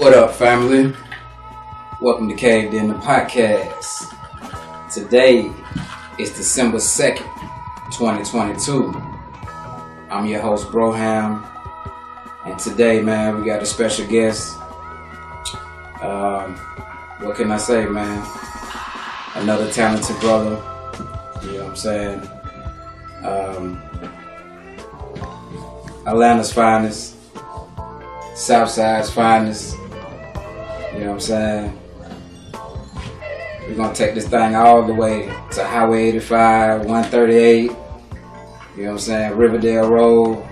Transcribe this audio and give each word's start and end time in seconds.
What 0.00 0.14
up, 0.14 0.32
family? 0.34 0.96
Welcome 2.00 2.30
to 2.30 2.34
Caved 2.34 2.72
Inn 2.72 2.88
the 2.88 2.94
Podcast. 2.94 4.10
Today 4.90 5.52
is 6.18 6.30
December 6.30 6.78
2nd, 6.78 7.18
2022. 7.92 8.94
I'm 10.10 10.24
your 10.24 10.40
host, 10.40 10.68
Broham. 10.68 11.46
And 12.46 12.58
today, 12.58 13.02
man, 13.02 13.38
we 13.38 13.44
got 13.44 13.60
a 13.60 13.66
special 13.66 14.06
guest. 14.06 14.56
Um, 16.00 16.56
what 17.18 17.36
can 17.36 17.50
I 17.50 17.58
say, 17.58 17.84
man? 17.84 18.26
Another 19.34 19.70
talented 19.70 20.18
brother. 20.20 20.52
You 21.42 21.58
know 21.58 21.64
what 21.64 21.68
I'm 21.68 21.76
saying? 21.76 22.22
Um, 23.22 23.82
Atlanta's 26.06 26.54
finest. 26.54 27.16
Southside's 28.34 29.10
finest. 29.10 29.76
You 31.00 31.06
know 31.06 31.12
what 31.12 31.30
I'm 31.30 31.72
saying? 31.72 31.78
We're 33.66 33.74
gonna 33.74 33.94
take 33.94 34.14
this 34.14 34.28
thing 34.28 34.54
all 34.54 34.82
the 34.82 34.92
way 34.92 35.34
to 35.52 35.64
Highway 35.64 36.08
85, 36.08 36.84
138. 36.84 37.62
You 37.62 37.70
know 37.70 37.76
what 38.76 38.90
I'm 38.90 38.98
saying? 38.98 39.34
Riverdale 39.34 39.88
Road. 39.88 40.46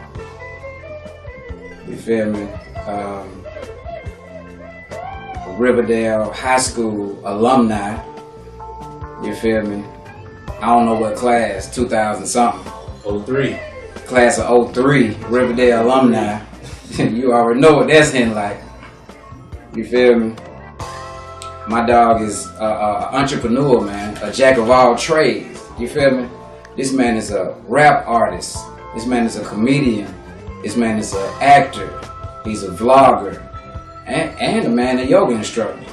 You 1.86 1.96
feel 1.96 2.30
me? 2.30 2.44
Um, 2.86 3.44
Riverdale 5.58 6.32
High 6.32 6.60
School 6.60 7.20
alumni. 7.26 8.02
You 9.22 9.34
feel 9.34 9.60
me? 9.66 9.84
I 10.62 10.66
don't 10.68 10.86
know 10.86 10.94
what 10.94 11.14
class, 11.16 11.74
2000 11.74 12.26
something. 12.26 12.72
03. 13.26 13.58
Class 14.06 14.38
of 14.38 14.74
03, 14.74 15.14
Riverdale 15.28 15.82
alumni. 15.82 16.42
you 16.96 17.34
already 17.34 17.60
know 17.60 17.74
what 17.74 17.88
that's 17.88 18.14
in 18.14 18.34
like. 18.34 18.66
You 19.78 19.84
feel 19.84 20.18
me? 20.18 20.34
My 21.68 21.86
dog 21.86 22.20
is 22.20 22.48
a, 22.58 22.64
a 22.64 23.10
entrepreneur, 23.14 23.80
man, 23.80 24.16
a 24.24 24.32
jack 24.32 24.58
of 24.58 24.70
all 24.70 24.96
trades. 24.96 25.62
You 25.78 25.88
feel 25.88 26.10
me? 26.10 26.28
This 26.76 26.92
man 26.92 27.16
is 27.16 27.30
a 27.30 27.54
rap 27.68 28.04
artist. 28.08 28.58
This 28.92 29.06
man 29.06 29.24
is 29.24 29.36
a 29.36 29.44
comedian. 29.44 30.12
This 30.64 30.76
man 30.76 30.98
is 30.98 31.14
an 31.14 31.32
actor. 31.40 31.88
He's 32.42 32.64
a 32.64 32.70
vlogger, 32.70 33.40
and, 34.04 34.36
and 34.40 34.66
a 34.66 34.68
man, 34.68 34.98
a 34.98 35.04
yoga 35.04 35.36
instructor. 35.36 35.86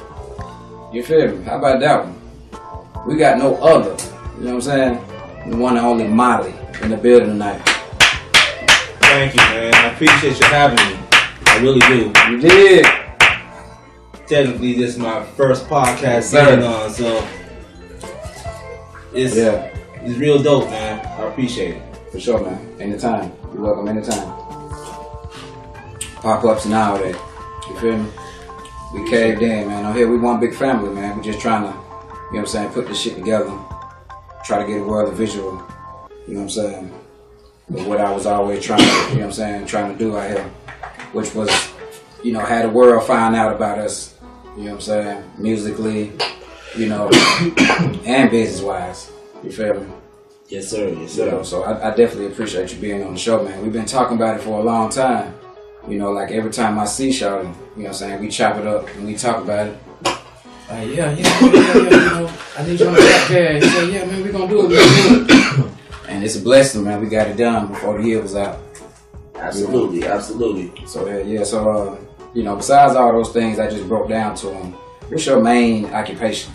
You 0.92 1.04
feel 1.04 1.36
me? 1.36 1.44
How 1.44 1.58
about 1.58 1.78
that 1.78 2.06
one? 2.06 3.06
We 3.06 3.16
got 3.16 3.38
no 3.38 3.54
other. 3.58 3.96
You 4.36 4.46
know 4.46 4.54
what 4.56 4.66
I'm 4.66 4.96
saying? 4.98 5.48
The 5.48 5.56
one 5.56 5.76
and 5.76 5.86
only 5.86 6.08
Molly 6.08 6.56
in 6.82 6.90
the 6.90 6.96
building 6.96 7.28
tonight. 7.28 7.62
Thank 8.98 9.36
you, 9.36 9.42
man. 9.42 9.74
I 9.76 9.92
appreciate 9.92 10.40
you 10.40 10.46
having 10.46 10.84
me. 10.88 10.98
I 11.46 11.58
really 11.62 11.78
do. 11.78 12.12
You 12.32 12.40
did. 12.40 13.05
Technically, 14.28 14.74
this 14.74 14.90
is 14.94 14.98
my 14.98 15.24
first 15.36 15.66
podcast 15.68 16.32
being 16.32 16.62
on, 16.66 16.90
so 16.90 17.24
it's 19.12 19.36
Yeah. 19.36 19.70
it's 20.02 20.18
real 20.18 20.42
dope, 20.42 20.68
man. 20.68 20.98
I 21.18 21.22
appreciate 21.28 21.76
it. 21.76 21.82
For 22.10 22.18
sure, 22.18 22.40
man. 22.40 22.58
Anytime. 22.80 23.32
You're 23.52 23.62
welcome 23.62 23.88
anytime. 23.88 24.32
Pop 26.22 26.44
ups 26.44 26.64
and 26.64 26.74
all 26.74 26.98
that. 26.98 27.14
You 27.68 27.76
feel 27.78 27.96
me? 27.98 28.08
We 28.94 29.08
caved 29.10 29.42
in, 29.42 29.68
man. 29.68 29.84
On 29.84 29.94
here, 29.94 30.08
we 30.10 30.18
one 30.18 30.40
big 30.40 30.54
family, 30.54 30.90
man. 30.90 31.16
We 31.16 31.22
just 31.22 31.40
trying 31.40 31.62
to, 31.62 31.68
you 31.68 31.74
know 31.74 31.78
what 32.30 32.38
I'm 32.40 32.46
saying, 32.46 32.70
put 32.70 32.88
this 32.88 32.98
shit 33.00 33.14
together. 33.16 33.52
Try 34.44 34.58
to 34.62 34.66
get 34.66 34.80
a 34.80 34.84
world 34.84 35.08
of 35.08 35.16
visual. 35.16 35.62
You 36.26 36.34
know 36.34 36.40
what 36.40 36.42
I'm 36.44 36.50
saying? 36.50 36.92
But 37.70 37.86
what 37.86 38.00
I 38.00 38.10
was 38.12 38.26
always 38.26 38.64
trying 38.64 38.80
to, 38.80 38.84
you 38.84 38.90
know 38.90 39.20
what 39.20 39.24
I'm 39.26 39.32
saying, 39.32 39.66
trying 39.66 39.92
to 39.92 39.98
do 39.98 40.16
out 40.16 40.30
here, 40.30 40.44
which 41.12 41.34
was, 41.34 41.50
you 42.22 42.32
know, 42.32 42.40
had 42.40 42.64
the 42.64 42.70
world 42.70 43.04
find 43.06 43.34
out 43.36 43.52
about 43.54 43.78
us, 43.78 44.14
you 44.56 44.64
know 44.64 44.70
what 44.70 44.74
I'm 44.76 44.80
saying, 44.80 45.30
musically, 45.36 46.12
you 46.76 46.88
know, 46.88 47.10
and 48.06 48.30
business 48.30 48.62
wise. 48.62 49.12
You 49.44 49.52
feel 49.52 49.80
me? 49.80 49.86
Yes, 50.48 50.68
sir. 50.68 50.88
Yes, 50.88 51.16
You 51.16 51.26
know, 51.26 51.42
so 51.42 51.64
I, 51.64 51.88
I 51.88 51.94
definitely 51.94 52.26
appreciate 52.26 52.72
you 52.72 52.78
being 52.80 53.02
on 53.02 53.12
the 53.12 53.18
show, 53.18 53.42
man. 53.42 53.62
We've 53.62 53.72
been 53.72 53.84
talking 53.84 54.16
about 54.16 54.38
it 54.38 54.42
for 54.42 54.60
a 54.60 54.62
long 54.62 54.90
time. 54.90 55.34
You 55.88 55.98
know, 55.98 56.10
like 56.12 56.30
every 56.30 56.50
time 56.50 56.78
I 56.78 56.84
see 56.84 57.10
Shawty, 57.10 57.42
you 57.42 57.48
know 57.48 57.54
what 57.74 57.86
I'm 57.88 57.92
saying, 57.94 58.20
we 58.20 58.28
chop 58.28 58.56
it 58.56 58.66
up 58.66 58.88
and 58.94 59.06
we 59.06 59.14
talk 59.14 59.42
about 59.42 59.68
it. 59.68 59.78
Uh, 60.06 60.12
yeah, 60.70 60.84
yeah, 60.84 61.14
yeah, 61.14 61.16
yeah, 61.16 61.52
yeah, 61.52 61.82
you 61.84 61.90
know, 61.90 62.32
I 62.58 62.66
need 62.66 62.80
you 62.80 62.86
on 62.88 62.94
the 62.94 63.00
podcast. 63.00 63.62
He 63.62 63.68
said, 63.68 63.88
yeah, 63.92 64.04
man, 64.04 64.22
we're 64.22 64.32
gonna 64.32 64.48
do 64.48 64.66
it, 64.66 64.68
do 64.70 64.76
it. 65.28 65.72
And 66.08 66.24
it's 66.24 66.36
a 66.36 66.40
blessing, 66.40 66.82
man. 66.82 67.00
We 67.00 67.08
got 67.08 67.28
it 67.28 67.36
done 67.36 67.68
before 67.68 68.00
the 68.00 68.08
year 68.08 68.22
was 68.22 68.34
out. 68.34 68.58
Absolutely, 69.36 70.04
absolutely. 70.04 70.86
So, 70.86 71.06
yeah, 71.06 71.18
yeah, 71.18 71.44
so, 71.44 71.68
uh, 71.68 71.96
you 72.36 72.42
know, 72.42 72.54
besides 72.54 72.94
all 72.94 73.12
those 73.12 73.32
things 73.32 73.58
I 73.58 73.70
just 73.70 73.88
broke 73.88 74.10
down 74.10 74.34
to 74.36 74.52
him, 74.52 74.72
what's 75.08 75.24
your 75.24 75.42
main 75.42 75.86
occupation? 75.86 76.52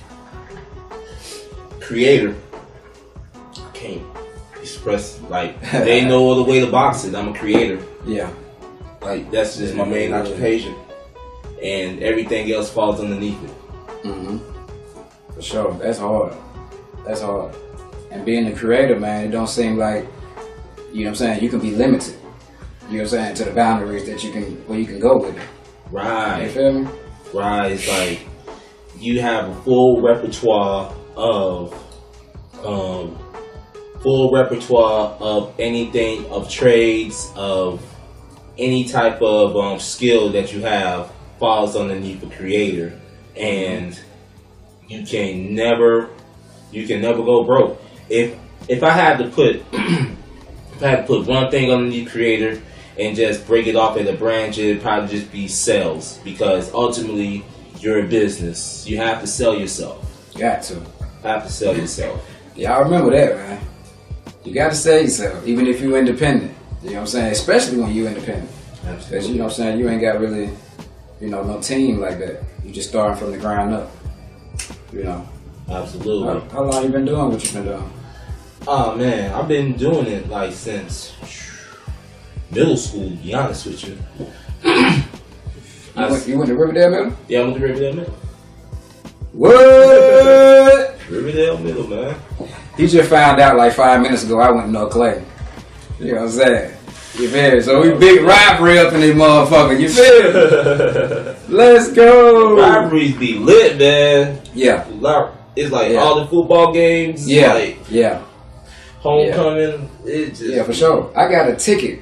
Creator. 1.79 2.35
I 3.33 3.69
can't 3.73 4.03
express 4.59 5.19
like 5.21 5.59
they 5.71 6.05
no 6.07 6.31
other 6.31 6.43
way 6.43 6.59
to 6.59 6.69
box 6.69 7.03
it. 7.05 7.15
I'm 7.15 7.29
a 7.29 7.33
creator. 7.37 7.83
Yeah, 8.05 8.31
Like 9.01 9.31
that's 9.31 9.57
just 9.57 9.73
my 9.73 9.83
main 9.83 10.13
occupation, 10.13 10.75
and 11.63 12.03
everything 12.03 12.51
else 12.51 12.71
falls 12.71 12.99
underneath 12.99 13.43
it. 13.43 13.51
Mm 14.03 14.25
hmm 14.25 15.33
For 15.33 15.41
sure. 15.41 15.73
That's 15.79 15.97
hard. 15.97 16.35
That's 17.07 17.21
hard. 17.21 17.55
And 18.11 18.23
being 18.23 18.45
a 18.45 18.55
creator, 18.55 18.99
man, 18.99 19.25
it 19.25 19.31
don't 19.31 19.49
seem 19.49 19.77
like 19.77 20.05
you 20.93 21.05
know 21.05 21.05
what 21.05 21.07
I'm 21.09 21.15
saying, 21.15 21.43
you 21.43 21.49
can 21.49 21.59
be 21.59 21.71
limited. 21.71 22.13
You 22.87 22.97
know 22.97 23.03
what 23.03 23.13
I'm 23.13 23.33
saying, 23.33 23.35
to 23.35 23.45
the 23.45 23.51
boundaries 23.51 24.05
that 24.05 24.23
you 24.23 24.31
can 24.31 24.43
where 24.67 24.77
you 24.77 24.85
can 24.85 24.99
go 24.99 25.17
with 25.17 25.35
it. 25.35 25.41
You 25.91 25.97
Right. 25.97 26.51
feel 26.51 26.71
me? 26.71 26.87
Right. 27.33 27.71
It's 27.73 27.87
like 27.87 28.19
you 28.99 29.21
have 29.21 29.49
a 29.49 29.55
full 29.63 30.01
repertoire 30.01 30.93
of 31.17 31.73
um 32.65 33.17
full 34.01 34.31
repertoire 34.31 35.15
of 35.19 35.53
anything 35.59 36.25
of 36.27 36.49
trades 36.49 37.31
of 37.35 37.81
any 38.57 38.83
type 38.85 39.21
of 39.21 39.55
um, 39.55 39.79
skill 39.79 40.29
that 40.31 40.53
you 40.53 40.61
have 40.61 41.11
falls 41.39 41.75
underneath 41.75 42.21
the 42.21 42.27
creator 42.27 42.99
and 43.35 43.99
you 44.87 45.03
can 45.03 45.55
never 45.55 46.09
you 46.71 46.85
can 46.87 47.01
never 47.01 47.23
go 47.23 47.43
broke 47.43 47.81
if 48.09 48.35
if 48.67 48.83
i 48.83 48.89
had 48.91 49.17
to 49.17 49.29
put 49.29 49.55
if 49.73 50.83
i 50.83 50.87
had 50.87 51.01
to 51.01 51.03
put 51.07 51.25
one 51.27 51.49
thing 51.49 51.71
underneath 51.71 52.09
creator 52.11 52.61
and 53.01 53.15
just 53.15 53.45
break 53.47 53.67
it 53.67 53.75
off 53.75 53.97
at 53.97 54.07
a 54.07 54.13
branch 54.13 54.57
it'd 54.57 54.81
probably 54.81 55.09
just 55.09 55.31
be 55.31 55.47
sales 55.47 56.19
because 56.23 56.73
ultimately 56.73 57.43
you're 57.79 58.05
a 58.05 58.07
business 58.07 58.87
you 58.87 58.97
have 58.97 59.19
to 59.19 59.27
sell 59.27 59.55
yourself 59.57 60.07
Got 60.37 60.63
to. 60.63 60.81
have 61.23 61.43
to 61.43 61.51
sell 61.51 61.75
yourself 61.75 62.25
Y'all 62.55 62.83
remember 62.83 63.11
that, 63.11 63.35
man. 63.37 63.61
You 64.43 64.53
gotta 64.53 64.75
sell 64.75 64.99
yourself, 64.99 65.47
even 65.47 65.67
if 65.67 65.79
you're 65.79 65.97
independent. 65.97 66.53
You 66.83 66.89
know 66.89 66.95
what 66.95 67.01
I'm 67.01 67.07
saying? 67.07 67.31
Especially 67.31 67.77
when 67.79 67.93
you're 67.93 68.07
independent. 68.07 68.49
Because 68.81 69.29
you 69.29 69.35
know 69.35 69.45
what 69.45 69.51
I'm 69.51 69.55
saying, 69.55 69.79
you 69.79 69.89
ain't 69.89 70.01
got 70.01 70.19
really, 70.19 70.49
you 71.21 71.29
know, 71.29 71.43
no 71.43 71.61
team 71.61 71.99
like 71.99 72.19
that. 72.19 72.43
You 72.65 72.71
just 72.71 72.89
starting 72.89 73.17
from 73.17 73.31
the 73.31 73.37
ground 73.37 73.73
up. 73.73 73.91
You 74.91 75.03
know. 75.03 75.29
absolutely 75.69 76.27
How, 76.27 76.39
how 76.49 76.63
long 76.63 76.83
you 76.83 76.89
been 76.89 77.05
doing 77.05 77.31
what 77.31 77.43
you 77.43 77.51
been 77.53 77.65
doing? 77.65 77.93
Oh 78.67 78.95
man, 78.95 79.33
I've 79.33 79.47
been 79.47 79.73
doing 79.73 80.07
it 80.07 80.27
like 80.27 80.51
since 80.51 81.15
middle 82.51 82.77
school. 82.77 83.09
To 83.09 83.15
be 83.15 83.33
honest 83.33 83.65
with 83.65 83.83
you, 83.87 83.97
You 85.93 86.07
went, 86.07 86.27
you 86.27 86.37
went 86.37 86.47
to 86.49 86.55
Riverdale 86.55 86.89
Middle? 86.89 87.17
yeah, 87.27 87.39
I 87.39 87.43
went 87.43 87.55
to 87.57 87.61
Riverdale 87.63 87.93
Middle. 87.95 88.13
What? 89.33 90.95
Riverdale 91.09 91.57
Middle, 91.57 91.87
man. 91.87 92.15
He 92.77 92.87
just 92.87 93.09
found 93.09 93.39
out 93.41 93.57
like 93.57 93.73
five 93.73 94.01
minutes 94.01 94.23
ago 94.23 94.39
I 94.39 94.51
went 94.51 94.67
to 94.67 94.71
North 94.71 94.91
Clay. 94.91 95.23
You 95.99 96.13
know 96.13 96.21
what 96.21 96.23
I'm 96.23 96.29
saying? 96.31 96.77
You 97.19 97.27
feel? 97.29 97.61
So 97.61 97.81
we 97.81 97.93
big 97.99 98.21
rivalry 98.23 98.79
up 98.79 98.93
in 98.93 99.01
this 99.01 99.15
motherfucker. 99.15 99.79
You 99.79 99.89
feel? 99.89 101.35
Let's 101.55 101.91
go. 101.91 102.55
Rivalries 102.57 103.17
be 103.17 103.37
lit, 103.37 103.77
man. 103.77 104.41
Yeah. 104.55 104.85
It's 105.57 105.71
like 105.71 105.91
Yeah. 105.91 105.99
all 105.99 106.21
the 106.21 106.27
football 106.27 106.71
games, 106.73 107.27
Yeah. 107.29 107.53
like 107.53 107.77
Yeah. 107.89 108.21
homecoming. 108.99 109.89
It 110.05 110.29
just 110.29 110.43
Yeah, 110.43 110.63
for 110.63 110.73
sure. 110.73 111.11
I 111.15 111.29
got 111.29 111.49
a 111.49 111.55
ticket 111.55 112.01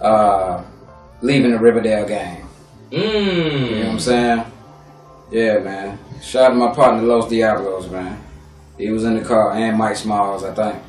uh, 0.00 0.62
leaving 1.22 1.50
the 1.52 1.58
Riverdale 1.58 2.06
game. 2.06 2.46
You 2.90 2.98
know 2.98 3.04
what 3.06 3.86
I'm 3.88 3.96
Mmm. 3.96 4.00
saying? 4.00 4.44
Yeah, 5.30 5.58
man. 5.58 5.98
Shout 6.22 6.44
out 6.44 6.48
to 6.50 6.54
my 6.54 6.72
partner 6.74 7.02
Los 7.02 7.28
Diablos, 7.28 7.90
man. 7.90 8.18
He 8.78 8.90
was 8.90 9.04
in 9.04 9.14
the 9.18 9.24
car, 9.24 9.52
and 9.52 9.76
Mike 9.76 9.96
Smalls, 9.96 10.44
I 10.44 10.54
think. 10.54 10.82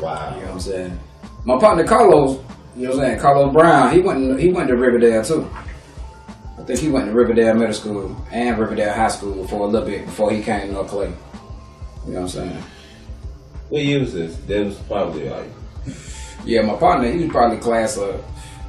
Wow. 0.00 0.30
You 0.34 0.40
know 0.40 0.46
what 0.46 0.52
I'm 0.54 0.60
saying? 0.60 0.98
My 1.44 1.58
partner 1.58 1.84
Carlos, 1.84 2.40
you 2.76 2.84
know 2.88 2.96
what 2.96 3.00
I'm 3.04 3.06
saying? 3.10 3.20
Carlos 3.20 3.52
Brown, 3.52 3.92
he 3.92 4.00
went 4.00 4.40
he 4.40 4.50
went 4.52 4.68
to 4.68 4.76
Riverdale 4.76 5.24
too. 5.24 5.48
I 6.58 6.62
think 6.64 6.78
he 6.78 6.88
went 6.88 7.06
to 7.06 7.12
Riverdale 7.12 7.54
Middle 7.54 7.74
School 7.74 8.16
and 8.30 8.58
Riverdale 8.58 8.94
High 8.94 9.08
School 9.08 9.46
for 9.48 9.62
a 9.62 9.66
little 9.66 9.86
bit 9.86 10.06
before 10.06 10.30
he 10.30 10.42
came 10.42 10.68
to 10.68 10.72
North 10.72 10.88
Clay. 10.88 11.06
You 12.06 12.12
know 12.14 12.20
what 12.20 12.20
I'm 12.22 12.28
saying? 12.28 12.62
What 13.68 13.82
year 13.82 14.00
was 14.00 14.12
this? 14.14 14.36
That 14.46 14.64
was 14.66 14.76
probably 14.78 15.28
like 15.28 15.48
Yeah, 16.44 16.62
my 16.62 16.74
partner, 16.74 17.10
he 17.10 17.18
was 17.24 17.30
probably 17.30 17.58
class 17.58 17.96
of 17.96 18.22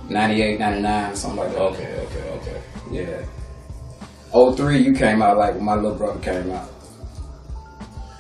98, 0.10 0.60
99, 0.60 1.16
something 1.16 1.40
like 1.40 1.52
that. 1.54 1.62
okay, 1.62 2.06
okay, 2.08 2.30
okay. 2.30 2.62
Yeah. 2.92 3.26
03, 4.56 4.78
you 4.80 4.94
came 4.94 5.22
out 5.22 5.38
like 5.38 5.56
when 5.56 5.64
my 5.64 5.76
little 5.76 5.96
brother 5.96 6.20
came 6.20 6.52
out. 6.52 6.70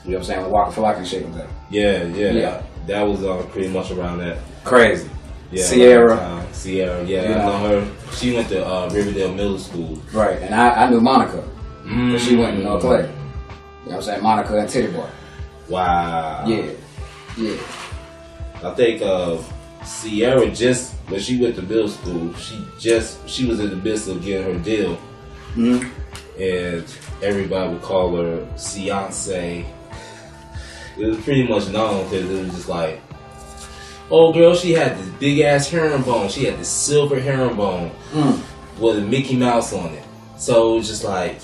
You 0.05 0.11
know 0.11 0.17
what 0.17 0.17
I'm 0.17 0.23
saying? 0.23 0.41
When 0.41 0.51
Waka 0.51 0.71
Flocka 0.81 0.97
and 0.97 1.07
shit 1.07 1.25
was 1.25 1.35
there. 1.35 1.47
Yeah, 1.69 2.03
yeah, 2.03 2.31
Yeah. 2.31 2.63
That 2.87 3.03
was 3.03 3.23
uh, 3.23 3.41
pretty 3.51 3.69
much 3.69 3.91
around 3.91 4.17
that. 4.19 4.37
Crazy. 4.65 5.09
Yeah, 5.51 5.65
Ciara. 5.69 6.15
that. 6.17 6.53
Ciara, 6.53 7.03
yeah, 7.05 7.21
You 7.29 7.35
I 7.35 7.37
know. 7.37 7.45
know 7.69 7.81
her. 7.81 8.11
She 8.15 8.33
went 8.35 8.49
to 8.49 8.65
uh, 8.65 8.89
Riverdale 8.91 9.33
Middle 9.33 9.57
School. 9.59 10.01
Right. 10.11 10.41
And 10.41 10.53
I, 10.53 10.85
I 10.85 10.89
knew 10.89 10.99
Monica. 10.99 11.43
Mm. 11.85 12.19
She 12.19 12.35
went 12.35 12.57
to 12.57 12.63
North 12.63 12.81
Clay. 12.81 13.01
You 13.01 13.05
know 13.07 13.11
what 13.85 13.95
I'm 13.95 14.01
saying? 14.01 14.23
Monica 14.23 14.57
and 14.57 14.67
Tity 14.69 14.93
Boi. 14.93 15.07
Wow. 15.69 16.45
Yeah. 16.47 16.71
Yeah. 17.37 17.57
I 18.63 18.73
think 18.75 19.01
uh, 19.01 19.37
Ciara 19.85 20.49
just 20.49 20.93
when 21.09 21.19
she 21.19 21.41
went 21.41 21.55
to 21.55 21.61
middle 21.61 21.89
school, 21.89 22.33
she 22.35 22.65
just 22.79 23.27
she 23.27 23.45
was 23.45 23.59
in 23.59 23.69
the 23.69 23.75
midst 23.75 24.07
of 24.07 24.23
getting 24.23 24.53
her 24.53 24.59
deal, 24.63 24.97
Mhm. 25.55 25.89
and 26.39 26.85
everybody 27.21 27.73
would 27.73 27.81
call 27.81 28.15
her 28.15 28.45
Beyonce. 28.55 29.65
It 30.97 31.05
was 31.07 31.17
pretty 31.17 31.47
much 31.47 31.67
known 31.69 32.03
because 32.09 32.29
it 32.29 32.43
was 32.45 32.53
just 32.53 32.69
like, 32.69 33.01
oh 34.11 34.31
girl, 34.31 34.55
she 34.55 34.71
had 34.73 34.97
this 34.97 35.07
big 35.19 35.39
ass 35.39 35.67
herringbone. 35.69 36.29
She 36.29 36.45
had 36.45 36.59
this 36.59 36.69
silver 36.69 37.19
herringbone 37.19 37.91
Mm. 38.13 38.39
with 38.79 38.97
a 38.99 39.01
Mickey 39.01 39.35
Mouse 39.35 39.73
on 39.73 39.87
it. 39.93 40.03
So 40.37 40.73
it 40.73 40.77
was 40.77 40.87
just 40.87 41.03
like 41.03 41.39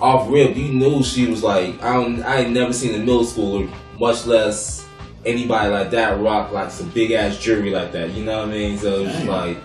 off 0.00 0.28
rip, 0.30 0.56
you 0.56 0.72
knew 0.72 1.02
she 1.04 1.26
was 1.28 1.42
like 1.44 1.80
I 1.82 1.92
don't 1.94 2.22
I 2.24 2.40
ain't 2.40 2.50
never 2.52 2.72
seen 2.72 2.94
a 2.94 2.98
middle 2.98 3.24
schooler, 3.24 3.70
much 4.00 4.26
less 4.26 4.84
anybody 5.24 5.70
like 5.70 5.90
that 5.90 6.20
rock 6.20 6.52
like 6.52 6.70
some 6.70 6.88
big 6.90 7.12
ass 7.12 7.38
jewelry 7.38 7.70
like 7.70 7.92
that. 7.92 8.10
You 8.10 8.24
know 8.24 8.40
what 8.40 8.48
I 8.48 8.52
mean? 8.52 8.78
So 8.78 9.00
it 9.00 9.04
was 9.06 9.12
just 9.12 9.26
like 9.26 9.56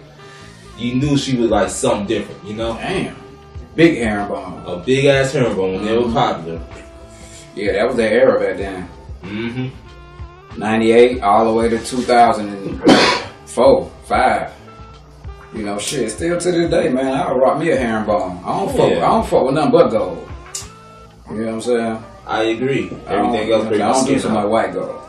you 0.77 0.95
knew 0.95 1.18
she 1.18 1.36
was 1.38 1.50
like 1.50 1.69
something 1.69 2.07
different. 2.07 2.44
You 2.44 2.56
know, 2.56 2.74
Damn. 2.75 3.15
Big 3.75 3.98
herringbone. 3.98 4.63
a 4.65 4.77
big 4.77 5.06
ass 5.06 5.33
herringbone 5.33 5.75
when 5.75 5.86
they 5.86 5.95
were 5.98 6.06
Mhm. 6.06 6.13
popular. 6.13 6.62
Yeah, 7.56 7.71
that 7.74 7.88
was 7.88 7.95
their 7.95 8.12
era 8.12 8.39
back 8.39 8.57
then. 8.57 8.89
Mm 9.24 9.54
hmm 9.54 9.68
98 10.59 11.21
all 11.21 11.45
the 11.45 11.54
way 11.54 11.69
to 11.69 11.77
2004, 11.77 13.92
5. 14.06 14.51
You 15.53 15.63
know, 15.63 15.77
shit, 15.77 16.12
still 16.12 16.39
to 16.39 16.51
this 16.51 16.69
day, 16.69 16.89
man, 16.89 17.13
I'll 17.15 17.38
rock 17.38 17.60
me 17.60 17.69
a 17.71 17.77
herringbone. 17.77 18.39
I 18.44 18.60
don't 18.60 18.75
fuck, 18.75 18.89
Yeah. 18.89 18.98
I 18.98 19.12
don't 19.12 19.25
fuck 19.27 19.45
with 19.45 19.53
nothing 19.56 19.71
but 19.71 19.89
gold. 19.89 20.27
You 21.30 21.36
know 21.38 21.45
what 21.45 21.53
I'm 21.53 21.62
saying? 21.62 22.03
I 22.25 22.44
agree. 22.44 22.92
I 23.07 23.13
Everything 23.15 23.51
else 23.51 23.68
pretty 23.68 23.83
I 23.83 23.92
don't 23.92 24.06
do 24.06 24.19
skin 24.19 24.33
so 24.33 24.48
white 24.48 24.74
gold. 24.74 25.00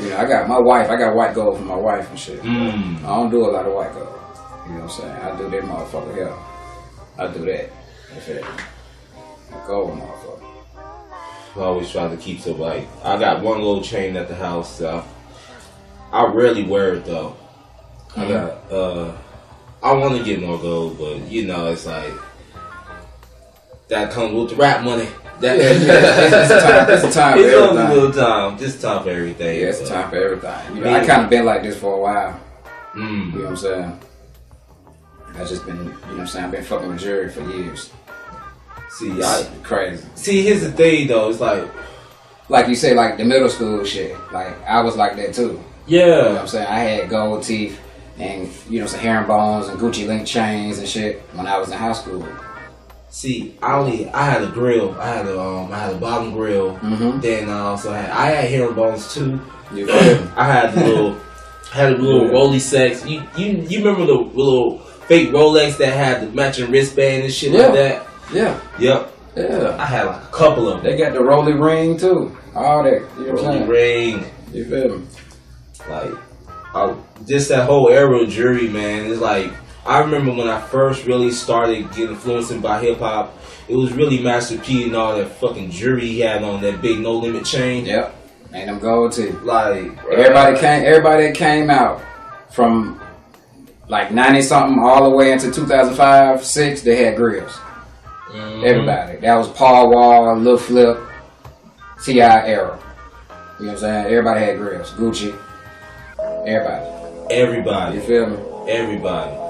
You 0.00 0.10
know, 0.10 0.16
I 0.16 0.26
got 0.26 0.48
my 0.48 0.58
wife, 0.58 0.90
I 0.90 0.96
got 0.96 1.14
white 1.14 1.34
gold 1.34 1.58
for 1.58 1.64
my 1.64 1.76
wife 1.76 2.08
and 2.08 2.18
shit. 2.18 2.40
Mm. 2.42 2.98
I 3.04 3.06
don't 3.06 3.30
do 3.30 3.44
a 3.44 3.50
lot 3.50 3.66
of 3.66 3.74
white 3.74 3.92
gold. 3.92 4.18
You 4.66 4.72
know 4.72 4.80
what 4.80 4.82
I'm 4.84 4.88
saying? 4.90 5.12
I 5.12 5.36
do 5.36 5.50
that 5.50 5.62
motherfucker 5.62 6.14
here. 6.14 6.34
I 7.18 7.26
do 7.26 7.44
that. 7.44 7.70
That's 8.14 8.28
it. 8.28 8.44
Gold 9.66 9.98
motherfucker. 9.98 10.50
I 11.56 11.60
always 11.60 11.90
try 11.90 12.08
to 12.08 12.16
keep 12.16 12.40
so 12.40 12.52
like 12.52 12.86
I 13.04 13.18
got 13.18 13.42
one 13.42 13.58
little 13.58 13.82
chain 13.82 14.16
at 14.16 14.28
the 14.28 14.36
house. 14.36 14.78
So 14.78 15.04
I 16.12 16.24
rarely 16.26 16.62
wear 16.62 16.94
it 16.94 17.04
though. 17.04 17.36
I 18.16 18.28
got 18.28 18.72
uh 18.72 19.16
I 19.82 19.92
want 19.92 20.16
to 20.16 20.24
get 20.24 20.40
more 20.40 20.58
gold, 20.58 20.98
but 20.98 21.30
you 21.30 21.46
know 21.46 21.72
it's 21.72 21.86
like 21.86 22.12
that 23.88 24.12
comes 24.12 24.32
with 24.32 24.50
the 24.50 24.56
rap 24.56 24.84
money. 24.84 25.08
That, 25.40 25.56
Yeah, 25.58 25.70
yeah. 25.72 26.42
It's 26.42 26.50
a 26.50 26.60
time- 26.60 26.90
it's 26.90 27.04
a 27.04 27.10
time 27.18 27.38
for 27.38 27.44
It's 27.44 27.56
only 27.56 27.82
a 27.82 27.88
little 27.88 28.12
time. 28.12 28.58
Just 28.58 28.80
time 28.82 29.02
for 29.02 29.10
everything. 29.10 29.60
Yeah, 29.60 29.66
it's 29.68 29.80
but- 29.80 29.88
time 29.88 30.10
for 30.10 30.16
everything. 30.16 30.76
You 30.76 30.84
know, 30.84 30.92
I 30.94 31.04
kind 31.04 31.22
of 31.22 31.30
been 31.30 31.44
like 31.46 31.62
this 31.62 31.76
for 31.76 31.94
a 31.94 31.98
while. 31.98 32.38
You 32.94 33.00
Mm. 33.02 33.34
know 33.34 33.40
what 33.40 33.48
I'm 33.50 33.56
saying? 33.56 34.00
I 35.40 35.44
just 35.44 35.64
been, 35.64 35.76
you 35.76 35.82
know 35.84 35.90
what 36.10 36.20
I'm 36.20 36.26
saying? 36.26 36.44
I've 36.46 36.50
been 36.50 36.64
fucking 36.64 36.88
with 36.88 36.98
Jerry 37.00 37.28
for 37.30 37.40
years. 37.42 37.90
See, 38.90 39.22
I 39.22 39.46
Crazy. 39.62 40.04
see. 40.16 40.42
Here's 40.42 40.62
the 40.62 40.72
thing, 40.72 41.06
though. 41.08 41.30
It's 41.30 41.40
like, 41.40 41.62
Like 42.48 42.66
you 42.66 42.74
say, 42.74 42.94
like 42.94 43.16
the 43.16 43.24
middle 43.24 43.48
school 43.48 43.84
shit. 43.84 44.16
Like 44.32 44.48
I 44.68 44.80
was 44.80 44.96
like 44.96 45.14
that 45.16 45.32
too. 45.32 45.62
Yeah. 45.86 46.00
You 46.00 46.10
know 46.10 46.28
what 46.32 46.38
I'm 46.40 46.46
saying? 46.48 46.66
I 46.66 46.78
had 46.80 47.08
gold 47.08 47.44
teeth 47.44 47.78
and 48.18 48.48
you 48.68 48.80
know 48.80 48.86
some 48.88 48.98
herringbones 48.98 49.68
and 49.68 49.78
Gucci 49.78 50.04
link 50.08 50.26
chains 50.26 50.78
and 50.80 50.88
shit 50.88 51.22
when 51.34 51.46
I 51.46 51.56
was 51.58 51.68
in 51.70 51.78
high 51.78 51.92
school. 51.92 52.26
See, 53.10 53.56
I 53.60 53.76
only 53.76 54.08
I 54.10 54.24
had 54.24 54.42
a 54.42 54.46
grill. 54.46 54.96
I 55.00 55.08
had 55.08 55.26
a 55.26 55.40
um 55.40 55.72
I 55.72 55.78
had 55.78 55.92
a 55.94 55.96
bottom 55.98 56.32
grill. 56.32 56.76
Mhm. 56.76 57.20
Then 57.20 57.48
I 57.50 57.60
also 57.60 57.92
had 57.92 58.10
I 58.10 58.26
had 58.26 58.50
herringbones 58.50 59.12
too. 59.14 59.40
You 59.74 59.86
feel? 59.86 60.28
I 60.36 60.44
had 60.44 60.74
the 60.74 60.84
little 60.86 61.16
had 61.72 61.92
a 61.92 61.96
little 61.96 62.26
Yeah. 62.26 62.32
Rolex 62.32 62.60
sex. 62.60 63.04
You 63.06 63.22
you 63.36 63.64
you 63.68 63.78
remember 63.84 64.06
the 64.06 64.14
little 64.14 64.78
fake 65.08 65.30
Rolex 65.32 65.76
that 65.78 65.92
had 65.92 66.22
the 66.22 66.26
matching 66.34 66.70
wristband 66.70 67.24
and 67.24 67.32
shit 67.32 67.52
Yeah. 67.52 67.62
like 67.66 67.72
that? 67.74 68.06
Yeah, 68.32 68.54
Yep. 68.78 69.12
yeah. 69.36 69.76
I 69.76 69.84
had 69.86 70.06
like 70.06 70.22
a 70.22 70.26
couple 70.32 70.68
of 70.68 70.82
them. 70.82 70.90
They 70.92 70.96
got 70.96 71.12
the 71.12 71.22
rolly 71.22 71.52
ring 71.54 71.96
too. 71.98 72.36
All 72.54 72.84
that. 72.84 73.02
You 73.18 73.26
know 73.26 73.32
what 73.34 73.44
I'm 73.44 73.60
Rolly 73.60 73.62
ring. 73.68 74.24
You 74.52 74.64
feel 74.64 74.98
me? 74.98 75.04
Like 75.88 76.10
I, 76.74 76.94
just 77.26 77.48
that 77.48 77.66
whole 77.66 77.88
era 77.88 78.20
of 78.22 78.28
jury, 78.28 78.68
man. 78.68 79.10
It's 79.10 79.20
like 79.20 79.50
I 79.86 80.00
remember 80.00 80.32
when 80.32 80.48
I 80.48 80.60
first 80.60 81.06
really 81.06 81.30
started 81.30 81.88
getting 81.90 82.10
influenced 82.10 82.60
by 82.62 82.80
hip 82.80 82.98
hop. 82.98 83.36
It 83.68 83.76
was 83.76 83.92
really 83.92 84.22
Master 84.22 84.58
P 84.58 84.84
and 84.84 84.94
all 84.96 85.16
that 85.16 85.28
fucking 85.28 85.70
jury 85.70 86.06
he 86.06 86.20
had 86.20 86.42
on 86.42 86.60
that 86.62 86.82
big 86.82 87.00
no 87.00 87.12
limit 87.12 87.44
chain. 87.44 87.86
Yep. 87.86 88.14
And 88.52 88.68
them 88.68 88.78
gold 88.80 89.12
teeth. 89.12 89.40
Like 89.42 89.96
Everybody 90.10 90.58
came. 90.58 90.84
Everybody 90.84 91.26
that 91.28 91.34
came 91.36 91.70
out 91.70 92.02
from 92.50 93.00
like 93.88 94.12
ninety 94.12 94.42
something 94.42 94.78
all 94.82 95.08
the 95.08 95.16
way 95.16 95.32
into 95.32 95.50
two 95.50 95.66
thousand 95.66 95.94
five, 95.94 96.44
six. 96.44 96.82
They 96.82 97.04
had 97.04 97.16
grills. 97.16 97.52
Mhm. 98.32 98.64
Everybody. 98.64 99.18
That 99.18 99.36
was 99.36 99.48
Paul 99.50 99.90
Wall, 99.90 100.36
Lil 100.36 100.58
Flip, 100.58 100.98
T.I. 102.04 102.48
era. 102.48 102.78
You 103.58 103.66
know 103.66 103.72
what 103.72 103.74
I'm 103.74 103.78
saying? 103.78 104.06
Everybody 104.06 104.40
had 104.40 104.58
grills. 104.58 104.90
Gucci. 104.92 105.36
Everybody. 106.46 106.86
Everybody. 107.30 107.96
You 107.96 108.02
feel 108.02 108.26
me? 108.26 108.36
everybody. 108.70 109.49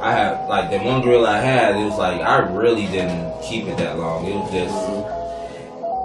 I 0.00 0.12
had 0.12 0.48
like 0.48 0.70
the 0.70 0.78
one 0.78 1.02
grill 1.02 1.26
I 1.26 1.38
had. 1.38 1.76
It 1.76 1.84
was 1.84 1.98
like 1.98 2.20
I 2.20 2.38
really 2.38 2.86
didn't 2.86 3.42
keep 3.42 3.66
it 3.66 3.76
that 3.76 3.98
long. 3.98 4.24
It 4.24 4.34
was 4.34 4.50
just 4.50 4.74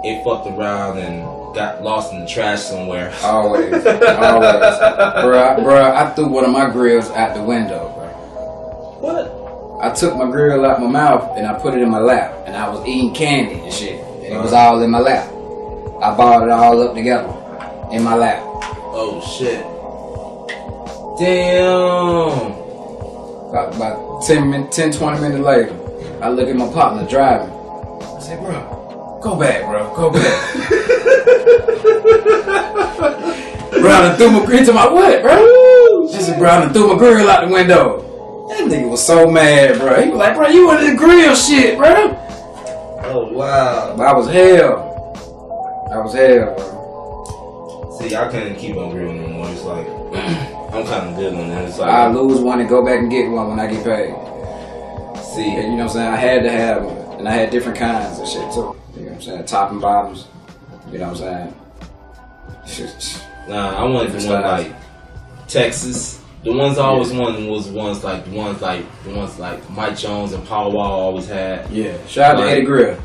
it 0.04 0.22
fucked 0.22 0.46
around 0.46 0.98
and 0.98 1.54
got 1.54 1.82
lost 1.82 2.12
in 2.12 2.20
the 2.20 2.26
trash 2.26 2.60
somewhere. 2.60 3.12
Always. 3.22 3.72
Always. 3.72 3.86
bruh, 5.24 5.56
bruh, 5.56 5.94
I 5.94 6.10
threw 6.14 6.28
one 6.28 6.44
of 6.44 6.50
my 6.50 6.70
grills 6.70 7.10
out 7.10 7.34
the 7.34 7.42
window, 7.42 7.92
bruh. 7.96 9.00
What? 9.00 9.82
I 9.82 9.94
took 9.94 10.16
my 10.16 10.30
grill 10.30 10.64
out 10.64 10.80
my 10.80 10.88
mouth 10.88 11.36
and 11.36 11.46
I 11.46 11.58
put 11.58 11.74
it 11.74 11.82
in 11.82 11.90
my 11.90 12.00
lap. 12.00 12.34
And 12.46 12.56
I 12.56 12.68
was 12.68 12.86
eating 12.86 13.14
candy 13.14 13.60
and 13.60 13.72
shit. 13.72 14.00
And 14.00 14.34
it 14.34 14.38
was 14.38 14.52
uh-huh. 14.52 14.72
all 14.72 14.82
in 14.82 14.90
my 14.90 15.00
lap. 15.00 15.28
I 16.02 16.14
balled 16.14 16.44
it 16.44 16.50
all 16.50 16.82
up 16.82 16.94
together 16.94 17.32
in 17.90 18.02
my 18.02 18.14
lap. 18.14 18.42
Oh 18.98 19.20
shit! 19.38 19.64
Damn. 21.18 22.65
About, 23.48 23.74
about 23.76 24.22
10, 24.26 24.50
min- 24.50 24.70
10, 24.70 24.92
20 24.92 25.20
minutes 25.20 25.44
later, 25.44 26.18
I 26.22 26.28
look 26.28 26.48
at 26.48 26.56
my 26.56 26.70
partner 26.72 27.08
driving. 27.08 27.50
I 27.50 28.20
say, 28.20 28.36
bro, 28.36 29.20
go 29.22 29.36
back, 29.38 29.62
bro, 29.62 29.94
go 29.94 30.10
back. 30.10 30.56
Brown 33.80 34.06
and 34.06 34.16
threw 34.18 34.30
my 34.30 34.44
grill 34.44 34.64
to 34.64 34.72
my 34.72 34.88
what, 34.88 35.22
bro? 35.22 36.08
She 36.08 36.20
said, 36.22 36.38
Brown 36.38 36.62
and 36.64 36.72
threw 36.72 36.88
my 36.92 36.98
grill 36.98 37.28
out 37.28 37.46
the 37.46 37.52
window. 37.52 38.02
That 38.48 38.60
nigga 38.68 38.88
was 38.90 39.04
so 39.04 39.30
mad, 39.30 39.78
bro. 39.78 40.02
He 40.02 40.10
was 40.10 40.18
like, 40.18 40.34
bro, 40.36 40.48
you 40.48 40.66
wanted 40.66 40.92
the 40.92 40.96
grill 40.96 41.34
shit, 41.34 41.76
bro. 41.76 42.16
Oh 43.04 43.28
wow. 43.32 43.94
But 43.96 44.06
I 44.06 44.12
was 44.12 44.28
hell. 44.28 44.82
I 45.92 45.98
was 45.98 46.14
hell, 46.14 46.54
bro. 46.56 47.98
See, 47.98 48.14
I 48.16 48.28
couldn't 48.28 48.56
keep 48.56 48.76
on 48.76 48.90
grilling 48.90 49.22
no 49.22 49.28
more. 49.28 49.48
It's 49.50 49.62
like 49.62 49.86
I'm 50.72 50.84
kind 50.86 51.08
of 51.08 51.16
good 51.16 51.34
on 51.34 51.48
that. 51.48 51.68
It's 51.68 51.78
like 51.78 51.90
I 51.90 52.08
lose 52.10 52.40
one 52.40 52.60
and 52.60 52.68
go 52.68 52.84
back 52.84 52.98
and 52.98 53.10
get 53.10 53.30
one 53.30 53.48
when 53.48 53.60
I 53.60 53.66
get 53.70 53.84
paid. 53.84 54.14
see. 55.22 55.54
And 55.56 55.72
you 55.72 55.76
know 55.76 55.76
what 55.76 55.82
I'm 55.82 55.88
saying? 55.88 56.12
I 56.12 56.16
had 56.16 56.42
to 56.42 56.50
have 56.50 56.84
one. 56.84 57.18
And 57.18 57.28
I 57.28 57.32
had 57.32 57.50
different 57.50 57.78
kinds 57.78 58.18
of 58.18 58.28
shit 58.28 58.52
too. 58.52 58.76
You 58.96 59.02
know 59.02 59.06
what 59.06 59.12
I'm 59.12 59.22
saying? 59.22 59.44
Top 59.46 59.70
and 59.70 59.80
bottoms. 59.80 60.26
You 60.92 60.98
know 60.98 61.08
what 61.12 61.20
I'm 61.22 61.54
saying? 62.66 63.22
Nah, 63.48 63.78
I 63.78 63.84
wanted 63.84 64.12
the 64.12 64.28
one 64.28 64.42
like 64.42 64.74
Texas. 65.46 66.22
The 66.42 66.52
ones 66.52 66.78
I 66.78 66.84
always 66.84 67.12
wanted 67.12 67.48
was 67.48 67.68
ones 67.68 68.04
like 68.04 68.24
the 68.24 68.30
ones 68.32 68.60
like 68.60 68.84
the 69.04 69.10
ones 69.14 69.38
like 69.38 69.68
Mike 69.70 69.96
Jones 69.96 70.32
and 70.32 70.44
Paul 70.46 70.72
Wall 70.72 70.92
always 70.92 71.26
had. 71.26 71.70
Yeah. 71.70 71.96
Shout 72.06 72.36
out 72.36 72.40
to 72.42 72.50
Eddie 72.50 72.64
Grill. 72.64 73.00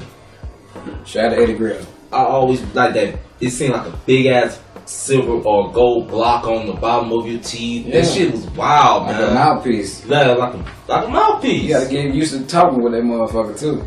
Shout 1.06 1.26
out 1.26 1.36
to 1.36 1.42
Eddie 1.42 1.54
Grill. 1.54 1.86
I 2.12 2.18
always 2.24 2.62
like 2.76 2.94
that. 2.94 3.20
It 3.40 3.50
seemed 3.52 3.74
like 3.74 3.88
a 3.88 3.98
big 4.06 4.28
ass 4.28 4.60
silver 4.86 5.34
or 5.48 5.72
gold 5.72 6.08
block 6.08 6.46
on 6.46 6.68
the 6.68 6.74
bottom 6.74 7.12
of 7.12 7.28
your 7.28 7.40
teeth. 7.42 7.86
Yeah. 7.88 8.02
That 8.02 8.08
shit 8.08 8.32
was 8.32 8.46
wild, 8.52 9.04
Like 9.08 9.18
man. 9.18 9.30
a 9.32 9.34
mouthpiece. 9.34 10.06
Yeah, 10.06 10.32
like 10.34 10.54
a 10.54 10.66
like 10.88 11.08
a 11.08 11.10
mouthpiece. 11.10 11.64
You 11.64 11.70
gotta 11.70 11.90
get 11.90 12.14
used 12.14 12.34
to 12.34 12.46
talking 12.46 12.82
with 12.82 12.94
that 12.94 13.04
motherfucker 13.04 13.60
too. 13.60 13.84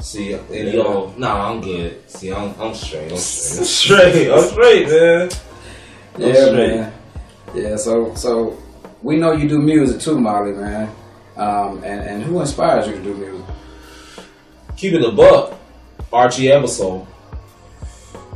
See, 0.00 0.32
and 0.32 0.48
Yeah. 0.50 0.62
yo, 0.72 1.12
nah, 1.18 1.50
I'm 1.50 1.60
good. 1.60 2.08
See, 2.10 2.32
I'm 2.32 2.54
I'm 2.60 2.74
straight. 2.74 3.10
I'm 3.12 3.18
straight. 3.18 4.30
I'm 4.30 4.30
straight. 4.30 4.30
I'm 4.32 4.42
straight, 4.42 4.88
man. 4.88 5.28
I'm 6.14 6.20
Yeah, 6.22 6.34
straight. 6.46 6.76
man. 6.76 6.92
Yeah, 7.54 7.76
so 7.76 8.14
so 8.14 8.56
we 9.02 9.16
know 9.16 9.32
you 9.32 9.48
do 9.48 9.58
music 9.58 10.00
too, 10.00 10.18
Molly, 10.18 10.52
man. 10.52 10.90
Um, 11.36 11.78
and, 11.84 12.00
and 12.02 12.22
who 12.22 12.40
inspires 12.40 12.86
you 12.86 12.94
to 12.94 13.02
do 13.02 13.14
music? 13.14 13.44
keep 14.76 14.94
it 14.94 15.02
a 15.04 15.10
buck. 15.12 15.54
Archie 16.12 16.44
Eversole. 16.46 17.06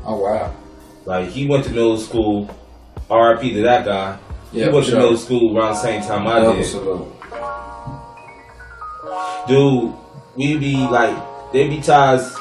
Oh 0.05 0.17
wow. 0.21 0.55
Like 1.07 1.29
he 1.29 1.47
went 1.47 1.65
to 1.65 1.71
middle 1.71 1.99
school. 1.99 2.49
R.I.P. 3.11 3.53
to 3.55 3.63
that 3.63 3.85
guy. 3.85 4.19
Yeah, 4.53 4.67
he 4.67 4.71
went 4.71 4.85
for 4.87 4.91
to 4.91 4.97
sure. 4.97 5.01
middle 5.01 5.17
school 5.19 5.57
around 5.57 5.73
the 5.73 5.83
same 5.83 6.03
time 6.03 6.27
I 6.27 6.41
did. 6.41 6.65
Dude, 9.47 9.93
we 10.37 10.57
be 10.57 10.77
like, 10.89 11.15
there 11.53 11.69
be 11.69 11.81
times 11.81 12.35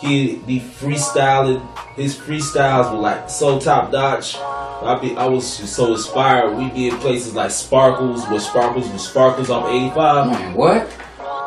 he 0.00 0.36
be 0.46 0.58
freestyling. 0.60 1.62
His 1.94 2.16
freestyles 2.16 2.92
were 2.92 2.98
like 2.98 3.30
so 3.30 3.58
top 3.60 3.92
notch. 3.92 4.36
I 4.36 4.98
be, 5.00 5.16
I 5.16 5.26
was 5.26 5.58
just 5.58 5.74
so 5.74 5.92
inspired. 5.92 6.56
We 6.56 6.68
be 6.70 6.88
in 6.88 6.96
places 6.98 7.34
like 7.34 7.50
Sparkles, 7.50 8.26
where 8.28 8.40
Sparkles 8.40 8.88
was 8.90 9.08
Sparkles 9.08 9.50
off 9.50 9.68
85. 9.68 10.26
Man, 10.30 10.54
what? 10.54 10.88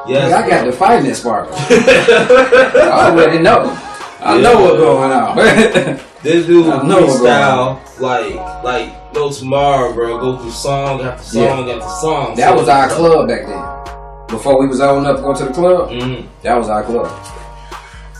Yes, 0.08 0.34
I 0.34 0.50
got 0.50 0.64
to 0.66 0.72
fight 0.72 1.04
this 1.04 1.20
sparkle. 1.22 1.54
I 1.58 3.12
already 3.12 3.40
know. 3.40 3.78
I 4.20 4.36
Yeah. 4.36 4.42
know 4.42 4.62
what's 4.62 4.78
going 4.78 5.12
on. 5.12 6.00
This 6.24 6.46
dude 6.46 6.68
I 6.68 6.88
know 6.88 7.08
freestyle 7.08 8.00
like 8.00 8.36
like 8.64 9.14
no 9.14 9.32
tomorrow, 9.32 9.92
bro. 9.94 10.20
Go 10.20 10.38
through 10.38 10.52
song 10.52 11.02
after 11.02 11.24
song 11.24 11.70
after 11.70 11.90
song. 12.00 12.36
that 12.36 12.56
was 12.56 12.68
our 12.70 12.88
club 12.90 13.28
back 13.28 13.46
then. 13.48 14.28
Before 14.28 14.60
we 14.60 14.68
was 14.68 14.80
old 14.80 15.00
enough 15.00 15.18
to 15.18 15.22
go 15.24 15.34
to 15.34 15.46
the 15.46 15.52
club, 15.54 15.90
hmm 15.90 16.28
that 16.44 16.56
was 16.56 16.70
our 16.70 16.84
club. 16.84 17.12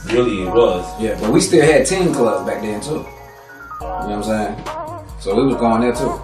Really, 0.08 0.42
it 0.42 0.48
was. 0.52 1.00
Yeah, 1.00 1.20
but 1.22 1.32
we 1.32 1.40
still 1.40 1.64
had 1.64 1.86
teen 1.86 2.12
clubs 2.12 2.50
back 2.50 2.62
then 2.64 2.82
too. 2.82 2.90
You 2.90 2.98
know 3.00 3.06
what 3.82 4.12
I'm 4.12 4.24
saying? 4.24 5.12
So 5.20 5.36
we 5.36 5.46
was 5.46 5.56
going 5.58 5.82
there 5.82 5.94
too. 5.94 6.20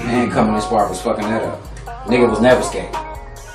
And 0.00 0.32
coming 0.32 0.56
in 0.56 0.60
Spark 0.60 0.90
was 0.90 1.00
fucking 1.00 1.24
that 1.24 1.42
up. 1.42 1.62
Nigga 2.06 2.28
was 2.28 2.40
never 2.40 2.60
skating. 2.62 2.90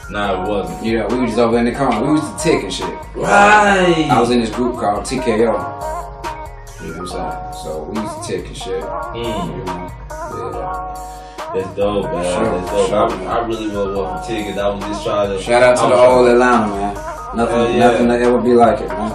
Nah, 0.10 0.44
it 0.44 0.50
wasn't. 0.50 0.82
Know, 0.84 1.08
we 1.08 1.20
was 1.20 1.32
just 1.32 1.40
over 1.40 1.58
in 1.60 1.66
the 1.66 1.76
corner. 1.76 2.02
We 2.02 2.14
was 2.14 2.22
the 2.22 2.38
tick 2.38 2.64
and 2.64 2.74
shit. 2.74 2.90
Right. 3.16 4.08
I 4.10 4.20
was 4.20 4.32
in 4.32 4.40
this 4.40 4.50
group 4.50 4.80
called 4.80 5.04
TKO. 5.04 6.09
You 6.90 6.96
know 6.96 7.02
what 7.04 7.14
I'm 7.14 7.54
saying? 7.54 7.64
So 7.64 7.84
we 7.84 8.02
used 8.02 8.16
to 8.16 8.28
tick 8.28 8.48
and 8.48 8.58
shit. 8.58 8.84
Mm. 8.84 9.68
Yeah. 9.68 11.06
That's 11.54 11.76
dope, 11.76 12.04
man. 12.06 12.24
Sure, 12.24 12.60
That's 12.60 12.72
dope. 12.72 12.90
sure. 12.90 13.28
I, 13.30 13.38
I 13.40 13.48
really 13.48 13.68
would 13.68 13.96
want 13.96 14.26
for 14.26 14.28
tickets. 14.32 14.58
I 14.58 14.68
was 14.70 14.84
just 14.84 15.04
trying 15.06 15.30
to. 15.38 15.42
Shout 15.44 15.64
out 15.64 15.76
to 15.78 15.82
the 15.84 15.90
was 15.90 16.10
old 16.10 16.28
Atlanta, 16.30 16.68
man. 16.68 16.94
Nothing, 17.38 17.56
Hell 17.56 17.72
yeah. 17.72 17.80
nothing 17.80 18.08
that 18.08 18.22
ever 18.22 18.42
be 18.42 18.54
like 18.54 18.80
it, 18.82 18.88
man. 18.88 19.12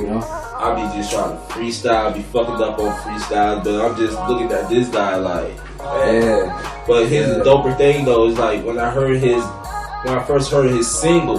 You 0.00 0.06
know? 0.08 0.20
I 0.22 0.74
be 0.76 0.96
just 0.98 1.10
trying 1.12 1.36
to 1.36 1.42
freestyle, 1.52 2.14
be 2.14 2.22
fucking 2.22 2.54
up 2.54 2.78
on 2.78 2.92
freestyle, 3.00 3.62
but 3.64 3.84
I'm 3.84 3.96
just 3.96 4.16
looking 4.28 4.50
at 4.52 4.68
this 4.70 4.88
guy 4.88 5.16
like, 5.16 5.56
man. 5.78 6.22
Yeah. 6.22 6.84
But 6.86 7.06
his 7.08 7.28
Yeah. 7.36 7.42
doper 7.44 7.76
thing 7.76 8.04
though 8.04 8.26
is 8.28 8.38
like 8.38 8.64
when 8.64 8.78
I 8.78 8.90
heard 8.90 9.16
his, 9.16 9.42
when 10.04 10.14
I 10.18 10.22
first 10.26 10.50
heard 10.50 10.70
his 10.70 10.88
single, 10.90 11.38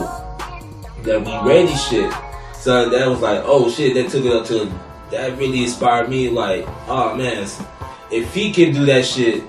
that 1.03 1.23
we 1.25 1.49
ready 1.49 1.73
shit, 1.75 2.11
so 2.55 2.89
that 2.89 3.07
was 3.07 3.19
like, 3.21 3.41
oh 3.45 3.69
shit, 3.69 3.93
that 3.95 4.09
took 4.09 4.25
it 4.25 4.33
up 4.33 4.45
to, 4.47 4.69
that 5.13 5.37
really 5.37 5.63
inspired 5.63 6.09
me. 6.09 6.29
Like, 6.29 6.65
oh 6.87 7.15
man, 7.15 7.47
if 8.11 8.33
he 8.33 8.51
can 8.51 8.73
do 8.73 8.85
that 8.85 9.05
shit, 9.05 9.43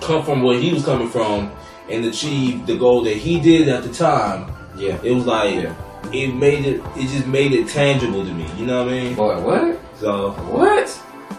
come 0.00 0.24
from 0.24 0.42
where 0.42 0.58
he 0.58 0.72
was 0.72 0.84
coming 0.84 1.08
from, 1.08 1.50
and 1.90 2.04
achieve 2.04 2.66
the 2.66 2.76
goal 2.76 3.02
that 3.04 3.16
he 3.16 3.40
did 3.40 3.68
at 3.68 3.82
the 3.82 3.92
time, 3.92 4.50
Yeah. 4.76 4.98
it 5.02 5.12
was 5.12 5.26
like, 5.26 5.54
Yeah. 5.54 5.74
it 6.12 6.34
made 6.34 6.64
it, 6.64 6.80
it 6.96 7.08
just 7.08 7.26
made 7.26 7.52
it 7.52 7.68
tangible 7.68 8.24
to 8.24 8.32
me. 8.32 8.46
You 8.56 8.66
know 8.66 8.84
what 8.84 8.92
I 8.92 8.96
mean? 8.96 9.14
Boy, 9.14 9.40
what? 9.40 9.78
So, 9.98 10.30
What? 10.50 10.88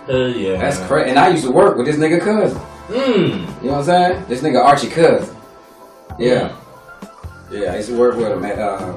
hell 0.07 0.29
yeah, 0.29 0.57
That's 0.57 0.79
crazy. 0.87 1.09
And 1.09 1.19
I 1.19 1.29
used 1.29 1.43
to 1.45 1.51
work 1.51 1.77
with 1.77 1.85
this 1.85 1.95
nigga 1.97 2.19
cousin. 2.21 2.59
Mm. 2.89 3.63
You 3.63 3.69
know 3.69 3.77
what 3.77 3.77
I'm 3.79 3.83
saying? 3.85 4.25
This 4.27 4.41
nigga 4.41 4.63
Archie 4.63 4.89
cousin. 4.89 5.33
Yeah. 6.19 6.55
Yeah, 7.51 7.73
I 7.73 7.77
used 7.77 7.89
to 7.89 7.97
work 7.97 8.15
with 8.17 8.31
him 8.31 8.43
at 8.43 8.59
uh, 8.59 8.93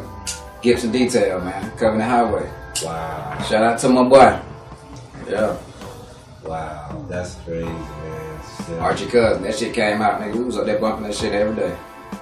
Gibson 0.62 0.90
Detail, 0.90 1.40
man. 1.40 1.70
Covering 1.78 1.98
the 1.98 2.04
highway. 2.04 2.50
Wow. 2.84 3.42
Shout 3.48 3.62
out 3.62 3.78
to 3.80 3.88
my 3.88 4.02
boy. 4.04 4.40
Yeah. 5.28 5.56
Wow, 6.44 7.04
that's 7.08 7.34
crazy, 7.36 7.64
man. 7.64 8.78
Archie 8.78 9.06
cousin. 9.06 9.42
That 9.42 9.56
shit 9.56 9.74
came 9.74 10.00
out, 10.00 10.20
nigga. 10.20 10.36
We 10.36 10.44
was 10.44 10.56
up 10.56 10.66
there 10.66 10.78
bumping 10.78 11.04
that 11.04 11.14
shit 11.14 11.32
every 11.32 11.56
day. 11.56 11.76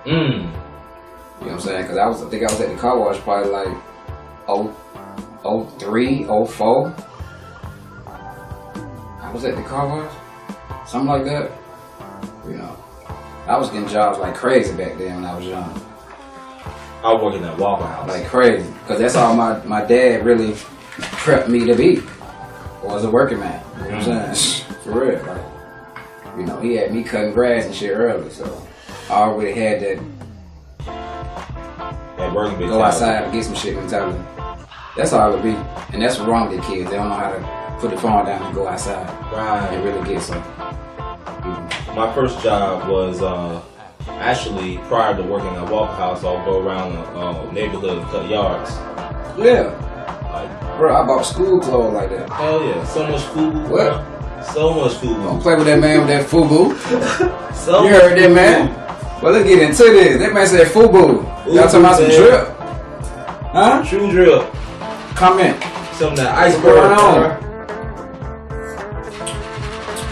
Mm. 0.04 0.14
You 0.14 0.40
know 0.40 0.50
what 1.38 1.50
I'm 1.52 1.60
saying? 1.60 1.82
Because 1.82 1.98
I 1.98 2.06
was, 2.06 2.22
I 2.22 2.28
think 2.30 2.42
I 2.42 2.46
was 2.50 2.60
at 2.60 2.68
the 2.70 2.76
car 2.76 2.98
wash 2.98 3.18
probably 3.18 3.50
like 3.50 3.76
oh, 4.48 5.74
03, 5.78 6.24
04. 6.24 6.94
I 8.06 9.30
was 9.32 9.44
at 9.44 9.56
the 9.56 9.62
car 9.62 9.88
wash, 9.88 10.12
something 10.86 11.08
like 11.08 11.24
that. 11.24 11.50
You 12.46 12.56
know, 12.56 12.76
I 13.46 13.56
was 13.58 13.70
getting 13.70 13.88
jobs 13.88 14.18
like 14.18 14.34
crazy 14.34 14.74
back 14.76 14.96
then 14.96 15.16
when 15.16 15.24
I 15.24 15.36
was 15.36 15.44
young, 15.44 15.74
I 17.04 17.12
work 17.14 17.34
in 17.34 17.42
that 17.42 17.58
Waffle 17.58 17.86
House. 17.86 18.08
like 18.08 18.26
crazy. 18.26 18.68
Because 18.80 18.98
that's 18.98 19.14
all 19.14 19.34
my 19.36 19.62
my 19.64 19.84
dad 19.84 20.24
really 20.24 20.52
prepped 21.22 21.48
me 21.48 21.64
to 21.66 21.74
be 21.74 22.02
was 22.82 23.04
a 23.04 23.10
working 23.10 23.40
man. 23.40 23.62
You 23.76 23.82
know 23.90 23.98
what 23.98 24.08
I'm 24.08 24.34
saying? 24.34 24.78
For 24.82 25.04
real, 25.04 25.22
like 25.26 25.42
you 26.38 26.46
know, 26.46 26.60
he 26.60 26.74
had 26.76 26.92
me 26.92 27.02
cutting 27.04 27.32
grass 27.32 27.66
and 27.66 27.74
shit 27.74 27.92
early, 27.92 28.28
so 28.30 28.44
I 29.10 29.14
already 29.14 29.52
had 29.52 29.80
that 29.80 29.98
that 32.16 32.34
working 32.34 32.58
go 32.58 32.82
outside 32.82 33.24
and 33.24 33.32
get 33.32 33.44
some 33.44 33.54
shit 33.54 33.76
mentality. 33.76 34.18
That's 34.96 35.12
all 35.12 35.30
it 35.32 35.34
would 35.34 35.42
be. 35.42 35.56
And 35.92 36.00
that's 36.02 36.18
wrong 36.20 36.48
with 36.48 36.60
the 36.60 36.66
kids. 36.66 36.90
They 36.90 36.96
don't 36.96 37.08
know 37.08 37.16
how 37.16 37.30
to 37.32 37.78
put 37.80 37.90
the 37.90 37.96
phone 37.98 38.24
down 38.26 38.42
and 38.42 38.54
go 38.54 38.68
outside 38.68 39.08
Right. 39.32 39.68
and 39.72 39.84
really 39.84 40.06
get 40.08 40.22
some. 40.22 40.38
My 41.96 42.12
first 42.14 42.40
job 42.42 42.88
was 42.88 43.20
uh, 43.22 43.60
actually 44.08 44.78
prior 44.88 45.16
to 45.16 45.22
working 45.22 45.54
at 45.56 45.68
Waffle 45.70 45.94
House. 45.96 46.24
I'll 46.24 46.44
go 46.44 46.60
around 46.60 46.92
the 46.92 47.00
uh, 47.18 47.50
neighborhood 47.52 47.98
and 47.98 48.06
cut 48.08 48.28
yards. 48.28 48.70
Yeah. 49.38 49.80
Like, 50.32 50.78
Bro, 50.78 50.94
I 50.96 51.06
bought 51.06 51.22
school 51.24 51.60
clothes 51.60 51.94
like 51.94 52.10
that. 52.10 52.28
hell 52.30 52.62
yeah, 52.64 52.84
so 52.84 53.06
much 53.06 53.22
food. 53.22 53.68
What? 53.68 54.04
So 54.52 54.74
much 54.74 55.00
Don't 55.00 55.40
play 55.40 55.54
with 55.54 55.66
that 55.66 55.78
man 55.80 56.00
with 56.00 56.08
that 56.08 56.26
FUBU. 56.26 56.74
So 57.54 57.84
You 57.84 57.90
heard 57.90 58.18
that 58.18 58.26
food. 58.26 58.34
man? 58.34 59.20
Well, 59.22 59.32
let's 59.32 59.48
get 59.48 59.62
into 59.62 59.84
this. 59.84 60.18
That 60.18 60.34
man 60.34 60.46
said 60.46 60.66
FUBU. 60.66 61.54
Y'all 61.54 61.64
talking 61.64 61.80
about 61.80 61.96
some 61.96 62.10
drip? 62.10 62.48
Huh? 63.52 63.84
True 63.88 64.10
drip. 64.10 64.52
Comment. 65.14 65.62
Some 65.94 66.10
of 66.12 66.16
that 66.18 66.34
What's 66.34 66.56
iceberg. 66.56 66.74
going 66.74 66.92
on? 66.98 67.40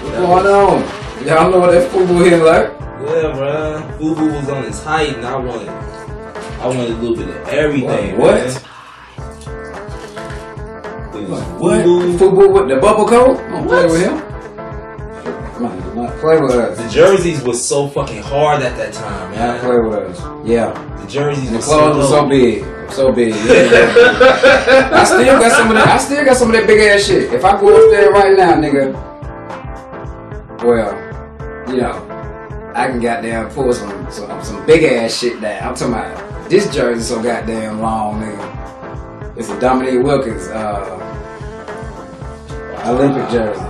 What's 0.02 0.16
going 0.18 0.46
on? 0.46 1.26
Y'all 1.26 1.50
know 1.50 1.58
what 1.61 1.70
that 1.72 1.90
FUBU 1.90 2.25
here 2.25 2.44
like? 2.44 2.82
Yeah, 3.04 3.32
bruh. 3.37 3.99
Fubu 3.99 4.32
was 4.37 4.49
on 4.49 4.62
his 4.64 4.82
height, 4.82 5.16
and 5.16 5.26
I 5.26 5.37
wanted, 5.37 5.68
I 5.68 6.66
wanted 6.66 6.90
a 6.90 6.94
little 6.94 7.16
bit 7.16 7.28
of 7.28 7.49
everything. 7.49 8.18
What? 8.18 8.44
was 8.44 8.61
What? 11.61 11.85
Fubu. 11.85 12.52
With 12.52 12.68
the 12.68 12.76
bubble 12.80 13.06
coat? 13.06 13.37
Don't 13.50 13.66
play 13.66 13.85
with 13.87 14.02
him. 14.02 14.16
Not 15.94 16.18
play 16.21 16.40
with 16.40 16.52
us. 16.52 16.78
The 16.78 16.88
jerseys 16.88 17.42
was 17.42 17.62
so 17.66 17.87
fucking 17.88 18.23
hard 18.23 18.62
at 18.62 18.76
that 18.76 18.92
time, 18.94 19.30
Not 19.32 19.38
man. 19.38 19.61
play 19.61 19.78
with 19.78 19.94
us. 20.11 20.47
Yeah. 20.47 20.73
The 21.00 21.06
jerseys 21.06 21.49
And 21.49 21.56
the 21.59 21.62
clothes 21.62 21.97
were 21.97 22.02
so 22.04 22.21
dope. 22.23 22.30
big, 22.30 22.64
so 22.90 23.12
big. 23.12 23.35
Yeah. 23.35 24.90
I 24.92 25.04
still 25.04 25.38
got 25.38 25.52
some 25.52 25.68
of 25.71 25.75
that. 25.76 25.88
I 25.88 25.99
still 25.99 26.25
got 26.25 26.37
some 26.37 26.49
of 26.49 26.54
that 26.56 26.66
big 26.66 26.80
ass 26.80 27.04
shit. 27.06 27.32
If 27.32 27.44
I 27.44 27.61
go 27.61 27.68
up 27.85 27.90
there 27.90 28.11
right 28.11 28.37
now, 28.37 28.54
nigga, 28.54 28.92
well, 30.64 30.94
you 31.68 31.76
know, 31.82 32.09
I 32.75 32.87
can 32.88 33.00
goddamn 33.00 33.50
pull 33.50 33.73
some 33.73 34.11
some, 34.11 34.43
some 34.43 34.67
big 34.67 34.85
ass 34.85 35.19
shit 35.19 35.41
down. 35.41 35.69
I'm 35.69 35.75
talking 35.75 35.95
about 35.95 36.49
this 36.50 36.73
jersey 36.75 37.02
so 37.02 37.23
goddamn 37.23 37.81
long, 37.81 38.21
nigga. 38.23 39.37
It's 39.37 39.49
a 39.50 39.59
Dominique 39.61 40.02
Wilkins 40.05 40.49
uh, 40.49 40.99
Olympic 42.87 43.31
jersey. 43.31 43.61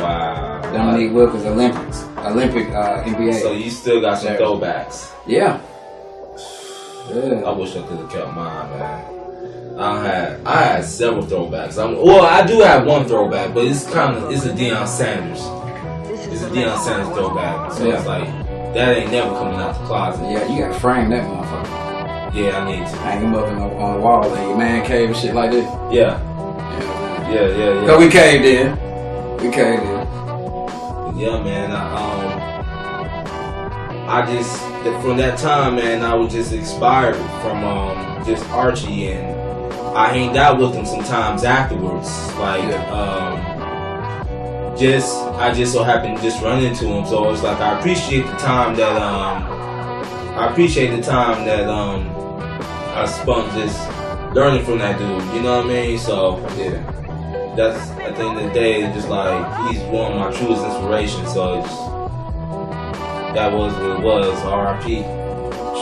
Wow. 0.00 0.60
Dominique 0.72 1.12
Wilkins 1.12 1.44
Olympics, 1.44 2.04
Olympic 2.18 2.68
uh, 2.70 3.02
NBA. 3.04 3.40
So 3.40 3.52
you 3.52 3.70
still 3.70 4.00
got 4.00 4.18
some 4.18 4.28
Jersey. 4.28 4.42
throwbacks. 4.44 5.12
yeah. 5.26 5.60
Yeah. 7.12 7.42
I 7.44 7.50
wish 7.52 7.74
I 7.76 7.82
could 7.86 7.98
have 7.98 8.10
kept 8.10 8.34
mine, 8.34 8.70
man. 8.78 9.78
I 9.80 10.06
had 10.06 10.46
I 10.46 10.62
had 10.62 10.84
several 10.84 11.24
throwbacks. 11.24 11.82
I'm, 11.82 11.96
well, 11.96 12.22
I 12.24 12.46
do 12.46 12.60
have 12.60 12.86
one 12.86 13.06
throwback, 13.08 13.52
but 13.54 13.64
it's 13.66 13.84
kind 13.90 14.16
of 14.16 14.30
it's 14.30 14.44
a 14.44 14.50
Deion 14.52 14.86
Sanders. 14.86 15.40
It's 16.32 16.42
a 16.42 16.48
Deion 16.48 16.78
Sanders 16.78 17.08
throwback. 17.16 17.72
So 17.72 17.84
it's 17.90 18.04
Yeah. 18.04 18.10
like 18.10 18.28
that 18.74 18.96
ain't 18.96 19.10
never 19.12 19.30
coming 19.30 19.58
out 19.60 19.74
the 19.78 19.84
closet. 19.86 20.30
Yeah, 20.30 20.46
you 20.46 20.58
gotta 20.62 20.74
frame 20.78 21.10
that 21.10 21.24
motherfucker. 21.24 22.34
Yeah, 22.34 22.62
I 22.62 22.64
need 22.70 22.86
to. 22.86 22.96
hang 22.98 23.20
him 23.22 23.34
up 23.34 23.46
on 23.46 23.58
the 23.94 24.00
wall 24.00 24.32
in 24.34 24.48
your 24.48 24.56
man 24.56 24.84
cave 24.86 25.08
and 25.08 25.16
shit 25.16 25.34
like 25.34 25.50
this. 25.50 25.66
Yeah, 25.90 26.18
Yeah, 27.28 27.30
yeah, 27.30 27.48
yeah, 27.48 27.72
yeah. 27.80 27.86
Cause 27.86 27.98
we 27.98 28.08
caved 28.08 28.44
in. 28.44 28.76
We 29.38 29.50
caved 29.50 29.82
in. 29.82 30.06
Yeah, 31.18 31.42
man. 31.42 31.72
I, 31.72 31.74
um, 31.96 32.30
I 34.08 34.22
just 34.32 34.60
from 35.02 35.16
that 35.18 35.38
time, 35.38 35.76
man, 35.76 36.02
I 36.02 36.14
was 36.14 36.32
just 36.32 36.52
inspired 36.52 37.14
from 37.42 37.64
um, 37.64 38.24
just 38.24 38.48
Archie, 38.50 39.12
and 39.12 39.36
I 39.96 40.08
hanged 40.08 40.36
out 40.36 40.58
with 40.58 40.74
him 40.74 40.84
sometimes 40.86 41.44
afterwards. 41.44 42.08
Like, 42.36 42.64
um, 42.90 43.38
just 44.80 45.14
I 45.38 45.52
just 45.52 45.72
so 45.72 45.82
happened 45.84 46.16
to 46.16 46.22
just 46.22 46.42
run 46.42 46.64
into 46.64 46.86
him, 46.86 47.04
so 47.06 47.30
it's 47.30 47.42
like 47.42 47.58
I 47.60 47.78
appreciate 47.78 48.22
the 48.26 48.36
time 48.36 48.74
that 48.76 48.96
um, 49.00 49.42
I 50.38 50.50
appreciate 50.50 50.96
the 50.96 51.02
time 51.02 51.44
that 51.44 51.68
um, 51.68 52.08
I 52.96 53.04
spent 53.06 53.52
just 53.52 53.78
learning 54.34 54.64
from 54.64 54.78
that 54.78 54.98
dude. 54.98 55.22
You 55.34 55.42
know 55.42 55.58
what 55.58 55.66
I 55.66 55.68
mean? 55.68 55.98
So 55.98 56.38
Yeah. 56.56 57.54
that's 57.56 57.90
at 58.00 58.16
the 58.16 58.22
end 58.24 58.38
of 58.38 58.44
the 58.44 58.52
day, 58.52 58.82
just 58.94 59.08
like 59.08 59.70
he's 59.70 59.82
one 59.82 60.12
of 60.12 60.18
my 60.18 60.30
truest 60.32 60.64
inspirations. 60.64 61.32
So 61.32 61.62
that 63.34 63.52
was 63.52 63.72
what 63.74 63.98
it 63.98 64.00
was. 64.02 64.38
R.I.P. 64.44 65.02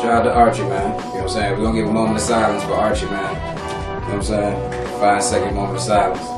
Shout 0.00 0.05
out 0.05 0.23
to 0.25 0.33
Archie, 0.33 0.62
man. 0.62 0.93
You 0.93 0.99
know 0.99 1.11
what 1.12 1.23
I'm 1.23 1.28
saying? 1.28 1.52
We're 1.59 1.64
gonna 1.64 1.78
give 1.78 1.88
a 1.88 1.93
moment 1.93 2.17
of 2.17 2.23
silence 2.23 2.62
for 2.64 2.75
Archie, 2.75 3.07
man. 3.07 3.35
You 3.35 3.55
know 3.55 4.05
what 4.05 4.14
I'm 4.14 4.23
saying? 4.23 5.00
Five 5.00 5.23
second 5.23 5.55
moment 5.55 5.76
of 5.76 5.83
silence. 5.83 6.38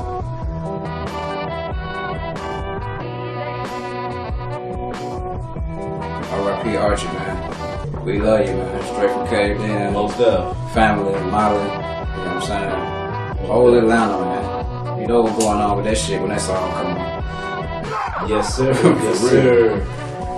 Archie, 6.91 7.05
man. 7.07 8.03
We 8.03 8.19
love 8.19 8.45
you, 8.45 8.53
man. 8.53 8.83
Straight 8.83 9.11
from 9.11 9.27
Caved 9.29 9.61
Inn. 9.61 9.93
Most 9.93 10.19
of. 10.19 10.73
family, 10.73 11.13
Molly, 11.31 11.55
you 11.61 11.67
know 11.69 11.71
what 11.71 12.27
I'm 12.27 12.41
saying? 12.41 13.47
Whole 13.47 13.77
Atlanta, 13.77 14.19
man. 14.19 14.99
You 14.99 15.07
know 15.07 15.21
what's 15.21 15.37
going 15.37 15.61
on 15.61 15.77
with 15.77 15.85
that 15.85 15.97
shit 15.97 16.19
when 16.19 16.31
that 16.31 16.41
song 16.41 16.69
come 16.73 16.87
on. 16.87 18.29
Yes, 18.29 18.57
sir. 18.57 18.73
For 18.73 18.87
yes, 18.89 19.23
real. 19.23 19.31
sir. 19.31 19.85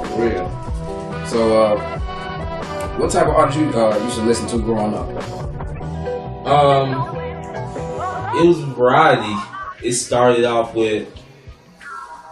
For 0.05 0.21
real. 0.21 1.25
So, 1.25 1.63
uh, 1.63 1.99
what 2.99 3.09
type 3.09 3.25
of 3.25 3.33
artists 3.33 3.59
you 3.59 3.69
uh, 3.71 3.97
used 4.03 4.17
to 4.17 4.21
listen 4.21 4.47
to 4.49 4.57
growing 4.59 4.93
up? 4.93 5.09
Um, 6.45 7.15
it 8.37 8.45
was 8.45 8.59
variety. 8.59 9.35
It 9.81 9.93
started 9.93 10.45
off 10.45 10.75
with 10.75 11.07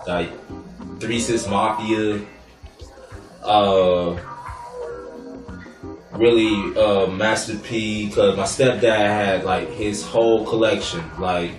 like 0.06 0.30
Three 1.00 1.20
Six 1.20 1.48
Mafia, 1.48 2.22
uh, 3.44 4.18
really 6.14 6.76
uh, 6.78 7.08
Master 7.08 7.56
P, 7.58 8.08
because 8.08 8.38
my 8.38 8.44
stepdad 8.44 8.98
had 8.98 9.44
like 9.44 9.70
his 9.72 10.04
whole 10.04 10.46
collection. 10.46 11.04
Like 11.20 11.52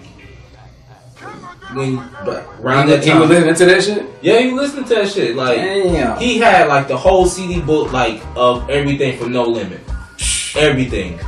when 1.75 1.97
but 2.25 2.47
around 2.61 2.89
that 2.89 3.03
time, 3.03 3.15
he 3.15 3.21
was 3.21 3.31
listening 3.31 3.55
to 3.55 3.65
that 3.67 3.83
shit? 3.83 4.07
yeah, 4.21 4.39
you 4.41 4.55
listen 4.57 4.85
to 4.85 4.95
that 4.95 5.09
shit. 5.09 5.35
Like 5.37 5.57
Damn. 5.57 6.19
he 6.21 6.39
had 6.39 6.69
like 6.69 6.89
the 6.89 6.97
whole 6.97 7.27
CD 7.27 7.61
book, 7.61 7.93
like 7.93 8.23
of 8.37 8.69
everything 8.69 9.19
from 9.19 9.33
No 9.33 9.45
Limit, 9.45 9.81
everything. 10.57 11.19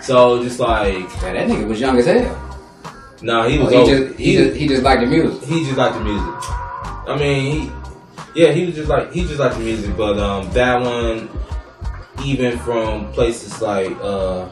So 0.00 0.42
just 0.42 0.58
like, 0.58 0.94
Man, 1.22 1.34
that 1.34 1.48
nigga 1.48 1.68
was 1.68 1.80
young 1.80 1.96
as 1.98 2.06
hell. 2.06 2.36
nah, 3.22 3.46
he 3.46 3.58
Oh, 3.60 3.64
was 3.64 3.72
he 3.72 3.78
old. 3.78 3.88
just 3.88 4.18
he, 4.18 4.36
just 4.36 4.56
he 4.56 4.66
just 4.68 4.82
liked 4.82 5.00
the 5.02 5.06
music. 5.06 5.48
he 5.48 5.64
just 5.64 5.76
liked 5.78 5.94
the 5.94 6.00
music. 6.02 6.34
I 7.06 7.16
mean, 7.18 7.52
he, 7.62 7.72
yeah, 8.34 8.52
he 8.52 8.66
was 8.66 8.74
just 8.74 8.88
like 8.88 9.12
he 9.12 9.24
just 9.24 9.38
liked 9.38 9.54
the 9.56 9.60
music, 9.60 9.96
but 9.96 10.18
um, 10.18 10.50
that 10.52 10.80
one, 10.80 11.28
even 12.24 12.58
from 12.58 13.12
places 13.12 13.60
like 13.60 13.92
uh, 14.00 14.48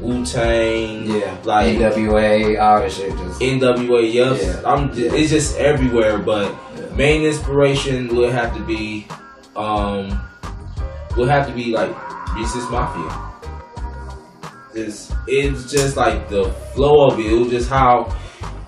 Wu 0.00 0.24
Tang, 0.24 1.06
Yeah, 1.06 1.36
like 1.44 1.76
NWA, 1.76 2.60
all 2.60 2.80
that 2.80 2.92
shit. 2.92 3.10
Just 3.16 3.40
NWA, 3.40 4.12
yes, 4.12 4.42
Yeah. 4.42 4.70
I'm. 4.70 4.92
Just, 4.92 5.14
It's 5.16 5.30
just 5.30 5.56
everywhere, 5.58 6.18
but 6.18 6.52
Yeah. 6.76 6.94
main 6.96 7.22
inspiration 7.24 8.14
would 8.16 8.30
have 8.32 8.54
to 8.56 8.62
be, 8.64 9.06
um, 9.56 10.20
would 11.16 11.28
have 11.28 11.46
to 11.48 11.52
be 11.54 11.72
like 11.72 11.94
Three 12.30 12.46
Six 12.46 12.64
Mafia. 12.70 13.20
It's 14.74 15.12
it's 15.28 15.70
just 15.70 15.96
like 15.96 16.28
the 16.28 16.50
flow 16.74 17.06
of 17.08 17.18
it. 17.20 17.26
It 17.26 17.38
was 17.38 17.48
just 17.50 17.70
how 17.70 18.10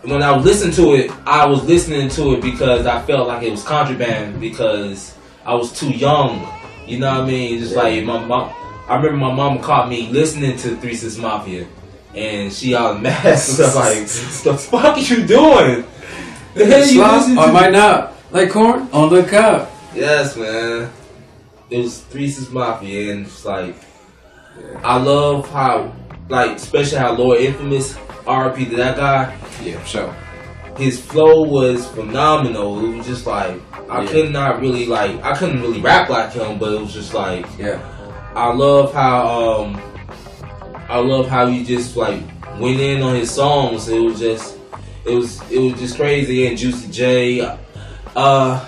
when 0.07 0.23
I 0.23 0.37
listened 0.37 0.75
to 0.75 0.95
it, 0.95 1.11
I 1.27 1.47
was 1.47 1.65
listening 1.65 2.09
to 2.11 2.35
it 2.35 2.41
because 2.43 2.87
I 2.87 3.03
felt 3.03 3.29
like 3.29 3.43
it 3.43 3.51
was 3.51 3.63
contraband 3.63 4.41
because 4.41 5.15
I 5.45 5.55
was 5.55 5.73
too 5.79 5.91
young. 5.91 6.47
You 6.87 6.99
know 7.01 7.11
what 7.13 7.23
I 7.23 7.27
mean? 7.27 7.59
Just 7.59 7.75
Yeah. 7.75 7.83
like 7.83 8.05
my 8.05 8.25
mom. 8.25 8.53
I 8.89 8.95
remember 8.97 9.17
my 9.27 9.33
mom 9.33 9.59
caught 9.59 9.89
me 9.89 10.09
listening 10.11 10.57
to 10.59 10.77
Three 10.77 10.95
Six 10.95 11.17
Mafia, 11.19 11.67
and 12.15 12.53
she 12.53 12.75
all 12.75 12.95
mad. 12.99 13.37
So 13.39 13.65
like, 13.75 13.99
What 13.99 14.45
"The 14.45 14.55
fuck 14.57 14.97
are 14.97 15.01
you 15.01 15.27
doing? 15.27 15.85
The 16.55 16.67
hell 16.67 16.87
you 16.87 17.03
listening 17.03 17.37
to?" 17.37 17.53
might 17.53 17.73
not. 17.73 18.15
Like 18.31 18.51
corn 18.51 18.89
on 18.93 19.13
the 19.13 19.23
cup. 19.25 19.71
Yes, 19.95 20.37
man. 20.37 20.91
It 21.71 21.79
was 21.79 21.99
Three 21.99 22.31
Six 22.31 22.51
Mafia, 22.53 23.13
and 23.13 23.27
it's 23.27 23.45
like 23.45 23.75
I 24.85 24.97
love 24.99 25.51
how, 25.51 25.93
like, 26.29 26.53
especially 26.57 26.99
how 26.99 27.13
Lord 27.13 27.41
Infamous 27.41 27.97
RP 28.27 28.71
to 28.71 28.77
that 28.77 28.97
guy. 28.97 29.35
Yeah, 29.63 29.83
sure. 29.85 30.15
His 30.77 31.01
flow 31.01 31.43
was 31.43 31.87
phenomenal. 31.87 32.85
It 32.85 32.97
was 32.99 33.07
just 33.07 33.27
like 33.27 33.57
I 33.89 34.03
Yeah. 34.03 34.09
could 34.11 34.33
not 34.33 34.61
really 34.61 34.87
like 34.87 35.23
I 35.25 35.35
couldn't 35.35 35.63
really 35.63 35.81
rap 35.81 36.09
like 36.11 36.33
him, 36.33 36.59
but 36.59 36.73
it 36.73 36.81
was 36.81 36.93
just 36.93 37.15
like 37.15 37.47
Yeah. 37.59 37.79
I 38.35 38.53
love 38.53 38.93
how 38.93 39.27
um 39.27 39.81
I 40.89 40.99
love 40.99 41.29
how 41.29 41.47
he 41.47 41.65
just 41.65 41.97
like 41.97 42.21
went 42.61 42.81
in 42.81 43.03
on 43.03 43.15
his 43.15 43.31
songs. 43.31 43.89
It 43.89 44.01
was 44.01 44.19
just 44.21 44.59
it 45.05 45.15
was 45.15 45.41
it 45.51 45.59
was 45.59 45.75
just 45.81 45.97
crazy 45.97 46.47
and 46.47 46.59
Juicy 46.59 46.89
J. 46.91 47.41
Uh 48.15 48.61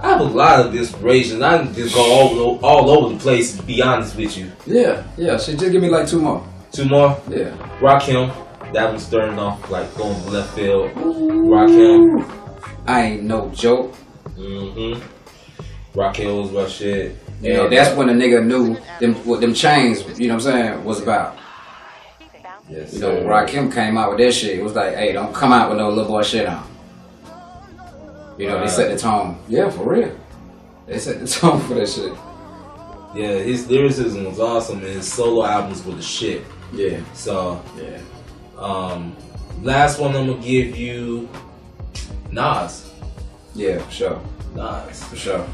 I 0.00 0.08
have 0.08 0.20
a 0.20 0.24
lot 0.24 0.66
of 0.66 0.74
inspirations. 0.74 1.42
I 1.42 1.58
can 1.58 1.72
just 1.74 1.94
go 1.94 2.02
all 2.02 2.28
over 2.40 2.66
all 2.66 2.90
over 2.90 3.14
the 3.14 3.20
place 3.20 3.56
to 3.56 3.62
be 3.62 3.80
honest 3.80 4.16
with 4.16 4.36
you. 4.36 4.50
Yeah, 4.66 5.04
yeah. 5.16 5.38
Shit, 5.38 5.60
just 5.60 5.70
give 5.70 5.80
me 5.80 5.90
like 5.90 6.08
two 6.08 6.20
more. 6.20 6.44
Two 6.72 6.86
more. 6.86 7.16
Yeah. 7.30 7.50
Rakim. 7.80 8.32
That 8.72 8.92
was 8.92 9.04
starting 9.04 9.38
off 9.38 9.70
like 9.70 9.94
going 9.96 10.26
left 10.26 10.54
field. 10.54 10.90
Rakim. 10.92 12.24
I 12.86 13.02
ain't 13.02 13.22
no 13.24 13.48
joke. 13.50 13.94
Mm-hmm. 14.36 15.98
Rakim 15.98 16.42
was 16.42 16.50
my 16.52 16.66
shit. 16.66 17.16
You 17.42 17.54
know, 17.54 17.68
that's 17.68 17.94
when 17.96 18.06
the 18.06 18.12
nigga 18.14 18.44
knew 18.44 18.76
them 19.00 19.14
what 19.26 19.40
them 19.40 19.52
chains, 19.52 20.18
you 20.18 20.28
know 20.28 20.34
what 20.36 20.46
I'm 20.46 20.52
saying, 20.52 20.84
was 20.84 21.02
about. 21.02 21.36
yes, 22.68 22.94
You 22.94 23.00
know, 23.00 23.20
sir. 23.20 23.24
Rakim 23.26 23.72
came 23.72 23.98
out 23.98 24.10
with 24.10 24.18
that 24.20 24.32
shit. 24.32 24.58
It 24.58 24.62
was 24.62 24.74
like, 24.74 24.94
hey, 24.94 25.12
don't 25.12 25.34
come 25.34 25.52
out 25.52 25.68
with 25.68 25.78
no 25.78 25.88
little 25.90 26.06
boy 26.06 26.22
shit 26.22 26.46
on. 26.46 26.66
You 28.38 28.48
know, 28.48 28.60
they 28.60 28.68
set 28.68 28.90
the 28.90 28.96
tone. 28.98 29.38
Yeah, 29.48 29.68
for 29.70 29.92
real. 29.92 30.16
They 30.86 30.98
set 30.98 31.20
the 31.20 31.26
tone 31.40 31.60
for 31.60 31.74
that 31.74 31.88
shit. 31.88 32.12
Yeah, 33.14 33.38
his 33.42 33.68
lyricism 33.68 34.24
was 34.24 34.40
awesome 34.40 34.78
and 34.78 34.86
his 34.86 35.12
solo 35.12 35.44
albums 35.44 35.84
were 35.84 35.94
the 35.94 36.02
shit. 36.02 36.42
Yeah, 36.72 37.00
So 37.12 37.62
yeah. 37.76 37.98
Um, 38.62 39.16
last 39.62 39.98
one 39.98 40.14
I'm 40.16 40.26
gonna 40.28 40.40
give 40.42 40.76
you 40.76 41.28
Nas. 42.30 42.90
Yeah, 43.54 43.78
for 43.78 43.90
sure. 43.90 44.20
Nas. 44.54 45.02
For 45.04 45.16
sure. 45.16 45.46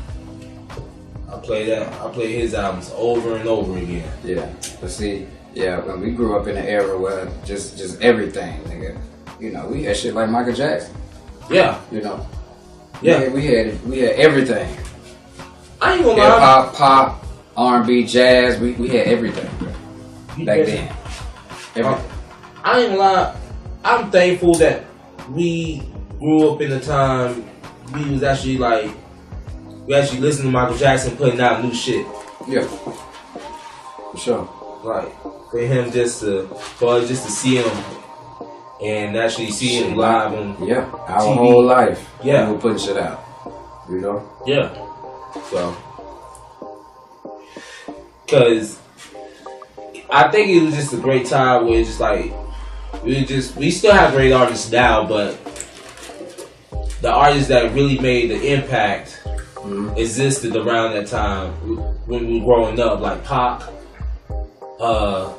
I 1.33 1.37
play 1.39 1.67
that. 1.67 1.93
I 2.01 2.09
play 2.11 2.33
his 2.33 2.55
albums 2.55 2.93
over 2.95 3.37
and 3.37 3.49
over 3.49 3.77
again. 3.79 4.09
Yeah. 4.25 4.51
But 4.81 4.91
see, 4.91 5.27
yeah, 5.55 5.79
when 5.81 6.01
we 6.01 6.11
grew 6.13 6.39
up 6.39 6.47
in 6.47 6.57
an 6.57 6.65
era 6.67 6.99
where 6.99 7.29
just 7.45 7.77
just 7.79 8.01
everything, 8.01 8.61
nigga. 8.65 8.99
You 9.41 9.53
know, 9.53 9.67
we 9.67 9.85
had 9.85 9.97
shit 9.97 10.15
like 10.15 10.29
Michael 10.31 10.53
Jackson. 10.55 10.95
Yeah, 11.51 11.81
You 11.91 12.03
know. 12.03 12.27
yeah. 13.01 13.29
We 13.31 13.45
had 13.47 13.83
we 13.87 14.01
had 14.01 14.13
everything. 14.13 14.69
I 15.81 15.95
ain't 15.95 16.05
gonna 16.05 16.21
Hip 16.21 16.31
lie. 16.31 16.41
hop, 16.41 16.75
pop, 16.75 17.27
R 17.57 17.79
and 17.79 17.87
B, 17.87 18.05
jazz. 18.05 18.59
We, 18.61 18.73
we 18.73 18.89
had 18.89 19.07
everything 19.07 19.49
back 20.45 20.67
then. 20.67 20.93
Everything. 21.77 22.18
I 22.69 22.81
ain't 22.81 22.89
gonna 22.91 23.01
lie. 23.01 23.37
I'm 23.83 24.11
thankful 24.11 24.55
that 24.57 24.85
we 25.31 25.83
grew 26.19 26.51
up 26.51 26.61
in 26.61 26.73
a 26.73 26.81
time 26.81 27.49
we 27.95 28.11
was 28.11 28.23
actually 28.23 28.59
like 28.59 28.91
we 29.87 29.95
actually 29.95 30.21
listened 30.21 30.45
to 30.47 30.51
Michael 30.51 30.77
Jackson 30.77 31.17
putting 31.17 31.41
out 31.41 31.65
new 31.65 31.73
shit. 31.73 32.07
Yeah. 32.47 32.65
For 32.65 34.19
sure. 34.19 34.81
Like 34.85 35.11
for 35.51 35.61
him 35.61 35.91
just 35.91 36.21
to 36.21 36.47
for 36.79 36.97
us 36.97 37.09
just 37.09 37.25
to 37.25 37.31
see 37.33 37.57
him 37.57 37.85
and 38.85 39.17
actually 39.17 39.51
see 39.51 39.77
him 39.83 39.97
live 39.97 40.35
on 40.35 40.69
Yeah. 40.69 40.85
Our 41.09 41.23
TV. 41.23 41.35
whole 41.37 41.65
life. 41.65 42.07
Yeah. 42.23 42.49
We 42.49 42.53
were 42.53 42.59
putting 42.61 42.79
shit 42.79 42.99
out. 42.99 43.25
You 43.89 44.01
know? 44.03 44.29
Yeah. 44.47 44.75
So, 45.51 45.75
because 48.27 48.79
I 50.11 50.31
think 50.31 50.51
it 50.51 50.63
was 50.63 50.75
just 50.75 50.93
a 50.93 50.99
great 50.99 51.27
time 51.27 51.67
where 51.67 51.81
it's 51.81 51.89
just 51.89 52.01
like 52.01 52.31
we 53.09 53.25
just 53.25 53.57
we 53.57 53.71
still 53.71 53.93
have 53.95 54.13
great 54.13 54.33
artists 54.33 54.71
now, 54.71 55.07
but 55.07 55.39
the 57.01 57.11
artists 57.11 57.49
that 57.49 57.73
really 57.73 57.99
made 57.99 58.29
the 58.31 58.53
impact 58.55 59.19
Mhm. 59.57 59.97
existed 59.97 60.55
around 60.57 60.93
that 60.93 61.07
time 61.07 61.53
when 62.07 62.27
we 62.29 62.39
were 62.41 62.45
growing 62.47 62.79
up, 62.81 63.01
like 63.01 63.25
Pac. 63.25 63.63
Uh, 64.81 65.31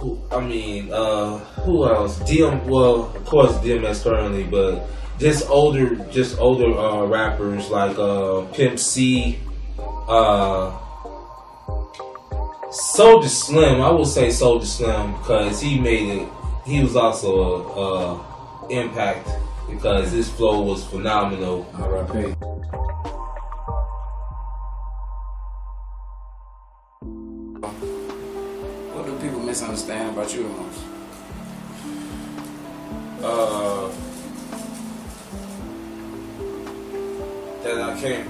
who, 0.00 0.18
I 0.32 0.40
mean, 0.40 0.92
uh, 0.92 1.38
who 1.64 1.86
else? 1.86 2.18
DM. 2.28 2.66
Well, 2.66 3.10
of 3.14 3.24
course, 3.24 3.52
DMX 3.62 4.02
currently, 4.02 4.44
but 4.44 4.82
just 5.18 5.48
older, 5.48 5.96
just 6.10 6.38
older 6.40 6.76
uh, 6.76 7.04
rappers 7.06 7.70
like 7.70 7.98
uh, 7.98 8.42
Pimp 8.52 8.78
C, 8.78 9.38
uh, 10.08 10.70
Soulja 12.70 13.28
Slim. 13.28 13.80
I 13.80 13.90
would 13.90 14.06
say 14.06 14.28
Soulja 14.28 14.64
Slim 14.64 15.12
because 15.18 15.60
he 15.60 15.78
made 15.78 16.22
it. 16.22 16.28
He 16.64 16.80
was 16.80 16.94
also 16.94 17.66
a, 17.66 18.66
a 18.66 18.68
impact 18.68 19.28
because 19.68 20.12
his 20.12 20.30
flow 20.30 20.62
was 20.62 20.84
phenomenal. 20.84 21.66
R.I.P. 21.74 22.30
What 28.94 29.06
do 29.06 29.18
people 29.18 29.40
misunderstand 29.40 30.10
about 30.10 30.32
you 30.32 30.44
the 30.44 30.48
most? 30.50 30.80
Uh, 33.20 33.90
that 37.64 37.80
I 37.80 38.00
can't. 38.00 38.28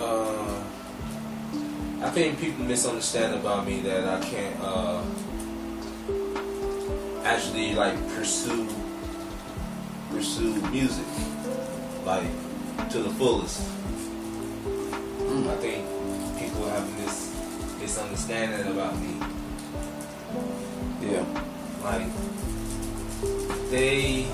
Uh, 0.00 0.51
I 2.02 2.10
think 2.10 2.40
people 2.40 2.64
misunderstand 2.64 3.34
about 3.34 3.66
me 3.66 3.80
that 3.80 4.08
I 4.08 4.20
can't 4.20 4.56
uh, 4.60 5.02
actually 7.24 7.74
like 7.74 7.96
pursue 8.08 8.68
pursue 10.10 10.54
music 10.70 11.06
like 12.04 12.26
to 12.90 12.98
the 12.98 13.10
fullest. 13.10 13.62
Mm. 15.20 15.48
I 15.48 15.56
think 15.56 15.86
people 16.38 16.68
have 16.70 16.96
this 16.98 17.34
misunderstanding 17.80 18.66
about 18.72 18.98
me. 18.98 19.16
Yeah. 21.00 21.24
like 21.82 22.06
they 23.70 24.26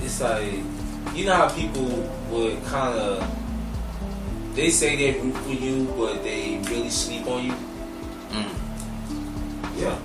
it's 0.00 0.20
like 0.20 0.52
you 1.14 1.26
know 1.26 1.34
how 1.34 1.48
people 1.48 1.86
would 2.30 2.62
kind 2.64 2.98
of 2.98 3.49
they 4.54 4.70
say 4.70 4.96
they 4.96 5.12
root 5.20 5.36
for 5.36 5.52
you 5.52 5.84
but 5.96 6.22
they 6.22 6.58
really 6.70 6.90
sleep 6.90 7.26
on 7.26 7.44
you 7.46 7.54
Mm. 8.30 8.46
yeah 9.76 9.98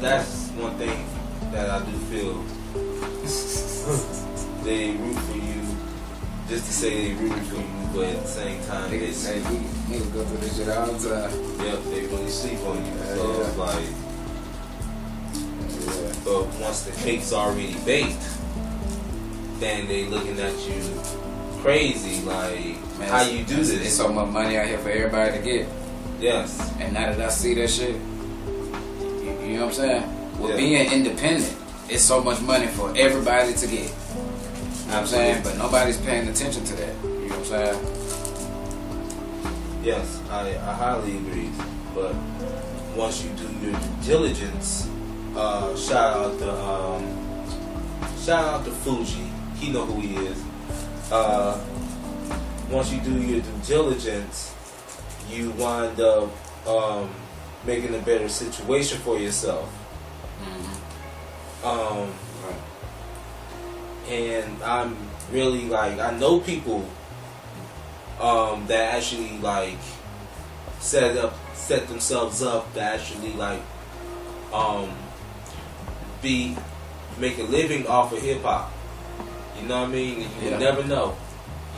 that's 0.00 0.48
one 0.50 0.76
thing 0.76 1.06
that 1.52 1.70
i 1.70 1.78
do 1.86 1.92
feel 2.12 2.34
they 4.64 4.90
root 4.92 5.16
for 5.24 5.36
you 5.38 5.62
just 6.48 6.66
to 6.66 6.72
say 6.72 7.14
they 7.14 7.22
root 7.22 7.32
for 7.46 7.56
you 7.56 7.64
but 7.94 8.04
at 8.14 8.20
the 8.22 8.28
same 8.28 8.60
time 8.66 8.90
they, 8.90 8.98
Niggas, 9.00 9.24
hey, 9.26 9.40
we 9.40 9.56
niggas 9.96 10.12
go 10.12 10.22
through 10.24 10.36
this 10.38 10.56
shit 10.58 10.68
all 10.68 10.86
the 10.86 11.08
time. 11.08 11.32
yep, 11.64 11.82
they 11.84 12.00
really 12.06 12.28
sleep 12.28 12.60
on 12.60 12.76
you 12.84 12.92
Yeah, 12.92 13.14
so 13.16 13.32
yeah. 13.32 13.48
it's 13.48 13.56
like 13.56 13.84
Yeah. 15.80 16.12
But 16.24 16.42
once 16.60 16.82
the 16.82 16.92
cake's 16.92 17.32
already 17.32 17.74
baked, 17.86 18.22
then 19.60 19.86
they 19.88 20.04
looking 20.06 20.38
at 20.38 20.52
you 20.68 20.82
crazy, 21.62 22.20
like 22.26 22.76
Man, 23.00 23.08
how 23.08 23.22
you 23.22 23.44
do 23.44 23.56
this? 23.56 23.70
There's 23.72 23.96
so 23.96 24.12
much 24.12 24.28
money 24.28 24.56
out 24.56 24.66
here 24.66 24.78
for 24.78 24.90
everybody 24.90 25.38
to 25.38 25.44
get. 25.44 25.66
yes, 26.20 26.72
And 26.80 26.92
now 26.92 27.12
that 27.12 27.20
I 27.20 27.28
see 27.30 27.54
that 27.54 27.68
shit, 27.70 27.94
you, 27.96 29.38
you 29.42 29.56
know 29.56 29.66
what 29.66 29.68
I'm 29.68 29.72
saying? 29.72 30.38
With 30.38 30.50
Yeah. 30.50 30.56
being 30.56 30.92
independent, 30.92 31.56
it's 31.88 32.02
so 32.04 32.22
much 32.22 32.40
money 32.42 32.66
for 32.68 32.92
everybody 32.96 33.54
to 33.54 33.66
get. 33.66 33.72
You 33.72 33.88
know 33.88 33.92
what 34.86 34.94
I'm 34.96 35.06
saying? 35.06 35.42
But 35.42 35.56
nobody's 35.56 35.96
paying 35.98 36.28
attention 36.28 36.64
to 36.64 36.76
that. 36.76 36.94
You 37.02 37.08
know 37.10 37.38
what 37.38 37.38
I'm 37.38 37.44
saying? 37.44 37.96
yes, 39.82 40.20
I, 40.30 40.50
I 40.50 40.72
highly 40.74 41.16
agree. 41.16 41.50
But 41.94 42.14
once 42.94 43.22
you 43.24 43.30
do 43.30 43.48
your 43.66 43.72
due 43.72 43.88
diligence, 44.04 44.88
uh, 45.34 45.74
shout 45.76 46.16
out 46.16 46.38
to 46.38 46.52
um, 46.52 47.06
shout 48.24 48.44
out 48.44 48.64
to 48.66 48.70
Fuji. 48.70 49.24
He 49.56 49.72
know 49.72 49.84
who 49.86 50.00
he 50.00 50.16
is. 50.26 50.42
Uh, 51.10 51.58
once 52.70 52.92
you 52.92 53.00
do 53.00 53.12
your 53.20 53.40
due 53.40 53.60
diligence, 53.66 54.54
you 55.28 55.50
wind 55.52 56.00
up 56.00 56.30
um, 56.66 57.10
making 57.66 57.94
a 57.94 57.98
better 57.98 58.28
situation 58.28 58.98
for 59.00 59.18
yourself. 59.18 59.68
Um, 61.64 62.12
Right. 62.42 62.54
and 64.08 64.62
I'm 64.62 64.96
really 65.30 65.66
like 65.68 65.98
I 65.98 66.10
know 66.16 66.40
people 66.40 66.88
um, 68.18 68.66
that 68.66 68.94
actually 68.94 69.38
like 69.38 69.76
set 70.78 71.18
up 71.18 71.34
set 71.54 71.86
themselves 71.88 72.42
up 72.42 72.72
to 72.74 72.80
actually 72.80 73.34
like 73.34 73.60
um, 74.54 74.88
be 76.22 76.56
make 77.18 77.38
a 77.38 77.42
living 77.42 77.86
off 77.86 78.12
of 78.14 78.22
hip 78.22 78.42
hop. 78.42 78.72
You 79.60 79.68
know 79.68 79.80
what 79.82 79.88
I 79.90 79.92
mean? 79.92 80.20
You 80.42 80.50
Yeah. 80.50 80.58
never 80.58 80.82
know. 80.84 81.14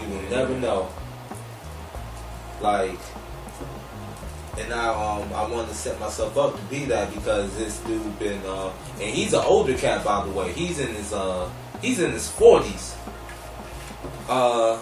You 0.03 0.15
will 0.15 0.31
never 0.31 0.59
know. 0.59 0.89
Like, 2.61 2.99
and 4.59 4.73
I 4.73 4.89
um 4.89 5.33
I 5.33 5.47
want 5.51 5.69
to 5.69 5.75
set 5.75 5.99
myself 5.99 6.37
up 6.37 6.57
to 6.57 6.63
be 6.65 6.85
that 6.87 7.13
because 7.13 7.57
this 7.57 7.79
dude 7.81 8.19
been 8.19 8.41
uh 8.47 8.73
and 9.01 9.11
he's 9.11 9.33
an 9.33 9.43
older 9.45 9.77
cat 9.77 10.05
by 10.05 10.25
the 10.25 10.31
way. 10.31 10.53
He's 10.53 10.79
in 10.79 10.95
his 10.95 11.13
uh 11.13 11.51
he's 11.81 12.01
in 12.01 12.13
his 12.13 12.29
forties. 12.29 12.95
Uh 14.29 14.81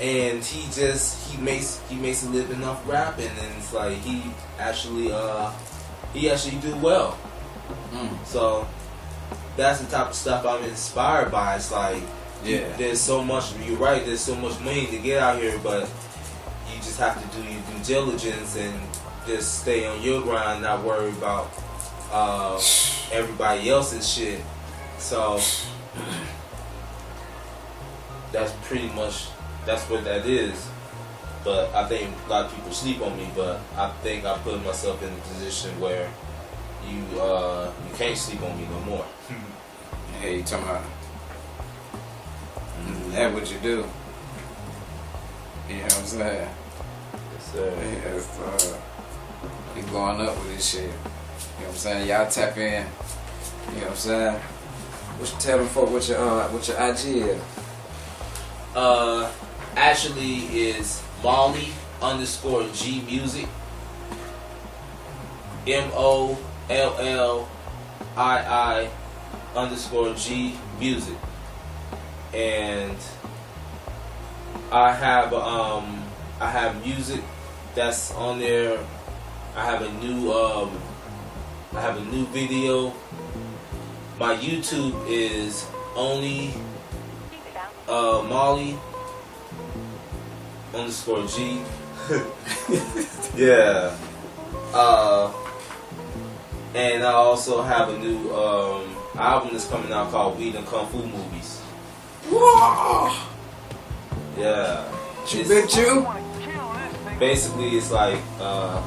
and 0.00 0.44
he 0.44 0.64
just 0.72 1.30
he 1.30 1.40
makes 1.40 1.80
he 1.88 1.96
makes 1.96 2.24
a 2.24 2.28
living 2.28 2.62
off 2.64 2.86
rapping 2.88 3.28
and 3.28 3.56
it's 3.58 3.72
like 3.72 3.96
he 3.98 4.22
actually 4.58 5.12
uh 5.12 5.50
he 6.12 6.30
actually 6.30 6.58
do 6.58 6.76
well. 6.76 7.18
Mm. 7.92 8.24
So 8.24 8.66
that's 9.56 9.80
the 9.80 9.90
type 9.90 10.08
of 10.08 10.14
stuff 10.14 10.46
I'm 10.46 10.64
inspired 10.64 11.30
by. 11.30 11.56
It's 11.56 11.72
like 11.72 12.02
Yeah. 12.44 12.76
there's 12.76 13.00
so 13.00 13.24
much 13.24 13.54
you're 13.66 13.78
right, 13.78 14.04
there's 14.04 14.20
so 14.20 14.34
much 14.34 14.60
money 14.60 14.86
to 14.86 14.98
get 14.98 15.18
out 15.18 15.40
here, 15.40 15.58
but 15.62 15.88
you 16.70 16.76
just 16.76 16.98
have 16.98 17.20
to 17.20 17.36
do 17.36 17.42
your 17.42 17.60
due 17.62 17.84
diligence 17.84 18.56
and 18.56 18.74
just 19.26 19.62
stay 19.62 19.86
on 19.86 20.02
your 20.02 20.22
grind, 20.22 20.62
not 20.62 20.84
worry 20.84 21.10
about 21.10 21.50
uh, 22.12 22.60
everybody 23.12 23.70
else's 23.70 24.06
shit. 24.08 24.40
So 24.98 25.40
that's 28.32 28.52
pretty 28.62 28.88
much 28.94 29.28
that's 29.64 29.88
what 29.88 30.04
that 30.04 30.26
is. 30.26 30.68
But 31.44 31.74
I 31.74 31.86
think 31.88 32.10
a 32.26 32.30
lot 32.30 32.46
of 32.46 32.54
people 32.54 32.72
sleep 32.72 33.02
on 33.02 33.16
me, 33.16 33.28
but 33.34 33.60
I 33.76 33.90
think 34.02 34.24
I 34.24 34.38
put 34.38 34.64
myself 34.64 35.02
in 35.02 35.12
a 35.12 35.16
position 35.16 35.78
where 35.78 36.10
you 36.88 37.20
uh, 37.20 37.70
you 37.88 37.96
can't 37.96 38.16
sleep 38.16 38.42
on 38.42 38.56
me 38.58 38.66
no 38.66 38.80
more. 38.80 39.06
Hey, 40.20 40.38
you 40.38 40.42
talking 40.42 40.66
about 40.66 40.84
that 43.14 43.32
what 43.32 43.50
you 43.50 43.58
do. 43.58 43.86
You 45.68 45.76
know 45.76 45.82
what 45.84 45.98
I'm 45.98 46.04
saying? 46.04 46.48
Yes, 47.32 47.52
sir. 47.52 48.00
Yes, 48.04 48.40
uh, 48.40 48.80
we 49.74 49.80
up 49.82 50.36
with 50.38 50.56
this 50.56 50.68
shit. 50.68 50.82
You 50.82 50.88
know 50.88 50.94
what 51.58 51.68
I'm 51.68 51.74
saying? 51.74 52.08
Y'all 52.08 52.28
tap 52.28 52.56
in. 52.56 52.84
You 53.68 53.74
know 53.76 53.80
what 53.82 53.90
I'm 53.90 53.96
saying? 53.96 54.34
What 54.34 55.32
you 55.32 55.38
tell 55.38 55.58
them 55.58 55.68
for 55.68 55.86
what 55.86 56.08
your 56.08 56.18
uh 56.18 56.48
what 56.48 56.66
your 56.66 56.76
IG 56.76 57.28
is? 57.28 57.42
uh, 58.74 59.30
actually 59.76 60.38
is 60.46 61.00
Molly 61.22 61.68
underscore 62.02 62.66
G 62.74 63.02
Music. 63.02 63.46
M 65.68 65.88
O 65.94 66.36
L 66.68 66.96
L 66.98 67.48
I 68.16 68.38
I 68.38 68.90
underscore 69.56 70.14
G 70.14 70.56
Music. 70.80 71.16
And 72.34 72.96
I 74.72 74.92
have 74.92 75.32
um 75.32 76.02
I 76.40 76.50
have 76.50 76.84
music 76.84 77.22
that's 77.74 78.12
on 78.14 78.40
there. 78.40 78.78
I 79.56 79.64
have 79.64 79.82
a 79.82 79.92
new 80.04 80.32
um 80.32 80.70
I 81.72 81.80
have 81.80 81.96
a 81.96 82.04
new 82.04 82.26
video. 82.26 82.92
My 84.18 84.36
YouTube 84.36 84.94
is 85.08 85.66
only 85.96 86.54
uh, 87.88 88.24
Molly 88.28 88.78
underscore 90.72 91.26
G. 91.26 91.60
yeah. 93.36 93.96
Uh, 94.72 95.32
and 96.74 97.04
I 97.04 97.12
also 97.12 97.62
have 97.62 97.88
a 97.88 97.98
new 97.98 98.32
um, 98.34 98.96
album 99.14 99.50
that's 99.52 99.68
coming 99.68 99.92
out 99.92 100.10
called 100.10 100.38
Weed 100.38 100.54
and 100.54 100.66
Kung 100.66 100.86
Fu 100.88 100.98
Movies. 100.98 101.53
Whoa! 102.30 103.12
Yeah. 104.38 104.84
You 105.28 105.40
It's- 105.40 105.74
Jew? 105.74 106.06
basically, 107.18 107.76
it's 107.76 107.90
like 107.90 108.18
uh, 108.40 108.82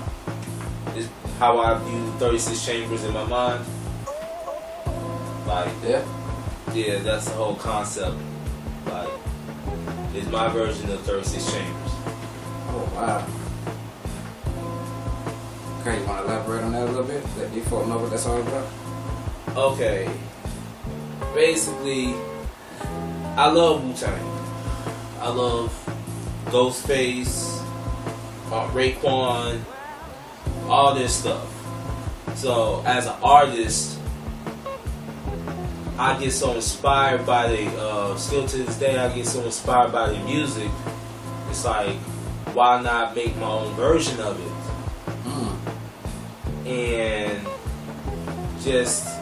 it's 0.95 1.07
how 1.39 1.59
I 1.59 1.77
view 1.79 2.11
36 2.19 2.65
Chambers 2.65 3.03
in 3.03 3.13
my 3.13 3.23
mind. 3.25 3.65
Like, 5.47 5.69
Yeah. 5.85 6.03
yeah, 6.73 6.99
that's 6.99 7.25
the 7.25 7.31
whole 7.35 7.55
concept. 7.55 8.15
Like, 8.85 9.09
it's 10.13 10.27
my 10.29 10.47
version 10.49 10.91
of 10.91 11.01
36 11.01 11.45
Chambers. 11.51 11.91
Oh 12.69 12.89
wow. 12.95 13.25
Okay, 15.81 15.99
you 16.01 16.05
wanna 16.05 16.23
elaborate 16.23 16.63
on 16.63 16.71
that 16.73 16.83
a 16.83 16.91
little 16.91 17.03
bit? 17.03 17.23
Let 17.37 17.53
you 17.53 17.61
folk 17.63 17.87
know 17.87 17.97
what 17.97 18.09
that's 18.11 18.25
all 18.25 18.41
about? 18.41 18.67
Okay. 19.55 20.09
Basically, 21.33 22.15
I 23.37 23.49
love 23.49 23.85
Wu 23.85 23.93
Tang. 23.93 24.19
I 25.21 25.29
love 25.29 25.71
Ghostface, 26.47 27.61
uh, 28.51 28.67
Raekwon, 28.71 29.61
all 30.67 30.95
this 30.95 31.15
stuff. 31.15 31.47
So, 32.35 32.83
as 32.85 33.05
an 33.05 33.15
artist, 33.21 33.99
I 35.99 36.19
get 36.19 36.31
so 36.31 36.53
inspired 36.55 37.25
by 37.25 37.47
the, 37.47 37.67
uh, 37.79 38.15
still 38.17 38.47
to 38.47 38.57
this 38.57 38.77
day, 38.79 38.97
I 38.97 39.13
get 39.13 39.27
so 39.27 39.43
inspired 39.43 39.91
by 39.91 40.09
the 40.09 40.19
music. 40.25 40.71
It's 41.49 41.63
like, 41.63 41.95
why 42.53 42.81
not 42.81 43.15
make 43.15 43.35
my 43.37 43.49
own 43.49 43.73
version 43.75 44.19
of 44.19 44.39
it? 44.39 44.57
and 46.67 47.47
just 48.61 49.19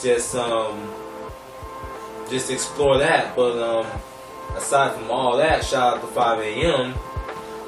just 0.00 0.34
um 0.34 1.01
just 2.30 2.50
explore 2.50 2.98
that. 2.98 3.34
But 3.36 3.58
um 3.62 3.86
aside 4.56 4.94
from 4.96 5.10
all 5.10 5.36
that, 5.38 5.64
shout 5.64 5.96
out 5.98 6.00
to 6.02 6.06
5 6.08 6.38
a.m. 6.40 6.94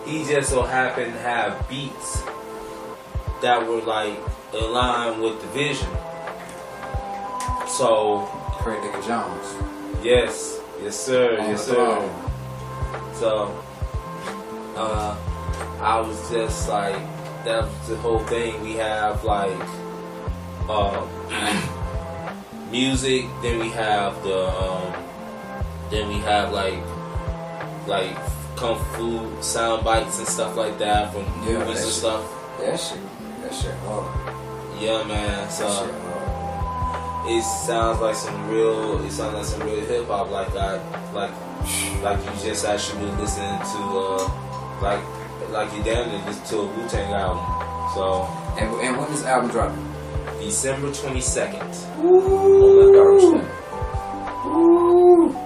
He 0.07 0.25
just 0.25 0.51
so 0.51 0.62
happened 0.62 1.12
to 1.14 1.19
have 1.21 1.67
beats 1.69 2.23
that 3.40 3.67
were 3.67 3.81
like 3.83 4.19
aligned 4.53 5.21
with 5.23 5.40
the 5.40 5.47
vision. 5.49 5.88
So 7.67 8.27
Craig 8.61 8.81
Digger 8.83 9.03
Jones. 9.03 9.55
yes, 10.03 10.61
yes 10.83 10.97
sir, 10.99 11.38
On 11.40 11.49
yes 11.51 11.67
sir. 11.67 11.75
throne. 11.75 12.11
So, 13.14 13.62
uh, 14.77 15.17
I 15.81 16.01
was 16.01 16.31
just 16.31 16.69
like, 16.69 16.97
that 17.45 17.62
was 17.64 17.88
the 17.88 17.97
whole 17.97 18.21
thing. 18.21 18.61
We 18.62 18.75
have 18.75 19.25
like, 19.25 19.59
uh, 20.69 21.07
music. 22.75 23.31
Then 23.41 23.63
we 23.63 23.71
have 23.71 24.19
the, 24.27 24.51
um, 24.51 24.91
then 25.91 26.09
we 26.09 26.19
have 26.27 26.51
like, 26.53 26.83
like 27.87 28.19
kung 28.57 28.83
fu 28.99 29.31
sound 29.43 29.85
bites 29.85 30.19
and 30.19 30.27
stuff 30.27 30.57
like 30.57 30.77
that 30.79 31.13
from 31.13 31.23
Yeah, 31.47 31.63
movies 31.63 31.87
and 31.87 31.89
that 31.89 32.01
stuff. 32.03 32.23
That 32.59 32.81
shit, 32.81 33.01
that 33.43 33.55
shit 33.55 33.75
hard. 33.87 34.11
Yeah, 34.83 35.07
man. 35.07 35.51
So 35.51 35.71
shit 35.71 35.95
it 37.27 37.43
sounds 37.43 38.01
like 38.01 38.17
some 38.17 38.49
real. 38.51 39.03
It 39.05 39.11
sounds 39.11 39.35
like 39.35 39.45
some 39.45 39.63
real 39.63 39.81
hip 39.87 40.07
hop. 40.09 40.31
Like 40.31 40.55
I, 40.57 40.77
like, 41.13 41.33
like 42.03 42.19
you 42.19 42.33
just 42.43 42.67
actually 42.67 43.07
listening 43.17 43.59
to, 43.59 43.81
uh, 43.97 44.29
like, 44.83 45.01
like 45.51 45.73
you 45.75 45.83
damn 45.83 46.09
near 46.11 46.21
listen 46.27 46.45
to 46.45 46.57
a 46.59 46.67
Wu 46.67 46.89
Tang 46.89 47.13
album. 47.15 47.45
So 47.95 48.29
And, 48.59 48.71
and 48.83 48.97
when 48.97 49.11
this 49.11 49.25
album 49.25 49.51
dropping? 49.51 49.94
December 50.45 50.93
twenty 50.93 51.23
second. 51.23 51.75
Ooh. 52.05 53.41
Ooh. 54.47 55.37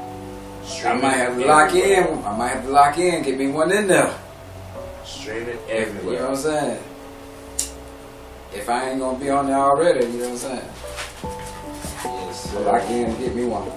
I 0.84 0.94
might 1.00 1.16
have 1.16 1.38
to 1.38 1.46
lock 1.46 1.72
in. 1.74 2.24
I 2.24 2.36
might 2.36 2.48
have 2.48 2.64
to 2.64 2.70
lock 2.70 2.98
in. 2.98 3.22
Get 3.22 3.38
me 3.38 3.48
one 3.48 3.70
in 3.70 3.86
there. 3.86 4.18
Streaming 5.04 5.58
everywhere. 5.68 6.14
You 6.14 6.18
know 6.20 6.30
what 6.30 6.30
I'm 6.30 6.36
saying? 6.36 6.82
If 8.52 8.68
I 8.68 8.90
ain't 8.90 8.98
gonna 9.00 9.18
be 9.18 9.30
on 9.30 9.46
there 9.46 9.56
already, 9.56 10.06
you 10.06 10.18
know 10.18 10.30
what 10.30 10.32
I'm 10.32 10.36
saying? 10.38 10.70
Yes, 12.04 12.50
sir. 12.50 12.60
lock 12.60 12.82
in 12.90 13.04
and 13.10 13.18
get 13.18 13.34
me 13.36 13.44
one. 13.44 13.68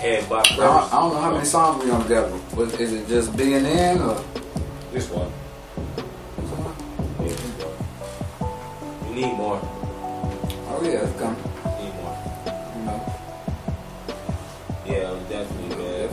And 0.00 0.28
by 0.28 0.40
I 0.40 0.56
don't, 0.56 0.92
I 0.92 0.96
don't 1.00 1.12
know 1.12 1.20
how 1.20 1.32
many 1.32 1.44
songs 1.44 1.84
we 1.84 1.90
on 1.90 2.02
together. 2.02 2.38
Was, 2.54 2.72
is 2.78 2.92
it 2.92 3.08
just 3.08 3.36
being 3.36 3.66
in 3.66 4.00
or? 4.00 4.22
this 4.92 5.10
one. 5.10 5.32
Need 9.18 9.34
more. 9.34 9.60
Oh 10.70 10.80
yeah, 10.82 11.02
it's 11.06 11.18
coming. 11.18 11.42
Need 11.78 11.94
more. 11.98 12.16
You 12.76 12.82
know. 12.86 12.98
Yeah, 14.86 15.18
definitely, 15.28 15.76
man. 15.76 16.08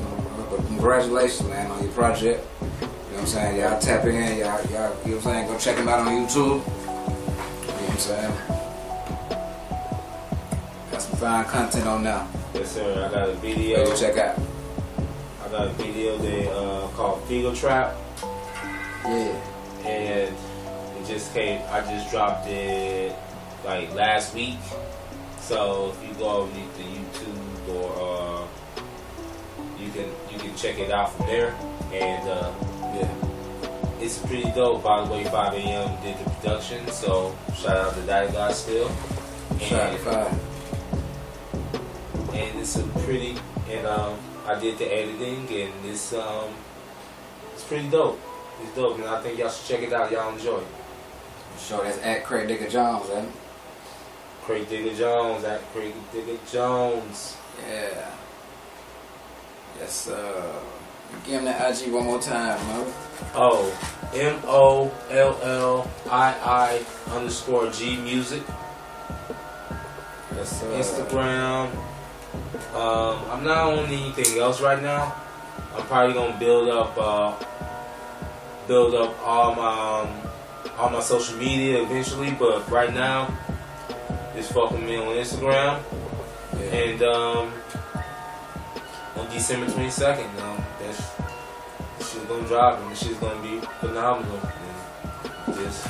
But 0.50 0.66
congratulations, 0.68 1.50
man, 1.50 1.72
on 1.72 1.84
your 1.84 1.92
project. 1.94 2.46
You 2.62 2.68
know 2.78 2.88
what 2.88 3.20
I'm 3.22 3.28
saying? 3.28 3.60
Y'all 3.60 3.80
tap 3.80 4.06
in, 4.06 4.14
y'all, 4.16 4.40
y'all, 4.40 4.64
you 4.70 4.74
know 4.74 4.88
what 4.92 5.06
I'm 5.16 5.22
saying? 5.22 5.48
Go 5.48 5.58
check 5.58 5.78
him 5.78 5.88
out 5.88 6.00
on 6.00 6.08
YouTube. 6.08 6.36
You 6.36 6.44
know 6.46 6.62
what 6.62 7.90
I'm 7.92 7.98
saying? 7.98 8.34
Got 10.92 11.02
some 11.02 11.18
fine 11.18 11.46
content 11.46 11.88
on 11.88 12.04
now. 12.04 12.28
Yes, 12.54 12.72
sir. 12.72 13.06
I 13.08 13.14
got 13.14 13.30
a 13.30 13.34
Go 13.34 13.40
video. 13.40 13.96
check 13.96 14.18
out. 14.18 14.38
I 15.44 15.48
got 15.50 15.68
a 15.68 15.70
video 15.72 16.18
they 16.18 16.48
uh, 16.48 16.88
called 16.96 17.24
Figo 17.28 17.56
Trap, 17.56 17.96
Yeah. 19.06 19.36
and 19.86 20.36
it 21.06 21.14
just 21.14 21.34
came. 21.34 21.62
I 21.70 21.82
just 21.82 22.10
dropped 22.12 22.48
it 22.48 23.16
like 23.64 23.94
last 23.94 24.34
week. 24.36 24.58
So 25.40 25.94
if 25.94 26.08
you 26.08 26.14
go 26.16 26.30
over 26.30 26.52
to 26.52 26.84
YouTube 26.84 27.70
or 27.70 27.92
uh, 28.42 28.82
you 29.80 29.92
can 29.92 30.10
you 30.32 30.40
can 30.40 30.56
check 30.56 30.80
it 30.80 30.92
out 30.92 31.14
from 31.14 31.28
there. 31.28 31.54
And 31.94 32.28
uh, 32.28 32.52
Yeah. 32.96 34.02
it's 34.02 34.18
pretty 34.20 34.52
dope. 34.52 34.84
By 34.84 35.06
the 35.06 35.12
way, 35.12 35.24
5 35.24 35.54
a.m. 35.54 36.02
did 36.04 36.18
the 36.18 36.30
production, 36.32 36.88
so 36.90 37.36
shout 37.56 37.78
out 37.78 37.94
to 37.94 38.02
that 38.02 38.34
guy 38.34 38.52
still. 38.52 38.90
Shout 39.60 39.80
out 39.82 39.90
to 39.92 39.96
And, 39.96 40.00
Five. 40.00 40.40
and 42.34 42.60
it's 42.60 42.76
a 42.78 42.84
pretty 43.06 43.38
and 43.70 43.86
um, 43.88 44.18
I 44.48 44.60
did 44.60 44.78
the 44.78 44.86
editing 44.86 45.48
and 45.50 45.74
it's 45.86 46.14
um 46.14 46.50
it's 47.54 47.64
pretty 47.64 47.90
dope. 47.90 48.20
It's 48.62 48.74
dope, 48.76 48.96
and 48.98 49.06
I 49.06 49.22
think 49.22 49.38
y'all 49.40 49.50
should 49.50 49.68
check 49.68 49.82
it 49.88 49.94
out. 49.94 50.12
Y'all 50.12 50.34
enjoy 50.34 50.58
it. 50.60 50.68
Sure, 51.60 51.84
that's 51.84 51.98
at 52.00 52.24
Craig 52.26 52.48
Digger 52.48 52.70
Jones, 52.70 53.10
eh? 53.10 53.26
Craig 54.44 54.70
Digger 54.70 54.96
Jones 54.96 55.44
at 55.44 55.62
Craig 55.74 55.94
Digger 56.12 56.38
Jones. 56.52 57.38
Yeah. 57.68 58.12
Yes, 59.80 59.92
sir. 59.92 60.54
Give 61.26 61.40
him 61.40 61.46
that 61.46 61.82
IG 61.82 61.92
one 61.92 62.06
more 62.06 62.22
time, 62.22 62.60
man. 62.68 62.94
Oh, 63.34 63.66
M 64.14 64.40
O 64.46 64.92
L 65.10 65.40
L 65.42 65.92
I 66.10 66.36
I 66.44 67.16
underscore 67.16 67.70
G 67.72 67.98
Music. 67.98 68.44
Yes, 70.36 70.60
sir. 70.60 70.68
Instagram. 70.68 71.72
Um, 72.76 73.20
I'm 73.32 73.44
not 73.44 73.74
on 73.74 73.86
anything 73.86 74.38
else 74.40 74.62
right 74.62 74.82
now. 74.82 75.16
I'm 75.76 75.84
probably 75.88 76.14
gonna 76.14 76.38
build 76.38 76.70
up, 76.70 76.98
uh, 76.98 77.34
build 78.68 78.96
up 78.96 79.16
all 79.24 79.56
my 79.56 80.02
um, 80.02 80.32
all 80.78 80.90
my 80.90 81.00
social 81.00 81.38
media 81.38 81.82
eventually. 81.84 82.32
But 82.32 82.70
right 82.70 82.94
now, 82.94 83.34
just 84.36 84.52
fuck 84.52 84.72
with 84.72 84.84
me 84.84 84.98
on 84.98 85.08
Instagram. 85.16 85.82
Yeah. 86.54 86.62
And 86.62 87.02
um, 87.04 87.54
on 89.16 89.30
December 89.30 89.68
22nd, 89.68 90.42
um, 90.42 90.64
that's 90.80 91.12
this 91.98 92.14
shit's 92.14 92.26
gonna 92.26 92.48
drop 92.48 92.80
and 92.80 92.92
this 92.92 93.04
shit's 93.04 93.20
gonna 93.20 93.42
be 93.42 93.60
phenomenal. 93.80 94.40
And 95.48 95.56
just 95.56 95.88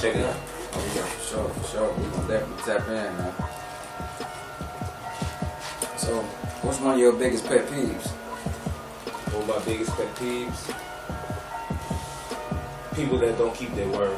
check 0.00 0.16
it 0.16 0.24
out. 0.24 0.36
Oh 0.74 0.92
yeah, 0.94 1.02
for 1.02 1.22
sure, 1.22 1.48
for 1.48 1.68
sure. 1.68 1.92
We 1.94 2.04
gonna 2.10 2.28
definitely 2.28 2.62
tap 2.64 2.88
in, 2.88 3.16
man. 3.18 3.34
So, 5.96 6.20
what's 6.62 6.80
one 6.80 6.94
of 6.94 6.98
your 6.98 7.12
biggest 7.12 7.46
pet 7.46 7.66
peeves? 7.66 8.08
One 9.32 9.42
of 9.42 9.48
my 9.48 9.64
biggest 9.64 9.92
pet 9.92 10.12
peeves: 10.16 10.74
people 12.94 13.18
that 13.18 13.36
don't 13.38 13.54
keep 13.54 13.74
their 13.74 13.88
word. 13.88 14.16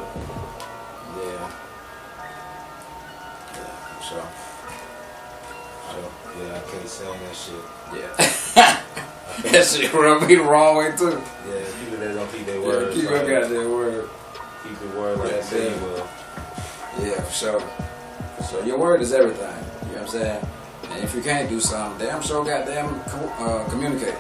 Yeah. 1.16 1.50
Yeah, 3.54 3.76
for 3.96 4.02
sure. 4.02 4.26
I 5.88 5.92
don't. 5.94 6.12
Yeah, 6.48 6.56
I 6.56 6.70
can't 6.70 6.88
stand 6.88 7.20
that 7.20 7.37
shit. 7.37 7.64
Yeah. 8.56 8.80
that 9.52 9.64
shit 9.66 9.92
rub 9.92 10.22
me 10.28 10.34
the 10.37 10.42
wrong 10.42 10.76
way 10.76 10.92
too. 10.96 11.10
Yeah, 11.48 11.64
people 11.84 11.98
that 11.98 12.14
don't 12.14 12.32
keep 12.32 12.46
their 12.46 12.60
Yeah, 12.60 12.66
word. 12.66 12.94
keep 12.94 13.02
your 13.04 13.18
goddamn 13.18 13.70
word. 13.72 14.08
keep 14.62 14.80
your 14.80 15.00
word 15.00 15.18
like 15.18 15.30
Yeah, 15.32 15.42
say 15.42 15.64
you 15.70 15.74
yeah. 15.76 15.82
will. 15.82 16.08
Yeah, 17.06 17.20
for 17.22 17.32
sure. 17.32 17.62
Sure. 18.50 18.64
Your 18.64 18.78
word 18.78 19.00
is 19.02 19.12
everything. 19.12 19.48
You 19.88 19.96
know 19.96 20.02
what 20.02 20.02
I'm 20.02 20.08
saying? 20.08 20.46
And 20.90 21.04
if 21.04 21.14
you 21.14 21.22
can't 21.22 21.48
do 21.48 21.60
something, 21.60 22.06
damn 22.06 22.22
sure 22.22 22.44
goddamn 22.44 23.00
uh, 23.38 23.64
communicate. 23.68 24.14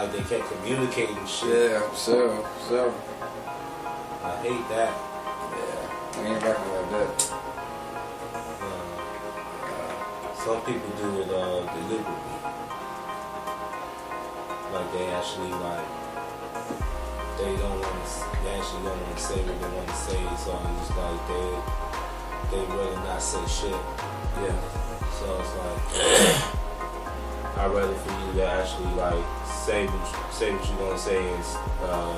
Like 0.00 0.12
they 0.12 0.22
can't 0.22 0.48
communicate 0.50 1.10
and 1.10 1.28
shit. 1.28 1.72
Yeah, 1.72 1.80
for 1.90 1.96
sure. 1.96 2.94
I 4.24 4.36
hate 4.40 4.68
that. 4.72 4.92
Yeah, 5.52 5.84
we 6.16 6.28
ain't 6.28 6.42
rocking 6.42 6.72
like 6.72 6.88
that. 6.90 7.32
Uh, 8.64 8.84
some 10.40 10.60
people 10.64 10.88
do 10.96 11.20
it 11.20 11.28
uh, 11.28 11.60
deliberately. 11.76 12.36
Like 14.72 14.88
they 14.94 15.06
actually 15.12 15.52
like 15.52 15.88
they 17.36 17.52
don't 17.60 17.80
want 17.80 18.00
to. 18.00 18.40
They 18.40 18.52
actually 18.56 18.84
don't 18.84 19.02
want 19.04 19.16
to 19.18 19.22
say 19.22 19.38
what 19.44 19.56
they 19.60 19.68
want 19.76 19.88
to 19.88 19.94
say, 19.96 20.22
so 20.40 20.56
it's 20.64 20.80
just 20.80 20.96
like 20.96 21.20
they 21.28 21.48
they 22.56 22.62
really 22.72 22.96
not 23.04 23.20
say 23.20 23.44
shit. 23.44 23.80
Yeah. 24.40 24.56
So 25.12 25.26
it's 25.44 25.52
like 25.60 26.56
I'd 27.60 27.68
rather 27.68 27.92
for 27.92 28.12
you 28.24 28.32
to 28.40 28.46
actually 28.46 28.94
like 28.94 29.39
say 29.60 29.86
what 29.86 30.32
say 30.32 30.52
what 30.52 30.68
you're 30.68 30.78
gonna 30.78 30.98
say 30.98 31.18
and 31.18 31.44
uh, 31.82 32.16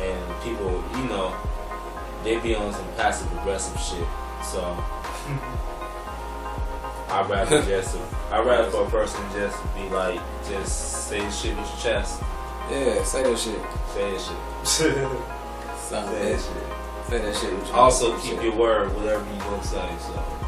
and 0.00 0.42
people 0.42 0.82
you 0.96 1.04
know 1.08 1.34
they 2.22 2.38
be 2.38 2.54
on 2.54 2.72
some 2.72 2.86
passive 2.96 3.30
aggressive 3.38 3.80
shit. 3.80 4.06
So 4.44 4.60
I'd 7.10 7.26
rather 7.28 7.62
just 7.62 7.96
I'd 8.30 8.46
rather 8.46 8.70
for 8.70 8.86
a 8.86 8.90
person 8.90 9.20
just 9.32 9.58
be 9.74 9.88
like 9.88 10.20
just 10.48 11.08
say 11.08 11.18
shit 11.30 11.56
with 11.56 11.66
your 11.68 11.78
chest. 11.82 12.22
Yeah, 12.70 13.02
say 13.02 13.22
that 13.24 13.36
shit. 13.38 13.60
Say 13.90 14.08
that 14.12 14.20
shit. 14.20 14.36
Say 14.64 16.00
that 16.00 16.38
shit. 16.38 16.62
Say 17.08 17.18
that 17.18 17.34
shit 17.34 17.52
with 17.52 17.66
your 17.66 17.76
Also 17.76 18.16
keep 18.18 18.40
your 18.40 18.54
word, 18.54 18.94
whatever 18.94 19.24
you 19.24 19.40
gonna 19.40 19.64
say. 19.64 19.88
So 19.98 20.39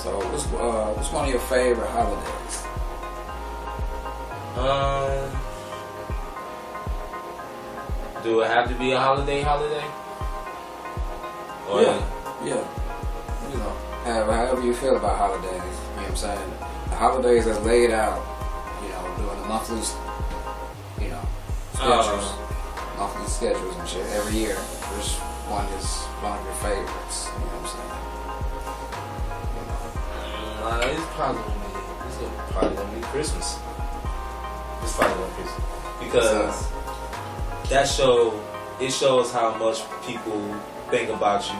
So 0.00 0.16
what's 0.16 0.46
uh, 0.46 0.94
what's 0.96 1.12
one 1.12 1.26
of 1.26 1.30
your 1.30 1.40
favorite 1.40 1.90
holidays? 1.92 2.64
Um, 4.56 5.28
do 8.24 8.40
it 8.40 8.46
have 8.46 8.66
to 8.70 8.74
be 8.76 8.92
a 8.92 8.98
holiday? 8.98 9.42
Holiday? 9.42 9.84
Or 11.68 11.82
Yeah, 11.82 12.00
yeah. 12.48 12.64
You 13.52 13.58
know, 13.58 13.76
however, 14.04 14.32
however 14.32 14.62
you 14.62 14.72
feel 14.72 14.96
about 14.96 15.18
holidays. 15.18 15.52
You 15.52 15.60
know 15.60 16.00
what 16.00 16.08
I'm 16.08 16.16
saying? 16.16 16.50
The 16.88 16.96
holidays 16.96 17.46
are 17.46 17.60
laid 17.60 17.90
out, 17.90 18.24
you 18.82 18.88
know, 18.88 19.04
doing 19.20 19.42
the 19.42 19.48
monthly, 19.48 19.84
you 21.04 21.10
know, 21.12 21.24
schedules, 21.74 22.32
monthly 22.96 23.28
schedules 23.28 23.76
and 23.76 23.86
shit 23.86 24.06
every 24.16 24.32
year. 24.32 24.56
Which 24.96 25.12
one 25.44 25.68
is 25.76 25.84
one 26.24 26.38
of 26.38 26.44
your 26.46 26.54
favorites? 26.64 27.28
You 27.28 27.44
know 27.44 27.52
what 27.52 27.68
I'm 27.68 27.76
saying? 27.76 27.89
Uh, 30.70 30.80
it's 30.84 31.02
probably 31.16 31.42
gonna 31.42 31.58
be, 31.58 32.06
it's 32.06 32.16
gonna, 32.18 32.52
probably 32.52 32.76
gonna 32.76 32.94
be 32.96 33.02
Christmas. 33.02 33.58
It's 34.82 34.94
probably 34.94 35.16
gonna 35.18 35.34
be 35.34 35.42
Christmas 35.42 35.64
because 35.98 36.68
that 37.70 37.88
show 37.88 38.40
it 38.80 38.92
shows 38.92 39.32
how 39.32 39.54
much 39.56 39.82
people 40.06 40.40
think 40.90 41.10
about 41.10 41.44
you. 41.50 41.58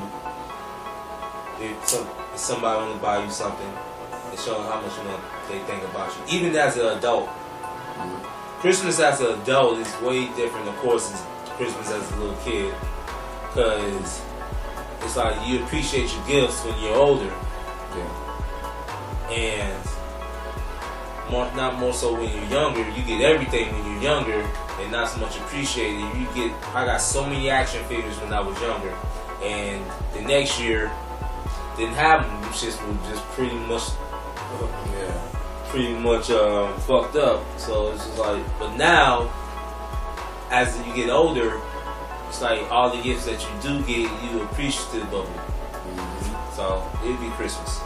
If, 1.67 1.89
some, 1.89 2.07
if 2.33 2.39
somebody 2.39 2.81
want 2.87 2.95
to 2.95 3.03
buy 3.03 3.25
you 3.25 3.31
something, 3.31 3.73
it 4.33 4.39
shows 4.39 4.65
how 4.71 4.81
much 4.81 4.95
they 5.49 5.59
think 5.67 5.83
about 5.91 6.15
you. 6.17 6.39
Even 6.39 6.55
as 6.57 6.77
an 6.77 6.97
adult, 6.97 7.29
Mhm. 7.99 8.23
Christmas 8.61 9.01
as 9.01 9.21
an 9.21 9.41
adult 9.41 9.79
is 9.79 9.93
way 10.01 10.27
different, 10.37 10.69
of 10.69 10.77
course, 10.77 11.13
as 11.13 11.23
Christmas 11.57 11.91
as 11.91 12.13
a 12.13 12.17
little 12.17 12.37
kid, 12.45 12.73
because 13.49 14.23
it's 15.03 15.17
like 15.17 15.35
you 15.49 15.65
appreciate 15.65 16.09
your 16.15 16.25
gifts 16.27 16.65
when 16.65 16.79
you're 16.81 16.95
older 16.95 17.33
yeah. 17.97 18.30
And 19.31 19.77
more, 21.31 21.51
not 21.55 21.79
more 21.79 21.93
so 21.93 22.13
when 22.13 22.29
you're 22.35 22.45
younger. 22.51 22.81
You 22.91 23.03
get 23.05 23.21
everything 23.23 23.73
when 23.73 23.93
you're 23.93 24.03
younger, 24.03 24.41
and 24.81 24.91
not 24.93 25.09
so 25.09 25.21
much 25.21 25.37
appreciated. 25.39 26.01
You 26.17 26.27
get. 26.35 26.53
I 26.75 26.85
got 26.85 27.01
so 27.01 27.25
many 27.25 27.49
action 27.51 27.85
figures 27.85 28.19
when 28.21 28.33
I 28.33 28.41
was 28.41 28.61
younger, 28.61 28.93
and 29.43 29.85
the 30.15 30.23
next 30.23 30.61
year 30.61 30.91
didn't 31.77 31.95
have 31.95 32.23
them. 32.27 32.41
Which 32.51 32.61
just 32.63 32.83
was 32.85 32.97
just 33.09 33.23
pretty 33.37 33.55
much, 33.55 33.83
Yeah. 34.93 35.13
pretty 35.69 35.95
much 35.95 36.31
um, 36.31 36.77
fucked 36.81 37.15
up. 37.17 37.43
So 37.59 37.93
it's 37.93 38.05
just 38.07 38.19
like, 38.19 38.43
but 38.59 38.75
now, 38.77 39.31
as 40.51 40.77
you 40.85 40.93
get 40.95 41.11
older, 41.11 41.61
it's 42.29 42.43
like 42.43 42.61
all 42.73 42.91
the 42.91 43.01
gifts 43.03 43.27
that 43.27 43.41
you 43.41 43.49
do 43.63 43.79
get, 43.87 44.11
you 44.25 44.43
appreciative 44.43 45.13
of 45.15 45.27
them. 45.33 45.45
Mhm. 45.97 46.57
So 46.57 46.83
it'd 47.05 47.21
be 47.21 47.29
Christmas. 47.31 47.81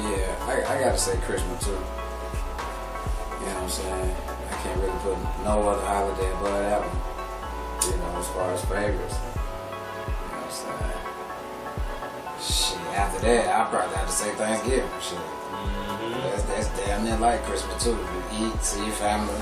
Yeah, 0.00 0.32
I, 0.48 0.64
I 0.64 0.80
gotta 0.80 0.96
say 0.96 1.16
Christmas 1.18 1.64
too. 1.64 1.72
You 1.72 1.76
know 1.76 3.54
what 3.54 3.62
I'm 3.64 3.68
saying? 3.68 4.16
I 4.48 4.54
can't 4.64 4.80
really 4.80 4.98
put 5.04 5.16
no 5.44 5.68
other 5.68 5.84
holiday 5.84 6.30
above 6.32 6.60
that 6.64 6.80
one. 6.80 6.96
You 7.84 7.96
know, 8.00 8.16
as 8.16 8.28
far 8.32 8.52
as 8.52 8.64
favorites. 8.64 9.16
You 9.20 9.28
know 10.28 10.40
what 10.40 10.48
I'm 10.48 10.56
saying? 10.56 11.00
Shit, 12.40 12.80
after 12.96 13.20
that, 13.26 13.44
I 13.48 13.68
probably 13.68 13.96
have 13.96 14.06
to 14.08 14.12
say 14.12 14.32
Thanksgiving. 14.36 14.88
Shit. 15.04 15.18
Mm-hmm. 15.20 16.12
That's, 16.32 16.44
that's 16.44 16.68
damn 16.80 17.04
near 17.04 17.16
like 17.16 17.42
Christmas 17.44 17.84
too. 17.84 17.98
You 18.32 18.48
eat, 18.48 18.62
see 18.64 18.80
your 18.84 18.96
family. 18.96 19.36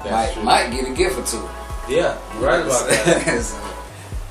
That's 0.00 0.10
might, 0.10 0.32
true. 0.32 0.42
might 0.44 0.70
get 0.72 0.88
a 0.88 0.94
gift 0.94 1.18
or 1.18 1.24
two. 1.28 1.44
Yeah, 1.92 2.16
you're 2.34 2.48
right 2.48 2.64
about 2.64 2.88
that. 2.88 3.42
so, 3.44 3.56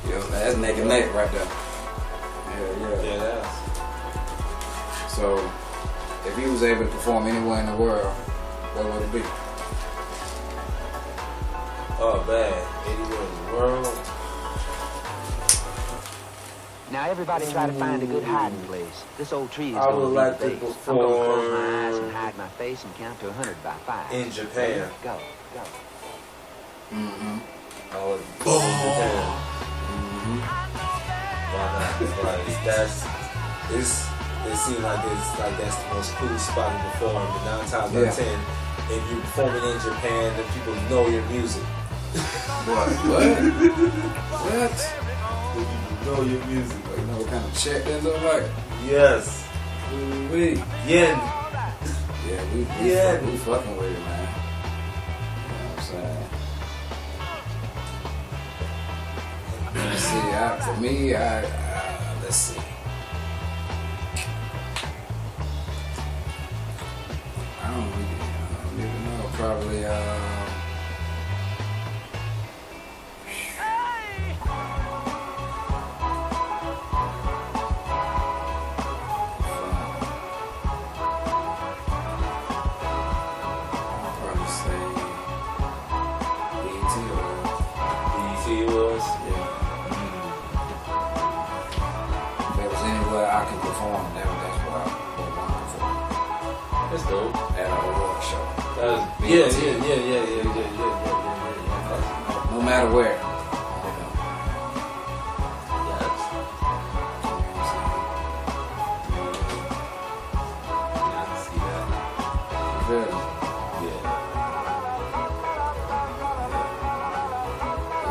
you 0.05 0.15
know, 0.17 0.25
that's 0.29 0.58
neck 0.58 0.77
and 0.77 0.89
neck 0.89 1.13
right 1.13 1.32
there. 1.32 1.45
Yeah, 1.45 2.73
yeah. 2.82 3.01
Yeah, 3.05 3.17
that's. 3.21 3.53
So, 5.13 5.38
if 6.30 6.38
he 6.38 6.46
was 6.48 6.62
able 6.62 6.86
to 6.86 6.92
perform 6.92 7.26
anywhere 7.26 7.60
in 7.60 7.65
the 7.65 7.76
world, 7.76 8.13
what 8.76 8.86
would 8.86 9.02
it 9.02 9.12
be? 9.12 9.24
Oh, 12.02 12.24
bad. 12.28 12.54
Anywhere 12.86 13.24
in 13.26 13.46
the 13.46 13.52
world. 13.58 14.06
Now 16.92 17.10
everybody 17.10 17.46
try 17.52 17.65
to 17.68 17.74
find 17.74 18.04
a 18.04 18.06
good 18.06 18.24
hiding 18.24 18.62
place. 18.63 19.06
This 19.18 19.34
old 19.34 19.52
tree 19.52 19.72
is 19.72 19.76
I 19.76 19.86
gonna 19.86 19.98
would 19.98 20.10
be 20.10 20.15
like 20.15 20.39
the 20.39 20.50
to 20.50 20.56
base. 20.56 20.88
I'm 20.88 20.96
gonna 20.96 21.08
close 21.08 21.52
my 21.52 21.88
eyes 21.88 21.98
and 21.98 22.12
hide 22.12 22.38
my 22.38 22.48
face 22.48 22.84
and 22.84 22.96
count 22.96 23.20
to 23.22 23.30
a 23.30 23.34
hundred 23.34 23.63
by 23.63 23.74
five. 23.86 24.12
In 24.13 24.32
Japan. 24.32 24.89
Go, 25.04 25.20
go. 25.54 25.62
Mm-hmm. 26.92 27.38
I 27.92 28.06
would 28.06 28.22
boom 28.44 28.62
Japan. 28.62 29.26
Mm-hmm. 29.89 30.39
Why 31.54 31.65
not? 31.74 32.02
Like 32.24 32.65
that's 32.65 33.06
it's 33.72 34.18
it 34.47 34.56
seems 34.58 34.80
like 34.80 34.99
it's 35.06 35.39
like 35.39 35.58
that's 35.58 35.75
the 35.75 35.93
most 35.93 36.12
cool 36.15 36.38
spot 36.39 36.71
to 36.71 36.89
perform. 36.91 37.25
But 37.28 37.43
nine 37.45 37.67
times 37.69 37.73
out 37.73 37.95
of 38.08 38.15
ten, 38.15 38.39
if 38.89 39.02
you're 39.12 39.21
performing 39.21 39.63
in 39.63 39.80
Japan, 39.80 40.25
then 40.38 40.45
people 40.54 40.75
know 40.89 41.08
your 41.08 41.23
music. 41.30 41.63
What? 42.65 42.89
What? 43.10 43.25
what? 44.45 44.78
Then 45.56 45.65
people 45.65 46.06
know 46.06 46.21
your 46.23 46.45
music. 46.45 46.78
You 46.97 47.06
know 47.06 47.17
what 47.17 47.28
kind 47.28 47.45
of 47.45 47.54
check 47.58 47.84
that 47.86 48.04
look 48.04 48.21
like? 48.23 48.43
Yes. 48.86 49.45
We. 50.32 50.56
Yen. 50.88 51.17
Yeah, 52.28 52.43
we, 52.54 52.60
we, 52.62 52.91
Yeah. 52.91 53.17
fuck- 53.17 53.25
we 53.25 53.38
fucking 53.38 53.78
with 53.78 53.91
it, 53.91 53.99
man. 53.99 54.28
You 55.41 55.49
know 55.49 55.65
what 55.65 55.78
I'm 55.78 55.84
saying? 55.84 56.25
Let's 59.75 60.04
see, 60.04 60.17
I, 60.17 60.60
for 60.65 60.82
me, 60.82 61.13
I, 61.15 61.17
uh, 61.43 62.15
let's 62.23 62.36
see. 62.36 62.60
I 67.69 67.73
don't 67.75 67.91
don't 68.71 68.79
even 68.79 69.03
know. 69.05 69.29
Probably, 69.34 69.86
uh, 69.86 70.38
Yeah, 98.80 99.12
yeah, 99.20 99.28
yeah, 99.28 99.48
yeah, 99.50 99.96
yeah, 99.96 100.24
yeah, 100.24 100.56
yeah, 100.56 100.72
yeah. 100.80 102.48
No 102.52 102.62
matter 102.62 102.89
where. 102.96 103.20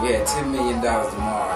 Yeah, 0.04 0.24
$10 0.24 0.50
million 0.50 0.80
tomorrow. 0.82 1.47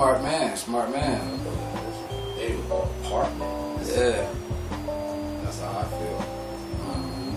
Smart 0.00 0.22
man, 0.22 0.56
smart 0.56 0.90
man. 0.90 1.20
I'll 1.30 1.36
put 1.40 1.52
it 1.52 1.60
in 1.60 2.24
the 2.24 2.40
neighborhood 2.40 2.88
apartment. 3.04 3.52
Yeah. 3.86 4.32
That's 5.44 5.60
how 5.60 5.76
I 5.76 5.84
feel. 5.92 6.20
Mhm. 6.80 7.32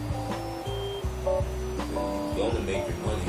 You 2.37 2.41
only 2.43 2.61
make 2.61 2.87
your 2.87 2.99
money. 3.03 3.27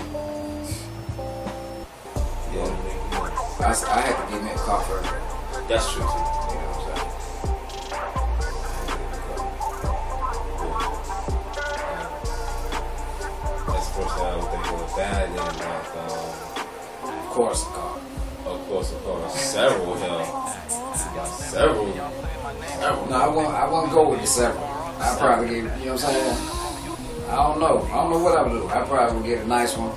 You 2.52 2.58
only 2.60 2.78
make 2.84 2.94
your 2.94 3.22
money. 3.22 3.34
I, 3.58 3.60
I 3.66 4.00
had 4.06 4.14
to 4.24 4.32
give 4.32 4.40
me 4.44 4.50
a 4.52 4.54
car 4.54 4.80
first. 4.84 5.10
That's 5.68 5.86
true 5.92 6.02
too. 6.02 6.08
You 6.08 6.14
know 6.14 6.70
what 6.70 6.78
I'm 6.78 6.94
saying? 6.94 8.14
That's 13.66 13.88
the 13.88 13.94
first 13.98 14.14
thing 14.14 14.26
I 14.26 14.36
would 14.36 14.50
think 14.52 14.66
of. 14.72 14.94
That 14.94 15.26
and 15.26 15.34
like, 15.34 15.90
um, 15.96 17.18
Of 17.18 17.26
course, 17.30 17.62
a 17.64 18.03
car. 19.04 19.16
of 19.16 19.22
course, 19.22 19.24
of 19.24 19.30
course, 19.30 19.40
several 19.40 19.94
hell, 19.94 20.48
several, 20.68 21.26
several. 21.26 23.10
No, 23.10 23.16
I 23.16 23.28
won't. 23.28 23.54
I 23.54 23.68
won't 23.68 23.92
go 23.92 24.10
with 24.10 24.20
the 24.20 24.26
several. 24.26 24.64
I 24.64 25.16
probably 25.18 25.48
give. 25.48 25.56
You 25.56 25.86
know 25.86 25.92
what 25.92 26.04
I'm 26.04 26.12
saying? 26.12 26.64
I 27.28 27.36
don't 27.36 27.60
know. 27.60 27.82
I 27.82 27.94
don't 27.94 28.10
know 28.10 28.18
what 28.18 28.38
I 28.38 28.42
would 28.42 28.52
do. 28.52 28.68
I 28.68 28.84
probably 28.84 29.16
would 29.16 29.26
get 29.26 29.44
a 29.44 29.48
nice 29.48 29.76
one. 29.76 29.90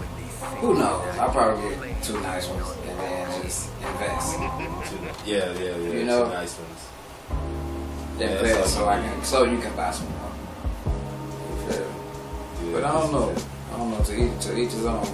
Who 0.60 0.74
knows? 0.74 1.18
I 1.18 1.28
probably 1.28 1.76
get 1.76 2.04
two 2.04 2.20
nice 2.22 2.48
ones 2.48 2.68
and 2.88 3.00
then 3.00 3.42
just 3.44 3.70
invest. 3.82 4.40
Yeah, 5.26 5.54
yeah, 5.54 5.78
yeah. 5.78 5.94
You 5.94 6.06
know? 6.06 6.26
two 6.26 6.34
nice 6.34 6.58
ones. 6.58 6.88
Yeah, 8.18 8.28
Invest 8.30 8.56
that's 8.56 8.74
so 8.74 8.88
I 8.88 9.00
can 9.00 9.24
so 9.24 9.44
you 9.44 9.60
can 9.60 9.76
buy 9.76 9.92
some 9.92 10.08
more. 10.10 10.32
Yeah, 11.70 12.72
But 12.72 12.84
I 12.86 12.92
don't 12.92 13.12
know. 13.12 13.36
I 13.74 13.78
don't 13.78 13.92
know. 13.92 14.04
To 14.04 14.14
each 14.16 14.42
to 14.46 14.58
each 14.58 14.72
his 14.72 14.86
own. 14.86 15.06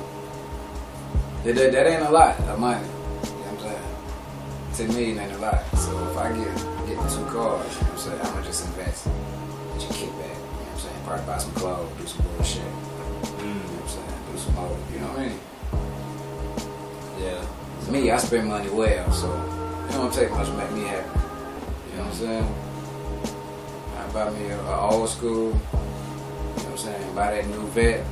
That, 1.43 1.55
that, 1.55 1.71
that 1.73 1.87
ain't 1.87 2.03
a 2.03 2.11
lot 2.11 2.39
of 2.39 2.59
money. 2.59 2.87
Ten 4.73 4.87
million 4.87 5.19
ain't 5.19 5.33
a 5.33 5.37
lot. 5.37 5.63
So 5.77 5.91
if 6.09 6.17
I 6.17 6.33
get 6.33 6.49
get 6.87 6.97
two 7.09 7.25
cars, 7.29 7.69
you 7.75 7.81
know 7.81 7.85
what 7.85 7.91
I'm 7.91 7.97
saying, 7.97 8.21
I'm 8.21 8.33
gonna 8.33 8.45
just 8.45 8.65
invest. 8.65 9.05
Get 9.05 9.83
your 9.83 9.93
kickback. 9.93 10.33
You 10.33 10.41
know 10.41 10.65
what 10.65 10.73
I'm 10.73 10.79
saying? 10.79 11.01
Probably 11.05 11.25
buy 11.27 11.37
some 11.37 11.53
clothes, 11.53 11.91
do 12.01 12.07
some 12.07 12.25
bullshit. 12.25 12.57
You 12.57 12.69
know 12.69 13.61
what 13.69 13.77
I'm 13.77 13.85
mm. 13.85 13.93
saying? 13.93 14.17
Do 14.31 14.37
some 14.41 14.55
more. 14.55 14.77
You 14.91 14.99
know 14.99 15.13
what 15.13 15.19
I 15.19 15.29
mean? 15.29 15.37
Yeah. 17.21 17.91
Me, 17.91 18.09
I 18.09 18.17
spend 18.17 18.47
money 18.47 18.69
well, 18.69 19.11
so 19.11 19.29
it 19.29 19.91
don't 19.93 20.11
take 20.11 20.31
much 20.31 20.47
to 20.47 20.53
make 20.53 20.71
me 20.71 20.81
happy. 20.89 21.19
You 21.91 21.97
know 21.97 22.03
what 22.03 22.13
I'm 22.13 22.17
saying? 22.17 22.49
I 23.93 24.09
buy 24.11 24.29
me 24.31 24.49
a, 24.49 24.59
a 24.59 24.89
old 24.89 25.09
school, 25.09 25.53
you 25.53 25.53
know 25.53 25.59
what 26.57 26.65
I'm 26.65 26.77
saying? 26.77 27.13
Buy 27.13 27.29
that 27.29 27.45
new 27.47 27.67
vet. 27.77 28.05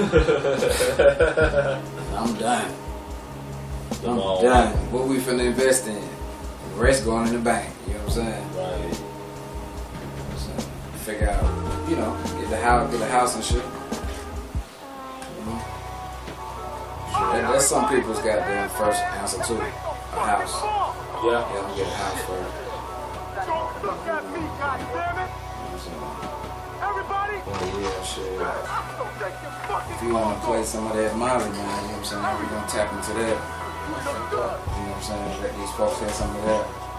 I'm 2.16 2.32
done. 2.38 2.72
I'm 4.02 4.16
mall. 4.16 4.40
done. 4.40 4.74
What 4.90 5.08
we 5.08 5.18
finna 5.18 5.44
invest 5.44 5.86
in? 5.88 5.94
The 5.94 6.76
rest 6.76 7.04
going 7.04 7.26
in 7.28 7.34
the 7.34 7.40
bank. 7.40 7.70
You 7.86 7.92
know 7.94 8.00
what 8.00 8.16
I'm 8.16 8.24
saying? 8.24 8.56
Right. 8.56 8.94
So, 10.38 10.52
figure 11.04 11.28
out, 11.28 11.44
you 11.90 11.96
know, 11.96 12.16
get 12.40 12.48
the 12.48 12.56
house, 12.56 12.90
get 12.90 13.02
a 13.02 13.06
house 13.12 13.34
and 13.34 13.44
shit. 13.44 13.56
You 13.56 13.62
know? 15.44 15.60
That, 17.12 17.42
that's 17.52 17.66
some 17.66 17.86
people's 17.90 18.20
goddamn 18.20 18.70
first 18.70 19.02
answer 19.02 19.42
too. 19.44 19.60
A 19.60 19.62
house. 20.16 20.62
Yeah. 21.22 21.44
Yeah, 21.52 21.60
I'm 21.60 21.76
get 21.76 21.86
a 21.86 21.90
house 21.90 22.22
first. 22.24 22.50
Don't 23.46 23.82
look 23.84 24.06
at 24.08 24.24
me, 24.32 24.40
goddammit! 24.56 25.28
Yeah, 27.30 28.02
shit. 28.02 28.26
If 29.94 30.02
you 30.02 30.14
want 30.14 30.40
to 30.40 30.46
play 30.46 30.64
some 30.64 30.86
of 30.86 30.96
that 30.96 31.14
Molly, 31.16 31.44
man, 31.44 31.54
you 31.54 31.62
know 31.62 31.62
what 31.62 31.98
I'm 31.98 32.04
saying? 32.04 32.22
We're 32.22 32.50
gonna 32.50 32.66
tap 32.66 32.92
into 32.92 33.12
that. 33.22 33.38
You 33.86 33.94
know 33.94 34.02
what 34.02 34.96
I'm 34.96 35.02
saying? 35.02 35.42
Let 35.42 35.56
these 35.56 35.70
folks 35.72 36.00
hear 36.00 36.10
some 36.10 36.34
of 36.34 36.42
that. 36.42 36.89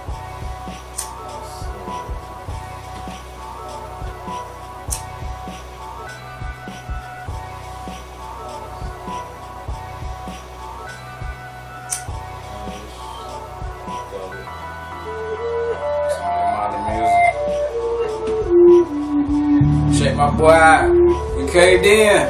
Boy. 20.41 20.89
We 21.37 21.47
caved 21.51 21.85
in. 21.85 22.25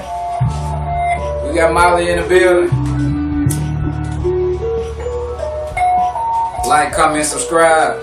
We 1.47 1.55
got 1.55 1.71
Molly 1.73 2.09
in 2.09 2.19
the 2.19 2.27
building. 2.27 2.69
Like, 6.67 6.91
comment, 6.93 7.25
subscribe. 7.25 7.95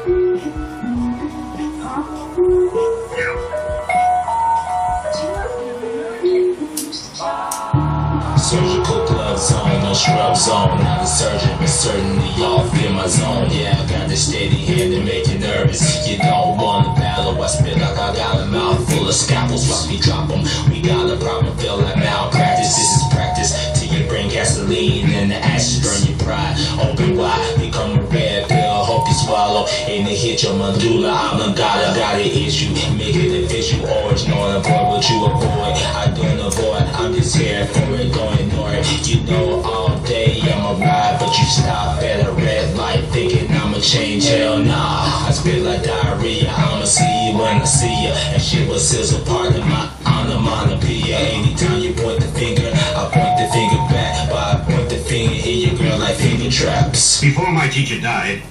Surgical 8.38 9.06
glove 9.06 9.38
zone, 9.38 9.82
no 9.82 9.92
scrub 9.92 10.36
zone. 10.36 10.78
Not 10.82 11.02
a 11.02 11.06
surgeon, 11.06 11.54
but 11.58 11.68
certainly 11.68 12.28
y'all 12.38 12.66
feel 12.70 12.92
my 12.92 13.06
zone. 13.06 13.50
Yeah, 13.50 13.78
I 13.78 13.90
got 13.90 14.08
the 14.08 14.16
steady 14.16 14.64
hand 14.64 14.92
to 14.94 15.02
make 15.02 15.27
nervous. 15.58 16.08
You 16.08 16.18
don't 16.18 16.56
wanna 16.56 16.94
battle, 16.94 17.42
I 17.42 17.46
spit 17.46 17.78
like 17.78 17.98
I 17.98 18.14
got 18.14 18.40
a 18.40 18.46
mouth 18.46 18.78
full 18.90 19.08
of 19.08 19.14
scalpels. 19.14 19.68
Watch 19.68 19.88
me 19.88 19.98
drop 19.98 20.30
'em. 20.30 20.42
We 20.70 20.80
got 20.80 21.10
a 21.10 21.16
problem, 21.16 21.56
feel 21.58 21.78
like 21.78 21.96
malpractice. 21.96 22.76
This 22.76 22.96
is 22.96 23.02
practice 23.10 23.50
till 23.74 23.88
you 23.92 24.06
bring 24.08 24.28
gasoline 24.28 25.10
and 25.10 25.30
the 25.30 25.36
ashes 25.36 25.80
burn 25.82 26.00
your 26.08 26.18
pride. 26.18 26.56
Open 26.80 27.16
wide, 27.16 27.58
become 27.58 27.98
a 27.98 28.02
red 28.02 28.48
pill. 28.48 28.84
Hope 28.84 29.08
you 29.08 29.14
swallow 29.14 29.66
and 29.88 30.08
it 30.08 30.16
hit 30.16 30.42
your 30.42 30.54
medulla. 30.54 31.12
I'm 31.12 31.40
a 31.50 31.54
god, 31.56 31.78
I 31.84 31.96
got 31.96 32.14
an 32.14 32.30
issue. 32.46 32.70
Make 32.96 33.16
it 33.16 33.44
official, 33.44 33.84
original, 33.86 34.46
and 34.46 34.56
avoid 34.64 34.86
what 34.90 35.10
you 35.10 35.24
avoid. 35.24 35.74
I 36.02 36.06
don't 36.16 36.40
avoid, 36.40 36.67
I'm 37.08 37.14
just 37.14 37.36
here 37.36 37.64
for 37.64 37.94
it, 37.94 38.12
ignore 38.12 38.68
it. 38.68 39.08
You 39.08 39.24
know, 39.24 39.62
all 39.64 39.98
day 40.00 40.42
I'm 40.42 40.76
a 40.76 40.78
ride, 40.78 41.16
but 41.18 41.38
you 41.38 41.44
stop 41.46 42.02
at 42.02 42.28
a 42.28 42.32
red 42.32 42.76
light 42.76 43.02
thinking 43.04 43.50
I'ma 43.50 43.80
change. 43.80 44.28
Hell 44.28 44.58
nah, 44.58 45.26
I 45.26 45.30
spit 45.30 45.62
like 45.62 45.82
diarrhea. 45.84 46.50
I'ma 46.50 46.84
see 46.84 47.30
you 47.30 47.38
when 47.38 47.62
I 47.62 47.64
see 47.64 48.04
you. 48.04 48.10
And 48.10 48.42
shit 48.42 48.68
was 48.68 48.86
sizzle 48.86 49.24
part 49.24 49.56
of 49.56 49.64
my 49.64 49.90
onomatopoeia. 50.04 51.16
Anytime 51.16 51.80
you 51.80 51.94
point 51.94 52.20
the 52.20 52.28
finger, 52.28 52.70
I 52.74 53.08
point 53.08 53.40
the 53.40 53.48
finger 53.56 53.80
back. 53.88 54.28
But 54.28 54.44
I 54.44 54.70
point 54.70 54.90
the 54.90 54.98
finger 54.98 55.48
in 55.48 55.58
your 55.60 55.78
girl 55.78 55.98
like 55.98 56.16
finger 56.16 56.50
traps. 56.50 57.22
Before 57.22 57.50
my 57.50 57.68
teacher 57.68 57.98
died, 57.98 58.42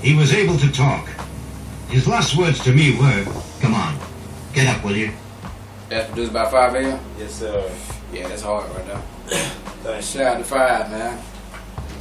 he 0.00 0.16
was 0.16 0.32
able 0.32 0.56
to 0.56 0.72
talk. 0.72 1.06
His 1.90 2.08
last 2.08 2.34
words 2.34 2.64
to 2.64 2.72
me 2.72 2.96
were, 2.96 3.26
Come 3.60 3.74
on, 3.74 3.94
get 4.54 4.74
up, 4.74 4.82
will 4.82 4.96
you? 4.96 5.12
That's 5.88 6.08
produced 6.08 6.32
by 6.32 6.50
5 6.50 6.74
a.m. 6.74 7.00
Yes, 7.18 7.32
sir. 7.32 7.70
Yeah, 8.12 8.28
that's 8.28 8.42
hard 8.42 8.68
right 8.70 8.86
now. 8.86 9.00
Thanks. 9.26 10.10
Shout 10.10 10.22
out 10.22 10.38
to 10.38 10.44
Five, 10.44 10.90
man. 10.90 11.22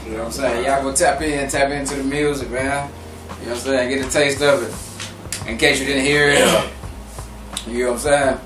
You 0.06 0.12
know 0.12 0.18
what 0.20 0.26
I'm 0.26 0.32
saying? 0.32 0.66
Y'all 0.66 0.82
go 0.84 0.94
tap 0.94 1.22
in, 1.22 1.48
tap 1.50 1.72
into 1.72 1.96
the 1.96 2.04
music, 2.04 2.50
man. 2.50 2.90
You 3.40 3.46
know 3.46 3.52
what 3.52 3.52
I'm 3.52 3.58
saying? 3.58 3.90
Get 3.90 4.08
a 4.08 4.10
taste 4.10 4.42
of 4.42 4.64
it. 4.64 5.50
In 5.50 5.58
case 5.58 5.80
you 5.80 5.86
didn't 5.86 6.06
hear 6.06 6.30
it. 6.30 6.40
Or, 6.42 7.70
you 7.72 7.86
know 7.86 7.92
what 7.92 7.94
I'm 7.94 8.00
saying? 8.00 8.40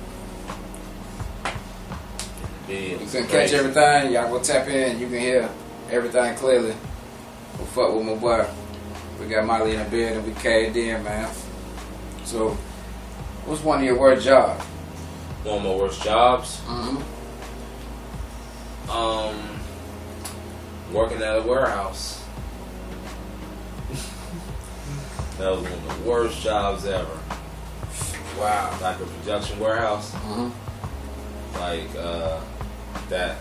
Yeah, 2.68 3.00
You 3.02 3.08
can 3.08 3.28
catch 3.28 3.54
everything. 3.54 4.14
Y'all 4.14 4.30
go 4.30 4.42
tap 4.42 4.68
in. 4.68 5.00
You 5.00 5.08
can 5.08 5.20
hear 5.20 5.50
everything 5.90 6.36
clearly. 6.36 6.76
Well, 7.58 7.68
fuck 7.68 7.94
with 7.96 8.06
my 8.06 8.16
boy. 8.16 8.46
We 9.20 9.28
got 9.28 9.46
Molly 9.46 9.76
in 9.76 9.84
the 9.84 9.90
bed 9.90 10.18
and 10.18 10.26
We 10.26 10.34
caved 10.42 10.78
in, 10.78 11.04
man. 11.04 11.30
So, 12.24 12.50
what's 13.46 13.64
one 13.64 13.80
of 13.80 13.86
your 13.86 13.98
worst 13.98 14.26
jobs? 14.26 14.66
One 15.44 15.58
of 15.60 15.64
my 15.64 15.74
worst 15.76 16.04
jobs. 16.04 16.62
Mm-hmm. 16.62 17.02
Um, 18.92 19.60
working 20.92 21.22
at 21.22 21.38
a 21.38 21.42
warehouse. 21.42 22.24
that 25.38 25.52
was 25.52 25.62
one 25.62 25.72
of 25.72 26.04
the 26.04 26.10
worst 26.10 26.42
jobs 26.42 26.86
ever. 26.86 27.18
Wow. 28.38 28.78
Like 28.82 29.00
a 29.00 29.06
production 29.06 29.60
warehouse, 29.60 30.12
Mm-hmm. 30.12 30.50
like 31.60 31.96
uh, 31.96 32.40
that. 33.10 33.38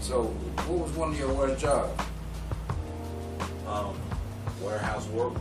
So, 0.00 0.24
what 0.66 0.78
was 0.88 0.92
one 0.92 1.10
of 1.10 1.18
your 1.18 1.32
worst 1.32 1.60
jobs? 1.60 2.02
Um, 3.66 3.94
warehouse 4.62 5.06
work. 5.08 5.34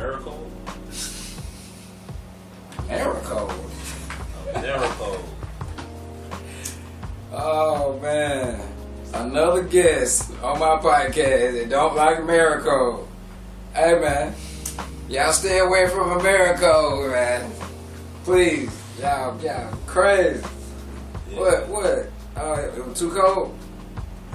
Uh, 0.00 0.06
miracle. 2.88 3.50
Miracle. 4.54 5.24
Oh 7.32 7.98
man, 8.00 8.60
another 9.12 9.62
guest 9.62 10.32
on 10.42 10.58
my 10.58 10.78
podcast 10.78 11.52
that 11.52 11.68
don't 11.68 11.94
like 11.96 12.18
Americold. 12.18 13.06
Hey 13.74 14.00
man, 14.00 14.34
y'all 15.08 15.32
stay 15.32 15.58
away 15.58 15.86
from 15.88 16.18
Americold, 16.18 17.12
man. 17.12 17.52
Please, 18.24 18.70
y'all, 18.98 19.38
y'all 19.42 19.70
crazy. 19.86 20.42
Yeah. 21.30 21.38
What, 21.38 21.68
what? 21.68 22.10
Oh, 22.36 22.54
it 22.54 22.86
was 22.86 22.98
too 22.98 23.10
cold. 23.10 23.56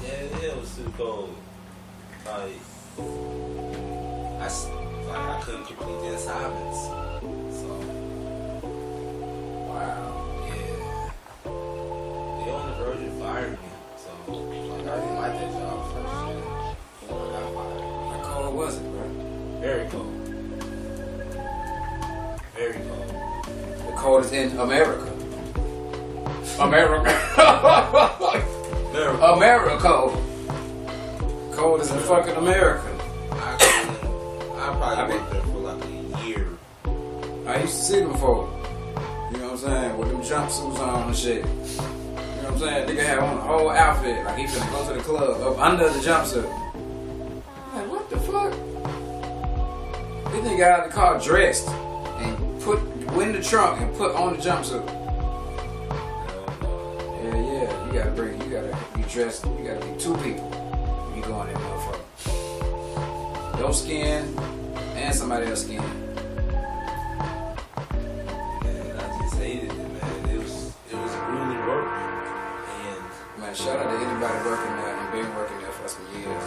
Yeah, 0.01 0.09
yeah, 0.11 0.47
it 0.49 0.57
was 0.61 0.75
too 0.75 0.93
cold. 0.95 1.35
Like, 2.25 2.59
I, 4.41 4.47
like, 5.15 5.29
I 5.29 5.41
couldn't 5.43 5.65
complete 5.65 5.99
the 6.01 6.15
assignments. 6.15 6.79
So, 7.59 7.67
Wow. 9.69 10.03
yeah. 10.47 11.09
They 11.43 12.51
on 12.51 12.63
the 12.69 12.75
verge 12.77 13.03
of 13.07 13.13
firing 13.19 13.51
me. 13.53 13.57
So, 13.97 14.09
like, 14.33 14.87
I 14.87 14.89
didn't 14.99 15.15
like 15.15 15.33
that 15.33 15.51
job 15.53 15.77
first 15.93 16.13
shit. 16.21 16.43
So 17.07 17.13
I 17.15 17.17
got 17.31 17.45
fired. 17.53 17.81
How 18.11 18.19
cold 18.23 18.55
was 18.55 18.73
it, 18.77 18.83
bro? 18.91 19.05
Very 19.61 19.85
cold. 19.89 20.13
Very 22.55 22.73
cold. 22.73 23.07
The 23.87 23.93
coldest 23.97 24.33
in 24.33 24.57
America. 24.59 25.11
America. 26.59 27.11
America. 29.35 29.77
cold 31.53 31.81
as 31.81 31.91
in 31.91 31.99
fucking 31.99 32.35
America. 32.35 32.94
I, 34.81 34.91
I 34.91 34.95
probably 34.95 35.15
worked 35.17 35.31
there 35.31 35.41
for 35.41 35.59
like 35.59 35.85
a 35.85 36.25
year. 36.25 36.47
I 37.47 37.61
used 37.61 37.75
to 37.75 37.81
see 37.81 37.99
them 37.99 38.11
before. 38.11 38.49
You 39.31 39.37
know 39.37 39.51
what 39.51 39.51
I'm 39.51 39.57
saying? 39.57 39.97
With 39.97 40.09
them 40.09 40.21
jumpsuits 40.21 40.79
on 40.79 41.07
and 41.07 41.15
shit. 41.15 41.37
You 41.37 41.41
know 41.41 41.51
what 41.51 42.53
I'm 42.53 42.59
saying? 42.59 42.89
Nigga 42.89 43.05
had 43.05 43.19
on 43.19 43.35
the 43.35 43.41
whole 43.41 43.69
outfit. 43.69 44.25
Like 44.25 44.37
he 44.37 44.45
finna 44.45 44.71
go 44.71 44.87
to 44.87 44.93
the 44.97 45.03
club 45.03 45.41
up 45.41 45.59
under 45.59 45.89
the 45.89 45.99
jumpsuit. 45.99 46.45
Like, 47.73 47.89
what 47.89 48.09
the 48.09 48.19
fuck? 48.19 48.51
This 50.31 50.41
nigga 50.45 50.57
got 50.57 50.71
out 50.71 50.79
of 50.85 50.91
the 50.91 50.95
car 50.95 51.19
dressed 51.19 51.67
and 51.69 52.61
put 52.61 52.81
went 53.13 53.29
in 53.35 53.41
the 53.41 53.43
trunk 53.43 53.81
and 53.81 53.95
put 53.95 54.15
on 54.15 54.35
the 54.35 54.41
jumpsuit. 54.41 54.85
Yeah, 57.23 57.35
yeah. 57.35 57.85
You 57.85 57.93
gotta 57.93 58.11
bring, 58.11 58.41
you 58.41 58.49
gotta 58.49 58.77
be 58.95 59.03
dressed, 59.03 59.45
you 59.45 59.65
gotta 59.65 59.85
be 59.85 59.97
two 59.99 60.15
people. 60.17 60.49
when 60.49 61.17
You 61.17 61.23
go 61.23 61.41
in 61.41 61.47
there, 61.47 61.57
motherfucker. 61.57 61.99
Your 63.59 63.73
skin 63.73 64.35
and 64.95 65.13
somebody 65.13 65.45
else's 65.47 65.65
skin. 65.65 65.81
And 68.63 68.99
I 68.99 69.19
just 69.21 69.35
hated 69.35 69.71
it, 69.71 69.77
man. 69.77 70.29
It 70.29 70.37
was 70.39 70.73
it 70.89 70.95
was 70.95 71.11
grueling 71.27 71.63
work. 71.67 71.87
And 71.87 73.41
Man, 73.41 73.53
shout 73.53 73.79
out 73.79 73.91
to 73.91 73.97
anybody 73.97 74.37
working 74.47 74.75
there 74.77 74.95
and 74.95 75.11
been 75.11 75.35
working 75.35 75.59
there 75.59 75.71
for 75.71 75.87
some 75.87 76.05
years. 76.15 76.43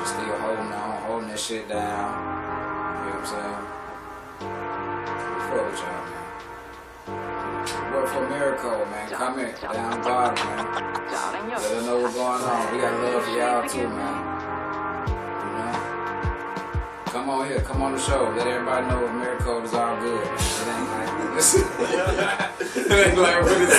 Just 0.00 0.14
still 0.14 0.38
holding 0.40 0.72
on, 0.72 1.02
holding 1.02 1.28
that 1.28 1.38
shit 1.38 1.68
down. 1.68 2.08
You 3.04 3.12
know 3.12 3.20
what 3.20 3.20
I'm 3.20 3.32
saying? 3.36 3.64
We 4.40 5.40
fuck 5.46 5.64
with 5.70 5.80
y'all, 5.80 6.04
man. 6.10 6.24
Work 7.92 8.08
for 8.08 8.28
Miracle, 8.28 8.84
man. 8.86 9.10
Comment 9.10 9.60
down 9.60 10.02
bottom, 10.02 10.46
man. 10.46 10.64
Let 11.48 11.60
us 11.60 11.86
know 11.86 11.98
what's 12.00 12.14
going 12.14 12.42
on. 12.42 12.74
We 12.74 12.80
got 12.80 12.92
love 13.02 13.22
for 13.24 13.30
y'all 13.30 13.68
too, 13.68 13.88
man. 13.88 14.35
Come 17.16 17.30
on 17.30 17.48
here, 17.48 17.60
come 17.62 17.80
on 17.80 17.92
the 17.92 17.98
show. 17.98 18.30
Let 18.36 18.46
everybody 18.46 18.86
know 18.88 19.10
Miracle 19.14 19.64
is 19.64 19.72
all 19.72 19.96
good. 20.02 20.22
It 20.22 20.68
ain't 20.68 20.90
like 20.90 21.34
this. 21.34 21.54
it 21.56 22.92
ain't 22.92 23.16
like 23.18 23.40
what 23.40 23.56
it. 23.56 23.70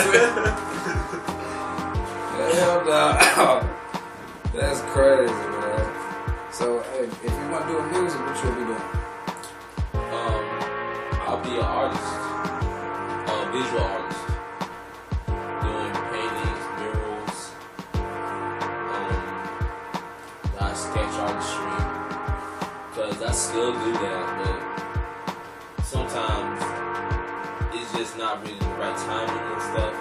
Hell 2.56 2.84
no. 2.84 3.62
That's 4.60 4.82
crazy, 4.92 5.32
man. 5.32 5.86
So, 6.52 6.82
hey, 6.82 7.04
if 7.04 7.24
you 7.24 7.50
want 7.52 7.68
to 7.68 7.74
do 7.74 7.78
music, 8.02 8.20
what 8.26 8.44
you'll 8.44 8.54
be 8.56 8.66
doing? 8.66 8.88
um, 9.94 10.44
I'll 11.30 11.42
be 11.44 11.54
an 11.58 11.64
artist, 11.64 12.10
a 13.30 13.52
visual 13.54 13.84
artist, 13.84 14.07
I 23.28 23.32
still 23.34 23.74
do 23.74 23.92
that, 23.92 24.26
but 24.40 25.84
sometimes 25.84 26.64
it's 27.76 27.92
just 27.92 28.18
not 28.18 28.42
really 28.42 28.58
the 28.58 28.66
right 28.80 28.96
timing 28.96 29.44
and 29.52 29.62
stuff. 29.62 29.96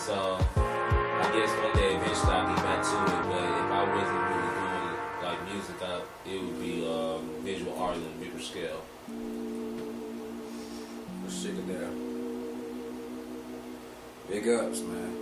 So 0.00 0.38
I 0.56 1.30
guess 1.36 1.50
one 1.62 1.76
day 1.76 1.96
eventually 1.96 2.32
I'll 2.32 2.48
get 2.48 2.64
back 2.64 2.82
to 2.82 2.96
it. 2.96 3.24
But 3.28 3.44
if 3.60 3.70
I 3.70 3.82
wasn't 3.94 4.24
really 4.32 4.52
doing 4.56 4.96
like 5.22 5.40
music, 5.52 5.76
I, 5.82 6.00
it 6.26 6.38
would 6.42 6.58
be 6.58 6.74
um, 6.88 7.44
visual 7.44 7.78
art 7.78 7.96
on 7.96 8.02
a 8.02 8.24
bigger 8.24 8.40
scale. 8.40 8.82
Let's 11.24 11.42
check 11.42 11.52
it 11.52 11.84
out. 11.84 11.94
Big 14.30 14.48
ups, 14.48 14.80
man. 14.80 15.12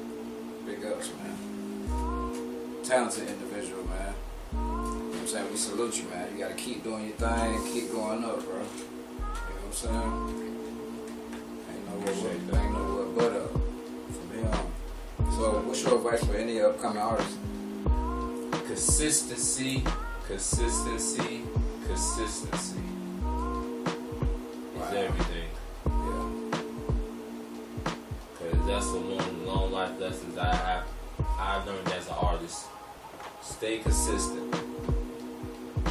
Big 0.64 0.85
ups, 0.85 1.11
man. 1.18 1.37
Talented 2.85 3.28
individual, 3.28 3.85
man. 3.89 4.14
You 5.25 5.31
know 5.31 5.37
what 5.37 5.41
I'm 5.41 5.49
saying? 5.49 5.53
We 5.53 5.57
salute 5.57 5.97
you, 6.03 6.09
man. 6.11 6.33
You 6.33 6.39
gotta 6.45 6.55
keep 6.55 6.85
doing 6.85 7.07
your 7.07 7.16
thing, 7.16 7.72
keep 7.72 7.91
going 7.93 8.22
up, 8.25 8.45
bro. 8.45 8.57
You 8.57 8.61
know 8.61 8.66
what 9.57 9.64
I'm 9.64 9.72
saying? 9.72 10.12
Ain't 11.70 11.85
no 11.89 11.95
what, 11.97 12.61
ain't 12.61 12.72
no 12.72 12.81
what 12.95 13.16
but 13.16 13.33
up 13.33 13.55
on. 13.57 14.53
Um, 14.53 15.33
so, 15.33 15.62
what's 15.66 15.83
your 15.83 15.97
advice 15.97 16.22
for 16.25 16.37
any 16.37 16.61
upcoming 16.61 16.99
artists? 17.03 17.39
Consistency, 18.66 19.83
consistency, 20.27 21.45
consistency 21.87 22.81
Wow. 23.22 24.89
is 24.89 24.95
everything. 24.95 25.49
Yeah. 25.87 26.29
Cause 28.35 28.66
that's 28.66 28.89
the 28.93 28.99
one 28.99 29.47
long 29.47 29.72
life 29.72 29.99
lessons 29.99 30.37
I 30.37 30.55
have 30.55 30.85
I've 31.39 31.66
learned 31.66 31.89
as 31.93 32.09
an 32.09 32.14
artist. 32.20 32.66
Stay 33.41 33.79
consistent. 33.79 34.64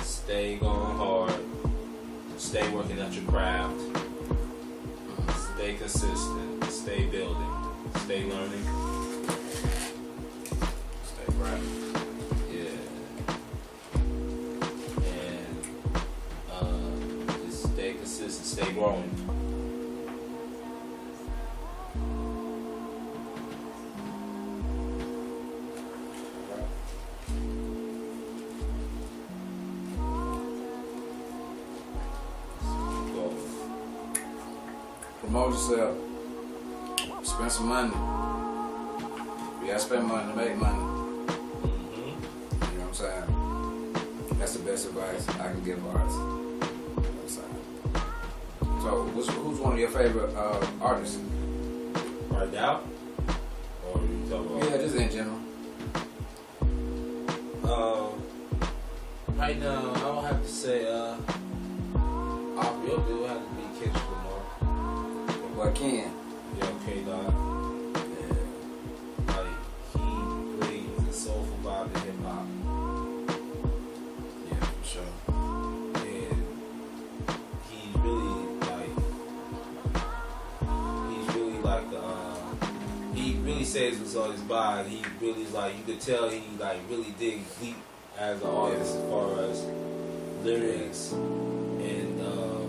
Stay 0.04 0.58
going 0.58 0.98
hard. 0.98 1.34
Stay 2.38 2.70
working 2.72 3.00
at 3.00 3.14
your 3.14 3.24
craft. 3.24 3.80
Stay 5.56 5.76
consistent. 5.76 6.64
Stay 6.66 7.06
building. 7.06 7.54
Stay 8.04 8.26
learning. 8.26 8.64
Stay 11.06 11.34
right. 11.38 11.62
Yeah. 12.52 12.78
And 15.06 15.58
uh, 16.52 17.34
just 17.46 17.74
stay 17.74 17.94
consistent. 17.94 18.46
Stay 18.46 18.74
growing. 18.74 19.23
Yourself. 35.70 35.98
Spend 37.24 37.52
some 37.52 37.68
money. 37.68 37.94
You 39.62 39.68
gotta 39.68 39.80
spend 39.80 40.08
money 40.08 40.32
to 40.32 40.38
make 40.38 40.58
money. 40.58 40.84
Mhm. 41.64 42.16
You 42.72 42.78
know 42.80 42.86
what 42.86 42.88
I'm 42.88 42.94
saying? 42.94 44.40
That's 44.40 44.54
the 44.54 44.60
best 44.60 44.88
advice 44.88 45.30
I 45.30 45.52
can 45.52 45.64
give 45.64 45.86
artists. 45.88 46.18
You 46.18 46.24
know 46.24 46.60
what 47.00 47.24
I'm 47.24 47.30
saying? 47.30 48.82
So, 48.82 49.04
who's, 49.04 49.28
who's 49.30 49.60
one 49.60 49.74
of 49.74 49.80
your 49.80 49.90
favorite 49.90 50.36
uh, 50.36 50.66
artists? 50.82 51.18
Right 52.30 52.52
now? 52.52 52.82
Or 53.88 54.02
you 54.02 54.26
talking 54.30 54.58
about? 54.58 54.70
Yeah, 54.70 54.78
just 54.78 54.96
in 54.96 55.10
general. 55.12 55.40
Um, 57.64 58.22
right 59.38 59.58
now, 59.60 59.94
I 59.96 60.10
would 60.12 60.26
have 60.26 60.42
to 60.42 60.48
say, 60.50 60.92
uh, 60.92 61.13
Ken? 65.74 66.14
Yeah, 66.58 66.66
okay, 66.66 67.02
dog. 67.02 67.34
Yeah. 67.96 68.38
Like, 69.28 69.58
he 69.94 70.06
brings 70.60 71.08
a 71.10 71.12
soulful 71.12 71.88
hip 71.96 72.20
hop. 72.24 72.46
Yeah, 74.48 74.64
for 74.66 74.84
sure. 74.86 75.14
And 75.96 76.42
really, 78.04 78.44
like, 78.62 78.96
really 81.36 81.60
like 81.60 81.90
uh, 81.96 82.38
he 83.16 83.26
really 83.40 83.64
says 83.64 83.98
what's 83.98 84.16
on 84.16 84.32
his 84.32 84.44
mind. 84.44 84.88
He 84.90 85.04
really, 85.20 85.46
like, 85.48 85.76
you 85.76 85.84
could 85.86 86.02
tell 86.02 86.30
he, 86.30 86.44
like, 86.60 86.80
really 86.90 87.14
dig 87.18 87.42
deep 87.60 87.78
as 88.20 88.42
an 88.42 88.48
artist 88.48 88.96
as 88.96 89.02
far 89.10 89.40
as 89.42 89.66
lyrics 90.44 91.14
and, 91.14 92.22
uh, 92.22 92.62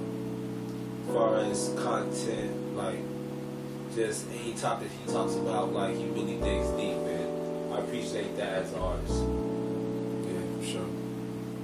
as 1.07 1.15
far 1.15 1.37
as 1.37 1.69
content, 1.77 2.64
like, 2.75 2.99
just 3.95 4.27
any 4.31 4.55
topic 4.55 4.89
he 5.05 5.13
talks 5.13 5.35
about, 5.35 5.73
like, 5.73 5.97
he 5.97 6.05
really 6.07 6.37
digs 6.37 6.69
deep, 6.71 6.97
and 6.97 7.75
I 7.75 7.79
appreciate 7.79 8.37
that 8.37 8.63
as 8.63 8.73
an 8.73 8.81
artist. 8.81 9.23
Yeah, 10.27 10.73
sure. 10.73 10.89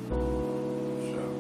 For 0.09 1.07
sure. 1.13 1.31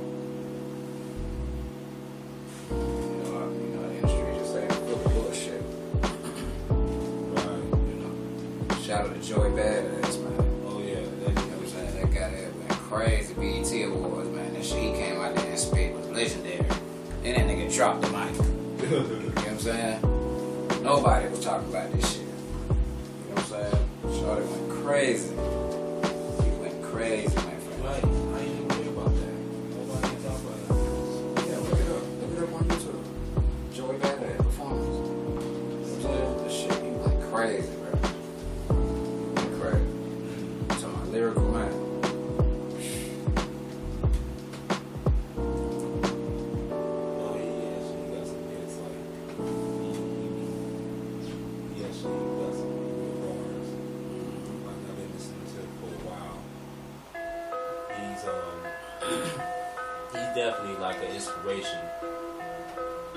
Like. 61.44 61.64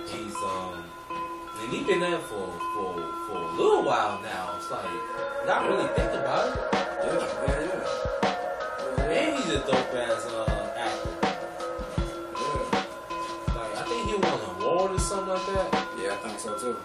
He's 0.08 0.36
um 0.36 0.84
and 1.62 1.72
he's 1.74 1.86
been 1.88 2.00
there 2.02 2.20
for 2.20 2.48
for 2.76 2.94
for 3.28 3.38
a 3.38 3.52
little 3.56 3.84
while 3.84 4.22
now. 4.22 4.56
It's 4.58 4.70
like 4.72 4.86
not 5.48 5.68
really 5.70 5.88
think 5.96 6.12
about 6.12 6.50
it. 6.50 6.56
Yeah, 7.04 7.28
yeah, 7.48 7.62
yeah. 8.98 9.04
And 9.04 9.38
he's 9.44 9.54
a 9.54 9.60
dope 9.60 9.94
ass 9.94 10.26
uh, 10.26 10.74
actor. 10.78 11.10
Yeah, 12.36 13.56
Like 13.56 13.76
I 13.78 13.84
think 13.88 14.10
he 14.10 14.16
won 14.16 14.40
an 14.40 14.62
award 14.62 14.92
or 14.92 15.00
something 15.00 15.30
like 15.34 15.46
that. 15.48 15.88
yeah, 16.00 16.14
I 16.14 16.28
think 16.28 16.40
so 16.40 16.58
too. 16.58 16.78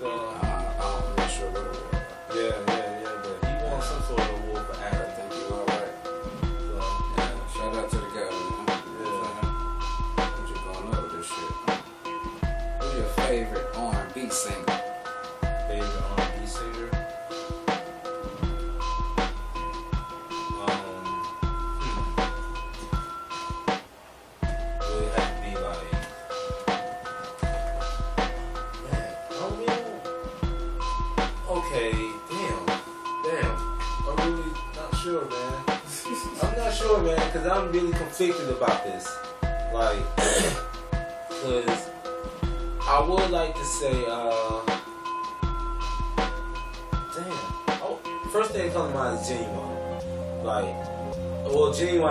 So, 0.00 0.06
Uh, 0.06 0.46
I'm 0.80 1.16
not 1.16 1.30
sure 1.30 1.50
what 1.50 1.64
it 1.66 1.70
was. 1.70 2.36
yeah, 2.36 2.77
R&B 14.28 14.34
singer? 14.34 14.66
favorite 15.68 16.02
R&B 16.18 16.46
singer. 16.46 16.90
Um, 20.58 20.76
hmm. 21.80 22.02
Have 25.16 25.32
to 25.32 25.40
be 25.40 25.52
like, 25.64 25.92
man, 28.84 29.10
I 29.30 29.42
okay, 31.48 31.92
damn, 32.28 32.64
damn, 33.24 33.56
I'm 34.08 34.16
really 34.28 34.52
not 34.76 34.92
sure, 35.02 35.24
man. 35.24 35.58
I'm 36.42 36.52
not 36.58 36.72
sure, 36.74 36.98
man, 37.02 37.22
because 37.32 37.46
I'm 37.46 37.72
really 37.72 37.92
conflicted 37.92 38.48
about 38.50 38.67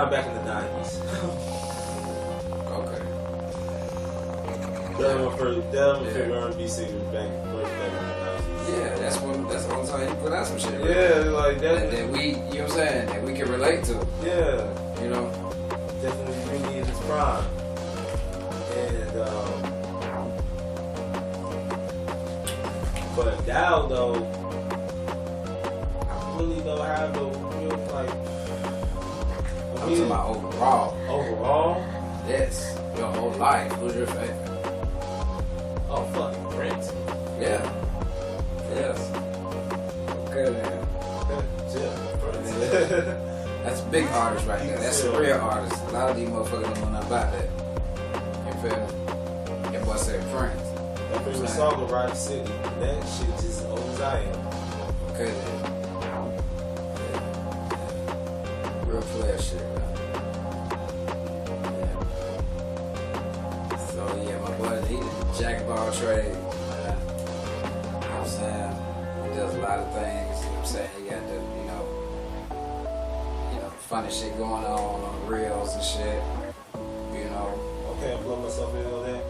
well, 0.09 0.23
back 0.23 0.27
in 0.27 0.33
the 0.35 0.51
90s. 0.51 0.91
Okay. 2.77 3.01
that 5.03 5.19
was 5.19 5.31
my 5.31 5.37
first, 5.37 5.71
that 5.71 5.87
was 5.87 5.99
my 5.99 6.07
Yeah. 6.07 6.13
favorite 6.13 6.43
R&B 6.43 6.67
singer 6.67 6.99
back, 7.11 7.29
first 7.51 7.71
back 7.79 7.91
in 7.91 8.73
Yeah, 8.73 8.95
that's 8.95 9.17
what 9.21 9.49
that's 9.49 9.65
what 9.65 9.77
I'm 9.79 9.85
saying. 9.85 10.09
You 10.09 10.15
put 10.15 10.33
out 10.33 10.45
some 10.47 10.57
shit. 10.59 10.79
right? 10.79 10.89
Yeah, 10.89 11.29
like 11.31 11.59
That, 11.59 11.91
that 11.91 12.09
we, 12.09 12.19
you 12.23 12.33
know 12.33 12.39
what 12.41 12.59
I'm 12.61 12.69
saying, 12.69 13.05
that 13.07 13.23
we 13.23 13.33
can 13.33 13.49
relate 13.51 13.83
to, 13.85 13.93
yeah. 14.23 15.01
you 15.01 15.09
know? 15.09 15.31
definitely 16.01 16.59
really 16.59 16.77
in 16.79 16.85
his 16.85 16.99
prime. 16.99 17.43
And 18.77 19.17
um, 19.17 19.73
but 23.15 23.47
now 23.47 23.87
though, 23.87 24.15
I 26.09 26.37
really 26.37 26.61
don't 26.61 26.85
have 26.85 27.17
a 27.17 27.25
real 27.25 27.77
like. 27.91 28.36
I 29.79 29.83
I'm 29.83 29.89
mean, 29.89 29.97
talking 29.97 30.05
about 30.11 30.35
overall. 30.35 30.97
overall, 31.09 31.85
Yes, 32.27 32.77
your 32.97 33.07
whole 33.13 33.31
life. 33.31 33.71
Who's 33.73 33.95
your 33.95 34.07
favorite? 34.07 34.35
oh 35.89 36.03
fucking 36.13 36.45
Prince. 36.57 36.91
Yeah. 37.39 37.63
Yes. 38.73 39.11
Okay, 40.29 40.51
man. 40.51 40.83
Yeah, 41.77 41.93
That's 43.63 43.81
big 43.81 44.05
artist 44.07 44.47
right 44.47 44.59
there. 44.59 44.77
That's 44.79 45.03
a 45.03 45.19
real 45.19 45.35
artist. 45.37 45.81
A 45.87 45.91
lot 45.91 46.09
of 46.09 46.15
these 46.17 46.29
motherfuckers 46.29 46.63
don't 46.63 46.79
know 46.81 46.89
nothing 46.91 47.07
about 47.07 47.31
that. 47.33 47.49
You 48.47 48.53
feel 48.61 48.79
me? 49.67 49.73
Your 49.73 49.85
boy 49.85 49.95
said 49.97 50.21
Prince. 50.31 50.69
My 51.11 51.23
favorite 51.23 51.49
song 51.49 51.81
of 51.83 51.91
Rock 51.91 52.15
City. 52.15 52.49
That 52.79 53.03
shit 53.07 53.27
just 53.45 53.65
old 53.65 53.79
as 53.79 54.01
I 54.01 54.21
am. 54.21 54.47
Okay, 55.11 55.25
then. 55.31 55.66
So, 63.89 64.23
yeah, 64.27 64.39
my 64.39 64.51
boy, 64.57 64.81
he 64.85 64.97
jack 65.39 65.61
of 65.61 65.69
all 65.71 65.91
trades, 65.91 66.37
man. 66.37 66.97
You 66.97 67.09
know 67.93 67.99
what 67.99 68.11
I'm 68.13 68.27
saying? 68.27 68.75
He 69.23 69.37
does 69.37 69.55
a 69.55 69.59
lot 69.59 69.79
of 69.79 69.93
things. 69.93 70.39
You 70.39 70.45
know 70.45 70.51
what 70.51 70.59
I'm 70.59 70.65
saying? 70.65 70.89
He 70.97 71.09
got 71.09 71.27
the, 71.27 71.33
you 71.33 71.65
know, 71.65 71.83
you 73.53 73.59
know, 73.59 73.69
funny 73.89 74.11
shit 74.11 74.37
going 74.37 74.65
on 74.65 75.01
on 75.03 75.27
reels 75.27 75.73
and 75.73 75.83
shit. 75.83 76.21
You 77.13 77.25
know, 77.31 77.77
Okay, 77.97 78.13
I 78.13 78.17
blow 78.17 78.35
myself 78.35 78.75
in 78.75 78.85
on 78.85 79.03
that. 79.11 79.23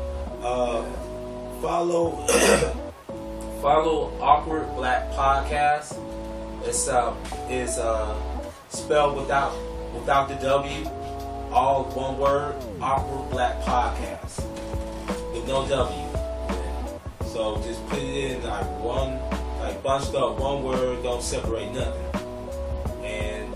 Uh, 0.46 0.84
follow 1.62 2.12
follow 3.62 4.12
Awkward 4.20 4.68
Black 4.76 5.10
Podcast. 5.12 5.98
It's 6.66 6.90
uh 6.90 7.16
is 7.50 7.78
uh 7.78 8.14
spelled 8.68 9.16
without 9.16 9.54
the 10.08 10.36
W, 10.36 10.86
all 11.52 11.84
one 11.94 12.18
word. 12.18 12.56
Awkward 12.80 13.30
Black 13.30 13.60
Podcast 13.64 14.38
with 15.34 15.46
no 15.50 15.68
W. 15.68 16.08
So 17.26 17.62
just 17.62 17.86
put 17.88 18.00
it 18.00 18.38
in 18.38 18.44
like 18.44 18.66
one 18.80 19.20
like 19.60 19.84
bunched 19.84 20.16
up 20.16 20.40
one 20.40 20.64
word. 20.64 21.04
Don't 21.04 21.22
separate 21.22 21.74
nothing, 21.74 23.04
and 23.04 23.54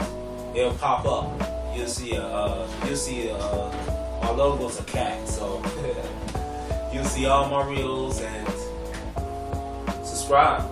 it'll 0.53 0.73
pop 0.73 1.05
up. 1.05 1.73
You'll 1.73 1.87
see 1.87 2.15
a 2.15 2.21
uh, 2.21 2.67
you'll 2.85 2.97
see 2.97 3.29
a 3.29 3.37
uh, 3.37 4.19
my 4.21 4.31
logo's 4.31 4.77
a 4.77 4.83
cat, 4.83 5.25
so 5.29 5.63
you'll 6.93 7.05
see 7.05 7.27
all 7.27 7.47
my 7.47 7.65
reels 7.65 8.19
and 8.19 8.47
subscribe. 10.05 10.69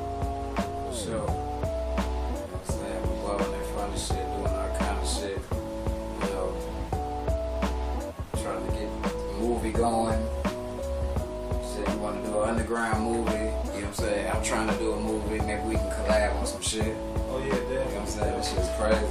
Underground 12.69 13.03
movie. 13.03 13.31
You 13.33 13.41
know 13.41 13.49
what 13.49 13.85
I'm 13.85 13.93
saying? 13.93 14.31
I'm 14.31 14.43
trying 14.43 14.67
to 14.69 14.77
do 14.77 14.93
a 14.93 14.99
movie. 14.99 15.39
Maybe 15.39 15.61
we 15.63 15.75
can 15.75 15.89
collab 15.89 16.35
on 16.35 16.45
some 16.45 16.61
shit. 16.61 16.95
Oh 17.29 17.41
yeah, 17.43 17.49
definitely. 17.49 17.73
You 17.73 17.79
know 17.79 17.89
what 17.89 18.01
I'm 18.01 18.07
saying? 18.07 18.37
This 18.37 18.49
shit's 18.53 18.69
crazy. 18.77 19.09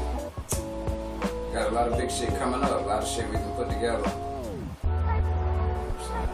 Got 1.53 1.73
a 1.73 1.75
lot 1.75 1.89
of 1.91 1.99
big 1.99 2.11
shit 2.11 2.29
coming 2.39 2.63
up. 2.63 2.71
A 2.71 2.87
lot 2.87 3.03
of 3.03 3.09
shit 3.09 3.27
we 3.27 3.35
can 3.35 3.51
put 3.59 3.69
together. 3.69 3.99
You 3.99 4.15
know 4.15 5.11
what 5.19 5.99
I'm 5.99 6.07
saying? 6.07 6.31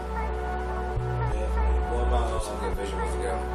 Definitely. 1.33 1.81
One 1.97 2.05
of 2.05 2.13
my 2.13 2.29
some 2.45 2.57
uh, 2.57 2.61
good 2.61 2.77
visuals 2.77 3.09
together. 3.17 3.49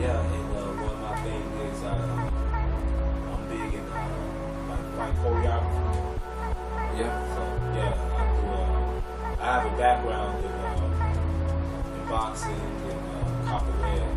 yeah, 0.00 0.16
and 0.16 0.48
uh, 0.56 0.80
one 0.80 0.96
of 0.96 1.00
my 1.04 1.12
things 1.28 1.52
is 1.60 1.84
uh, 1.84 1.92
I'm 1.92 3.42
big 3.52 3.68
in 3.76 3.84
uh, 3.84 4.00
like, 4.72 4.88
like 4.96 5.14
choreography. 5.20 5.92
Yeah. 6.96 7.12
So 7.36 7.42
yeah, 7.76 7.92
I 8.16 8.24
do. 8.32 8.48
Uh, 8.48 9.44
I 9.44 9.60
have 9.60 9.68
a 9.68 9.76
background 9.76 10.40
in, 10.40 10.48
uh, 10.48 10.65
boxing 12.08 12.50
and 12.52 13.48
uh, 13.48 13.58
capoeira. 13.58 14.15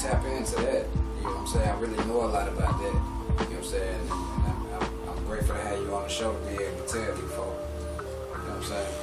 Tap 0.00 0.24
into 0.24 0.56
that. 0.56 0.86
You 1.18 1.24
know 1.24 1.30
what 1.30 1.40
I'm 1.40 1.46
saying? 1.46 1.68
I 1.68 1.78
really 1.78 2.04
know 2.06 2.24
a 2.24 2.30
lot 2.32 2.48
about 2.48 2.78
that. 2.78 2.86
You 2.86 2.92
know 2.92 3.00
what 3.36 3.52
I'm 3.52 3.64
saying? 3.64 4.00
And, 4.00 4.10
I'm, 4.10 4.72
I'm, 4.72 5.08
I'm 5.10 5.24
grateful 5.26 5.54
to 5.56 5.60
have 5.60 5.78
you 5.78 5.94
on 5.94 6.04
the 6.04 6.08
show 6.08 6.32
to 6.32 6.38
be 6.46 6.54
able 6.64 6.86
to 6.86 6.88
tell 6.88 7.16
folks. 7.28 7.62
You 7.78 8.38
know 8.38 8.48
what 8.48 8.56
I'm 8.56 8.62
saying? 8.64 8.94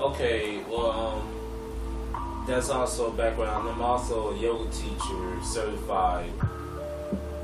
Okay, 0.00 0.64
well, 0.64 0.90
um, 0.92 2.46
that's 2.46 2.70
also 2.70 3.12
a 3.12 3.12
background. 3.12 3.68
I'm 3.68 3.82
also 3.82 4.30
a 4.30 4.38
yoga 4.38 4.70
teacher, 4.70 5.42
certified. 5.42 6.32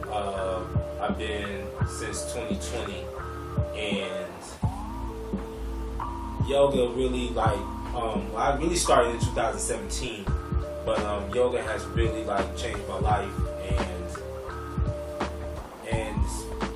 Uh, 0.08 0.64
I've 1.00 1.18
been 1.18 1.66
since 1.86 2.32
2020, 2.32 3.04
and 3.76 4.32
yoga 6.48 6.88
really 6.96 7.28
like 7.30 7.58
um, 7.94 8.30
I 8.36 8.56
really 8.56 8.76
started 8.76 9.14
in 9.14 9.20
2017, 9.20 10.24
but 10.86 11.00
um, 11.00 11.28
yoga 11.34 11.60
has 11.60 11.84
really 11.86 12.22
like 12.24 12.56
changed 12.56 12.86
my 12.88 13.00
life, 13.00 13.28
and 13.60 14.08
and 15.90 16.24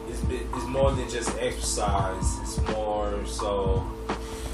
it's, 0.08 0.22
it's, 0.28 0.66
more 0.66 0.90
than 0.90 1.08
just 1.08 1.30
exercise. 1.38 2.38
It's 2.40 2.60
more 2.70 3.24
so 3.24 3.86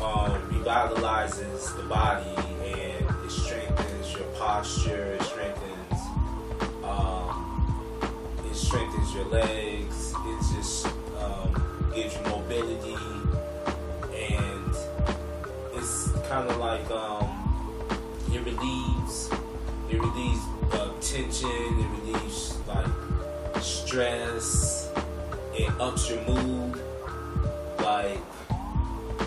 um, 0.02 0.42
revitalizes 0.52 1.74
the 1.76 1.84
body 1.84 2.28
and 2.64 3.24
it 3.24 3.30
strengthens 3.30 4.12
your 4.12 4.26
posture. 4.38 5.16
It 5.18 5.22
strengthens 5.22 6.00
um, 6.84 8.12
it 8.50 8.54
strengthens 8.54 9.14
your 9.14 9.24
legs. 9.24 10.12
It 10.14 10.54
just 10.54 10.86
um, 11.18 11.92
gives 11.94 12.14
you 12.14 12.22
mobility 12.24 12.96
and 14.14 14.76
it's 15.74 16.10
kind 16.28 16.46
of 16.48 16.58
like 16.58 16.90
um, 16.90 17.86
it 18.30 18.44
relieves 18.44 19.30
it 19.90 20.00
relieves 20.00 20.40
uh, 20.72 20.90
tension. 21.00 21.48
It 21.50 21.88
relieves 22.00 22.58
like 22.66 22.86
stress. 23.60 24.90
It 25.54 25.70
ups 25.80 26.10
your 26.10 26.22
mood. 26.22 26.80
Like 27.80 28.20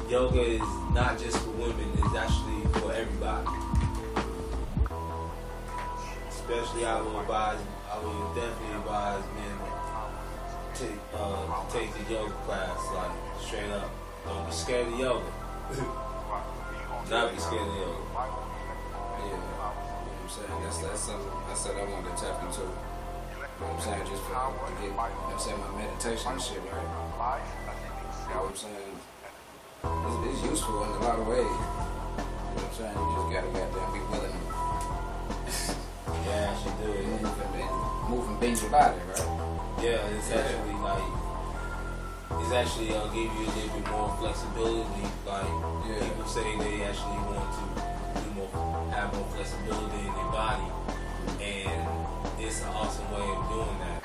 yoga 0.10 0.42
is 0.42 0.62
not 0.94 1.20
just 1.20 1.38
for 1.40 1.52
women, 1.52 1.90
it's 1.98 2.16
actually 2.16 2.82
for 2.82 2.92
everybody. 2.94 3.48
Especially 6.30 6.86
I 6.86 7.02
would 7.02 7.16
advise 7.22 7.60
I 7.92 7.98
would 8.00 8.36
definitely 8.36 8.76
advise 8.76 9.24
men 9.36 9.58
to 10.76 11.18
uh, 11.18 11.70
take 11.70 11.94
the 11.94 12.14
yoga 12.14 12.34
class, 12.46 12.80
like 12.94 13.12
straight 13.42 13.72
up. 13.72 13.90
Don't 14.26 14.46
be 14.46 14.52
scared 14.52 14.88
of 14.88 15.00
yoga. 15.00 15.26
Not 17.10 17.34
be 17.34 17.40
scared 17.40 17.68
of 17.68 17.76
yoga. 17.76 18.49
I'm 20.30 20.46
saying? 20.46 20.62
That's 20.62 20.78
that's 20.86 21.02
something 21.10 21.34
I 21.50 21.54
said 21.58 21.74
I 21.74 21.84
wanted 21.90 22.14
to 22.14 22.22
tap 22.22 22.38
into. 22.46 22.62
You 22.62 22.70
know 22.70 23.74
what 23.74 23.74
I'm 23.74 23.82
saying? 23.82 24.06
Just 24.06 24.22
for 24.30 24.38
to 24.38 24.74
get, 24.78 24.86
you 24.86 24.94
know 24.94 25.10
what 25.26 25.34
I'm 25.34 25.42
saying, 25.42 25.58
my 25.58 25.74
meditation 25.74 26.32
and 26.32 26.42
shit 26.42 26.62
right. 26.70 27.42
You 27.42 28.38
know 28.38 28.46
what 28.46 28.54
I'm 28.54 28.62
saying? 28.62 28.94
It's, 29.90 30.18
it's 30.30 30.42
useful 30.54 30.86
in 30.86 30.92
a 30.96 31.02
lot 31.02 31.18
of 31.18 31.26
ways. 31.26 31.50
You 31.50 31.50
know 31.50 32.62
what 32.62 32.62
I'm 32.62 32.78
saying? 32.78 32.94
You 32.94 33.10
just 33.10 33.30
gotta 33.34 33.50
goddamn 33.58 33.90
be 33.90 34.02
willing 34.06 34.38
to 34.38 34.46
Yeah, 36.30 36.54
she 36.62 36.70
do 36.78 36.88
it. 36.94 37.10
move 37.10 37.26
and 37.26 37.52
move 38.06 38.26
and 38.30 38.38
bend 38.40 38.56
your 38.62 38.70
body, 38.70 39.02
right? 39.10 39.28
Yeah, 39.82 40.14
it's 40.14 40.30
actually 40.30 40.78
like 40.78 41.10
it's 42.38 42.54
actually 42.54 42.94
uh, 42.94 43.10
give 43.10 43.34
you 43.34 43.44
a 43.44 43.52
little 43.58 43.74
bit 43.82 43.86
more 43.90 44.14
flexibility. 44.22 45.04
Like 45.26 45.50
Yeah. 45.90 46.06
people 46.06 46.28
say 46.30 46.46
they 46.62 46.86
actually 46.86 47.18
want 47.26 47.50
to 47.50 47.89
have 49.00 49.14
more 49.14 49.24
flexibility 49.32 50.00
in 50.00 50.14
their 50.14 50.32
body, 50.36 50.68
and 51.40 51.88
it's 52.38 52.62
an 52.62 52.68
awesome 52.68 53.10
way 53.14 53.24
of 53.32 53.48
doing 53.48 53.80
that. 53.80 54.04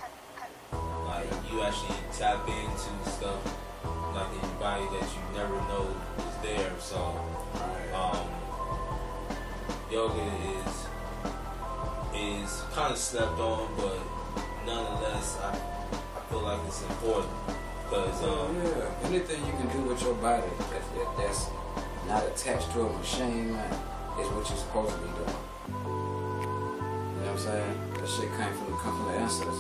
Like 1.08 1.26
you 1.50 1.62
actually 1.62 1.98
tap 2.12 2.46
into 2.46 3.10
stuff 3.10 3.42
like 4.14 4.30
in 4.30 4.48
your 4.48 4.60
body 4.60 4.84
that 4.94 5.08
you 5.10 5.22
never 5.36 5.56
know 5.66 5.90
is 6.18 6.36
there. 6.42 6.70
So 6.78 7.18
um, 7.92 8.28
yoga 9.90 10.22
is 10.62 10.74
is 12.14 12.62
kind 12.72 12.92
of 12.92 12.98
slept 12.98 13.40
on, 13.40 13.74
but 13.76 13.98
nonetheless, 14.64 15.38
I, 15.42 15.58
I 16.16 16.20
feel 16.30 16.42
like 16.42 16.60
it's 16.68 16.82
important 16.82 17.32
because 17.82 18.22
um, 18.22 18.54
yeah, 18.62 19.08
anything 19.08 19.44
you 19.44 19.52
can 19.54 19.68
do 19.76 19.88
with 19.88 20.00
your 20.02 20.14
body 20.14 20.46
that, 20.70 20.70
that, 20.70 21.16
that's 21.18 21.48
not 22.06 22.24
attached 22.24 22.70
to 22.72 22.82
a 22.82 22.92
machine, 22.92 23.54
man, 23.54 23.93
is 24.20 24.28
what 24.30 24.48
you're 24.48 24.58
supposed 24.58 24.94
to 24.94 25.00
be 25.02 25.10
doing. 25.18 25.38
You 25.74 27.20
know 27.20 27.26
what 27.26 27.30
I'm 27.30 27.38
saying? 27.38 27.74
That 27.98 28.08
shit 28.08 28.30
came 28.36 28.52
from 28.54 28.70
the 28.70 28.78
from 28.78 29.04
the 29.08 29.18
ancestors, 29.18 29.58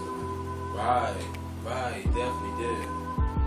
right, 0.74 1.26
right, 1.64 2.04
definitely 2.14 2.54
did, 2.62 2.82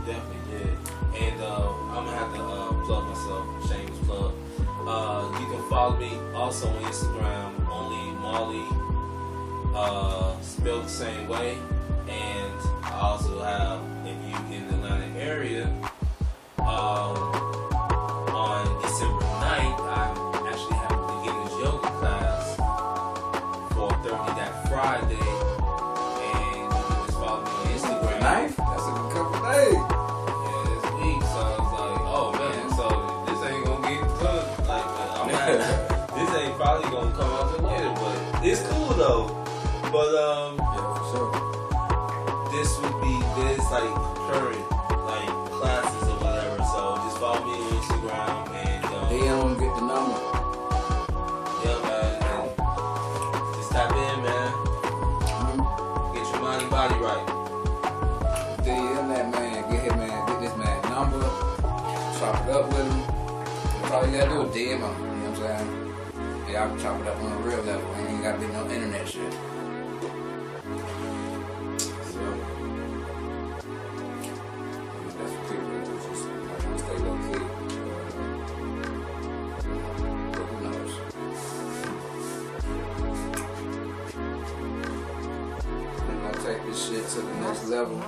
definitely 0.06 0.44
did. 0.52 0.74
And 1.16 1.42
uh, 1.42 1.72
I'm 1.96 2.06
gonna 2.06 2.18
have 2.18 2.34
to 2.36 2.44
uh, 2.44 2.86
plug 2.86 3.08
myself, 3.08 3.46
shameless 3.70 4.00
plug. 4.06 4.34
Uh, 4.88 5.38
you 5.40 5.46
can 5.48 5.70
follow 5.70 5.98
me 5.98 6.12
also 6.34 6.68
on 6.68 6.84
Instagram, 6.84 7.52
only 7.70 8.12
Molly, 8.20 8.66
uh, 9.76 10.40
spelled 10.42 10.86
the 10.86 10.90
same 10.90 11.28
way. 11.28 11.58
And 12.08 12.60
I 12.84 13.00
also 13.02 13.42
have, 13.44 13.82
if 14.06 14.16
you 14.30 14.56
in 14.56 14.68
the 14.68 14.76
Atlanta 14.76 15.20
area, 15.20 15.66
um, 16.60 17.18
on 18.34 18.82
December 18.82 19.37
though. 39.08 39.28
But 39.92 40.12
um, 40.20 40.56
Yeah, 40.58 40.94
for 40.96 41.06
sure. 41.12 41.32
this 42.52 42.70
would 42.82 42.98
be 43.02 43.16
this 43.40 43.64
like 43.72 43.94
current 44.28 44.66
like 45.08 45.32
classes 45.58 46.04
or 46.12 46.18
whatever. 46.24 46.58
So 46.74 46.80
just 47.06 47.18
follow 47.18 47.42
me 47.46 47.54
on 47.56 47.72
Instagram 47.80 48.36
and 48.52 48.86
um, 48.86 49.08
DM, 49.12 49.50
get 49.62 49.72
the 49.78 49.84
number. 49.88 50.20
yeah, 51.64 51.80
man, 51.88 52.12
just 53.56 53.72
tap 53.72 53.92
in, 53.96 54.18
man. 54.28 54.52
Get 56.14 56.26
your 56.32 56.42
mind 56.42 56.62
and 56.64 56.72
body 56.72 56.98
right. 57.00 57.26
DM 58.66 59.08
that 59.14 59.26
man, 59.32 59.72
get 59.72 59.82
him 59.88 59.98
man, 60.00 60.28
get 60.28 60.40
this 60.42 60.56
man 60.58 60.78
number, 60.92 61.24
chop 62.20 62.36
it 62.44 62.52
up 62.52 62.68
with 62.68 62.92
him. 62.92 63.00
That's 63.82 63.92
all 63.94 64.06
you 64.06 64.18
gotta 64.18 64.30
do 64.30 64.42
is 64.44 64.52
DM 64.54 64.82
him, 64.84 65.17
Can 66.58 66.80
chop 66.80 67.00
it 67.02 67.08
up 67.08 67.22
on 67.22 67.32
a 67.32 67.38
real 67.38 67.62
level, 67.62 67.96
ain't 67.98 68.24
gotta 68.24 68.40
be 68.40 68.48
no 68.48 68.68
internet 68.68 69.08
shit. 69.08 69.32
So, 69.32 69.40
that's 75.06 75.34
what 75.34 75.44
people 75.48 75.70
do, 75.86 75.94
just 76.10 76.24
like, 76.26 76.80
stay 76.80 76.98
low 76.98 77.16
key. 77.28 77.42
But 80.34 80.46
who 80.50 80.58
knows? 80.66 80.94
We're 86.08 86.20
gonna 86.24 86.42
take 86.44 86.62
this 86.66 86.80
shit 86.90 87.06
to 87.08 87.20
the 87.22 87.34
next 87.36 87.64
level. 87.68 88.00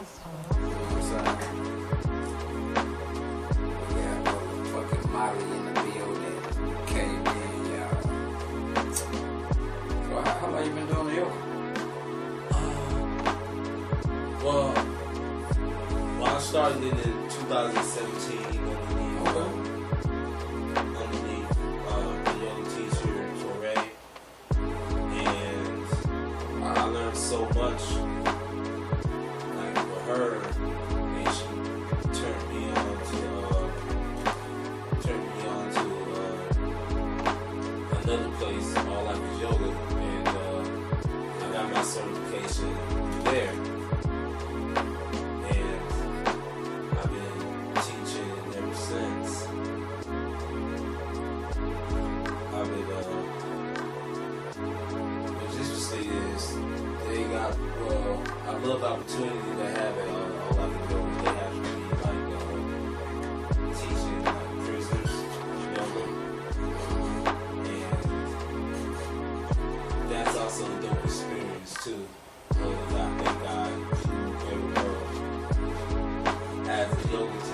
started 16.69 16.93
in 16.93 17.29
2017. 17.29 18.58
You. 77.11 77.48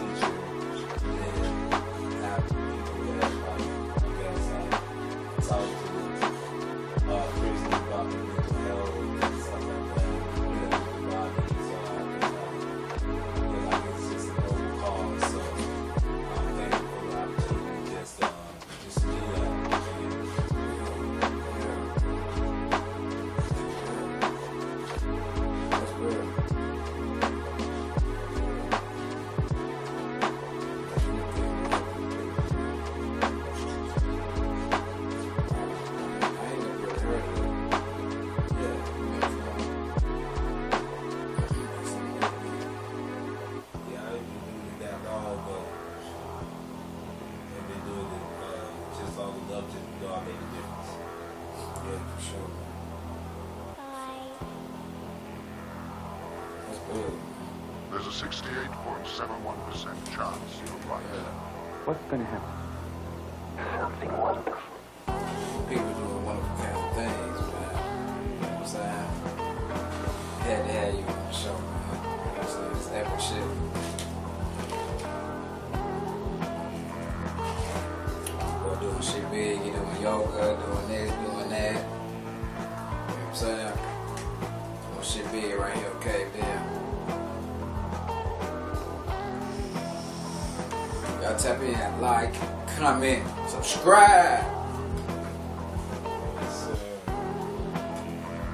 like, 92.06 92.36
comment, 92.78 93.24
subscribe. 93.50 94.46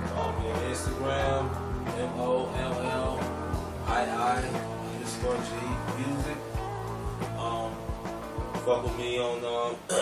Follow 0.07 0.39
me 0.39 0.51
on 0.51 0.61
Instagram, 0.71 1.43
M 1.99 2.11
O 2.15 2.49
L 2.55 2.75
L 2.79 3.19
I 3.87 4.05
I 4.05 4.41
underscore 4.93 5.35
G 5.35 5.51
music. 5.99 6.37
Um, 7.37 7.75
fuck 8.63 8.85
with 8.85 8.97
me 8.97 9.19
on 9.19 9.43
um. 9.43 9.75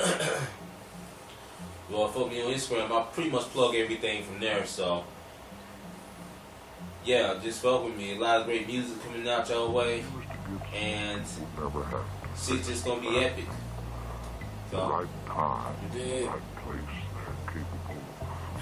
well, 1.89 2.07
fuck 2.09 2.29
me 2.29 2.43
on 2.43 2.53
Instagram. 2.53 2.91
I 2.91 3.01
pretty 3.11 3.31
much 3.31 3.45
plug 3.45 3.73
everything 3.73 4.23
from 4.25 4.39
there, 4.39 4.67
so 4.67 5.03
yeah, 7.03 7.39
just 7.41 7.63
fuck 7.63 7.83
with 7.83 7.97
me. 7.97 8.15
A 8.15 8.19
lot 8.19 8.41
of 8.41 8.45
great 8.45 8.67
music 8.67 9.03
coming 9.03 9.27
out 9.27 9.49
your 9.49 9.71
way. 9.71 10.03
And 10.75 11.23
shit's 12.45 12.67
just 12.67 12.85
gonna 12.85 13.01
be 13.01 13.17
epic. 13.17 13.45
So, 14.71 14.77
right 14.89 15.07
time, 15.25 15.75
you 15.83 15.99
did. 15.99 16.27
Right 16.27 16.41
place, 16.63 16.95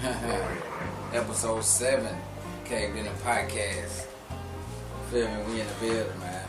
Episode 1.12 1.64
7, 1.64 2.16
Caved 2.64 2.96
Inn 2.96 3.06
a 3.06 3.10
Podcast. 3.10 4.06
Feel 5.10 5.28
me? 5.28 5.42
We 5.46 5.60
in 5.60 5.66
the 5.66 5.74
building, 5.80 6.20
man. 6.20 6.48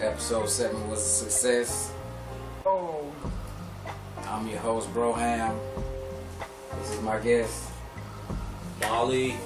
Episode 0.00 0.48
7 0.48 0.88
was 0.88 1.00
a 1.00 1.04
success. 1.04 1.92
Oh. 2.64 3.12
I'm 4.26 4.46
your 4.48 4.58
host, 4.58 4.92
Broham. 4.92 5.58
This 6.80 6.90
is 6.92 7.02
my 7.02 7.18
guest, 7.18 7.70
Molly. 8.82 9.36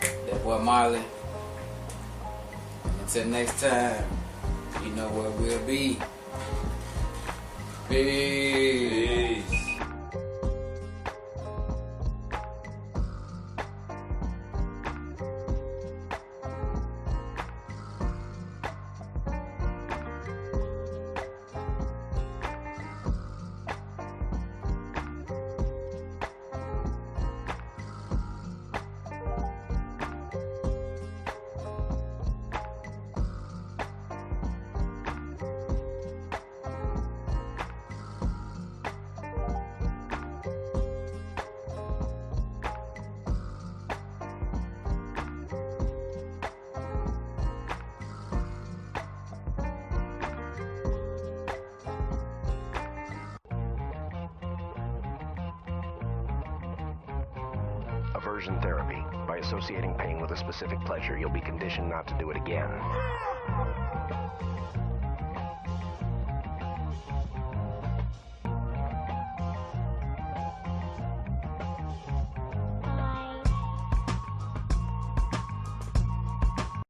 That 0.00 0.42
boy, 0.42 0.58
Marley. 0.58 1.02
Until 3.00 3.26
next 3.26 3.60
time 3.60 4.04
you 4.86 4.94
know 4.94 5.08
where 5.08 5.30
we'll 5.30 5.66
be. 5.66 5.98
Peace. 7.88 9.44
Peace. 9.48 9.55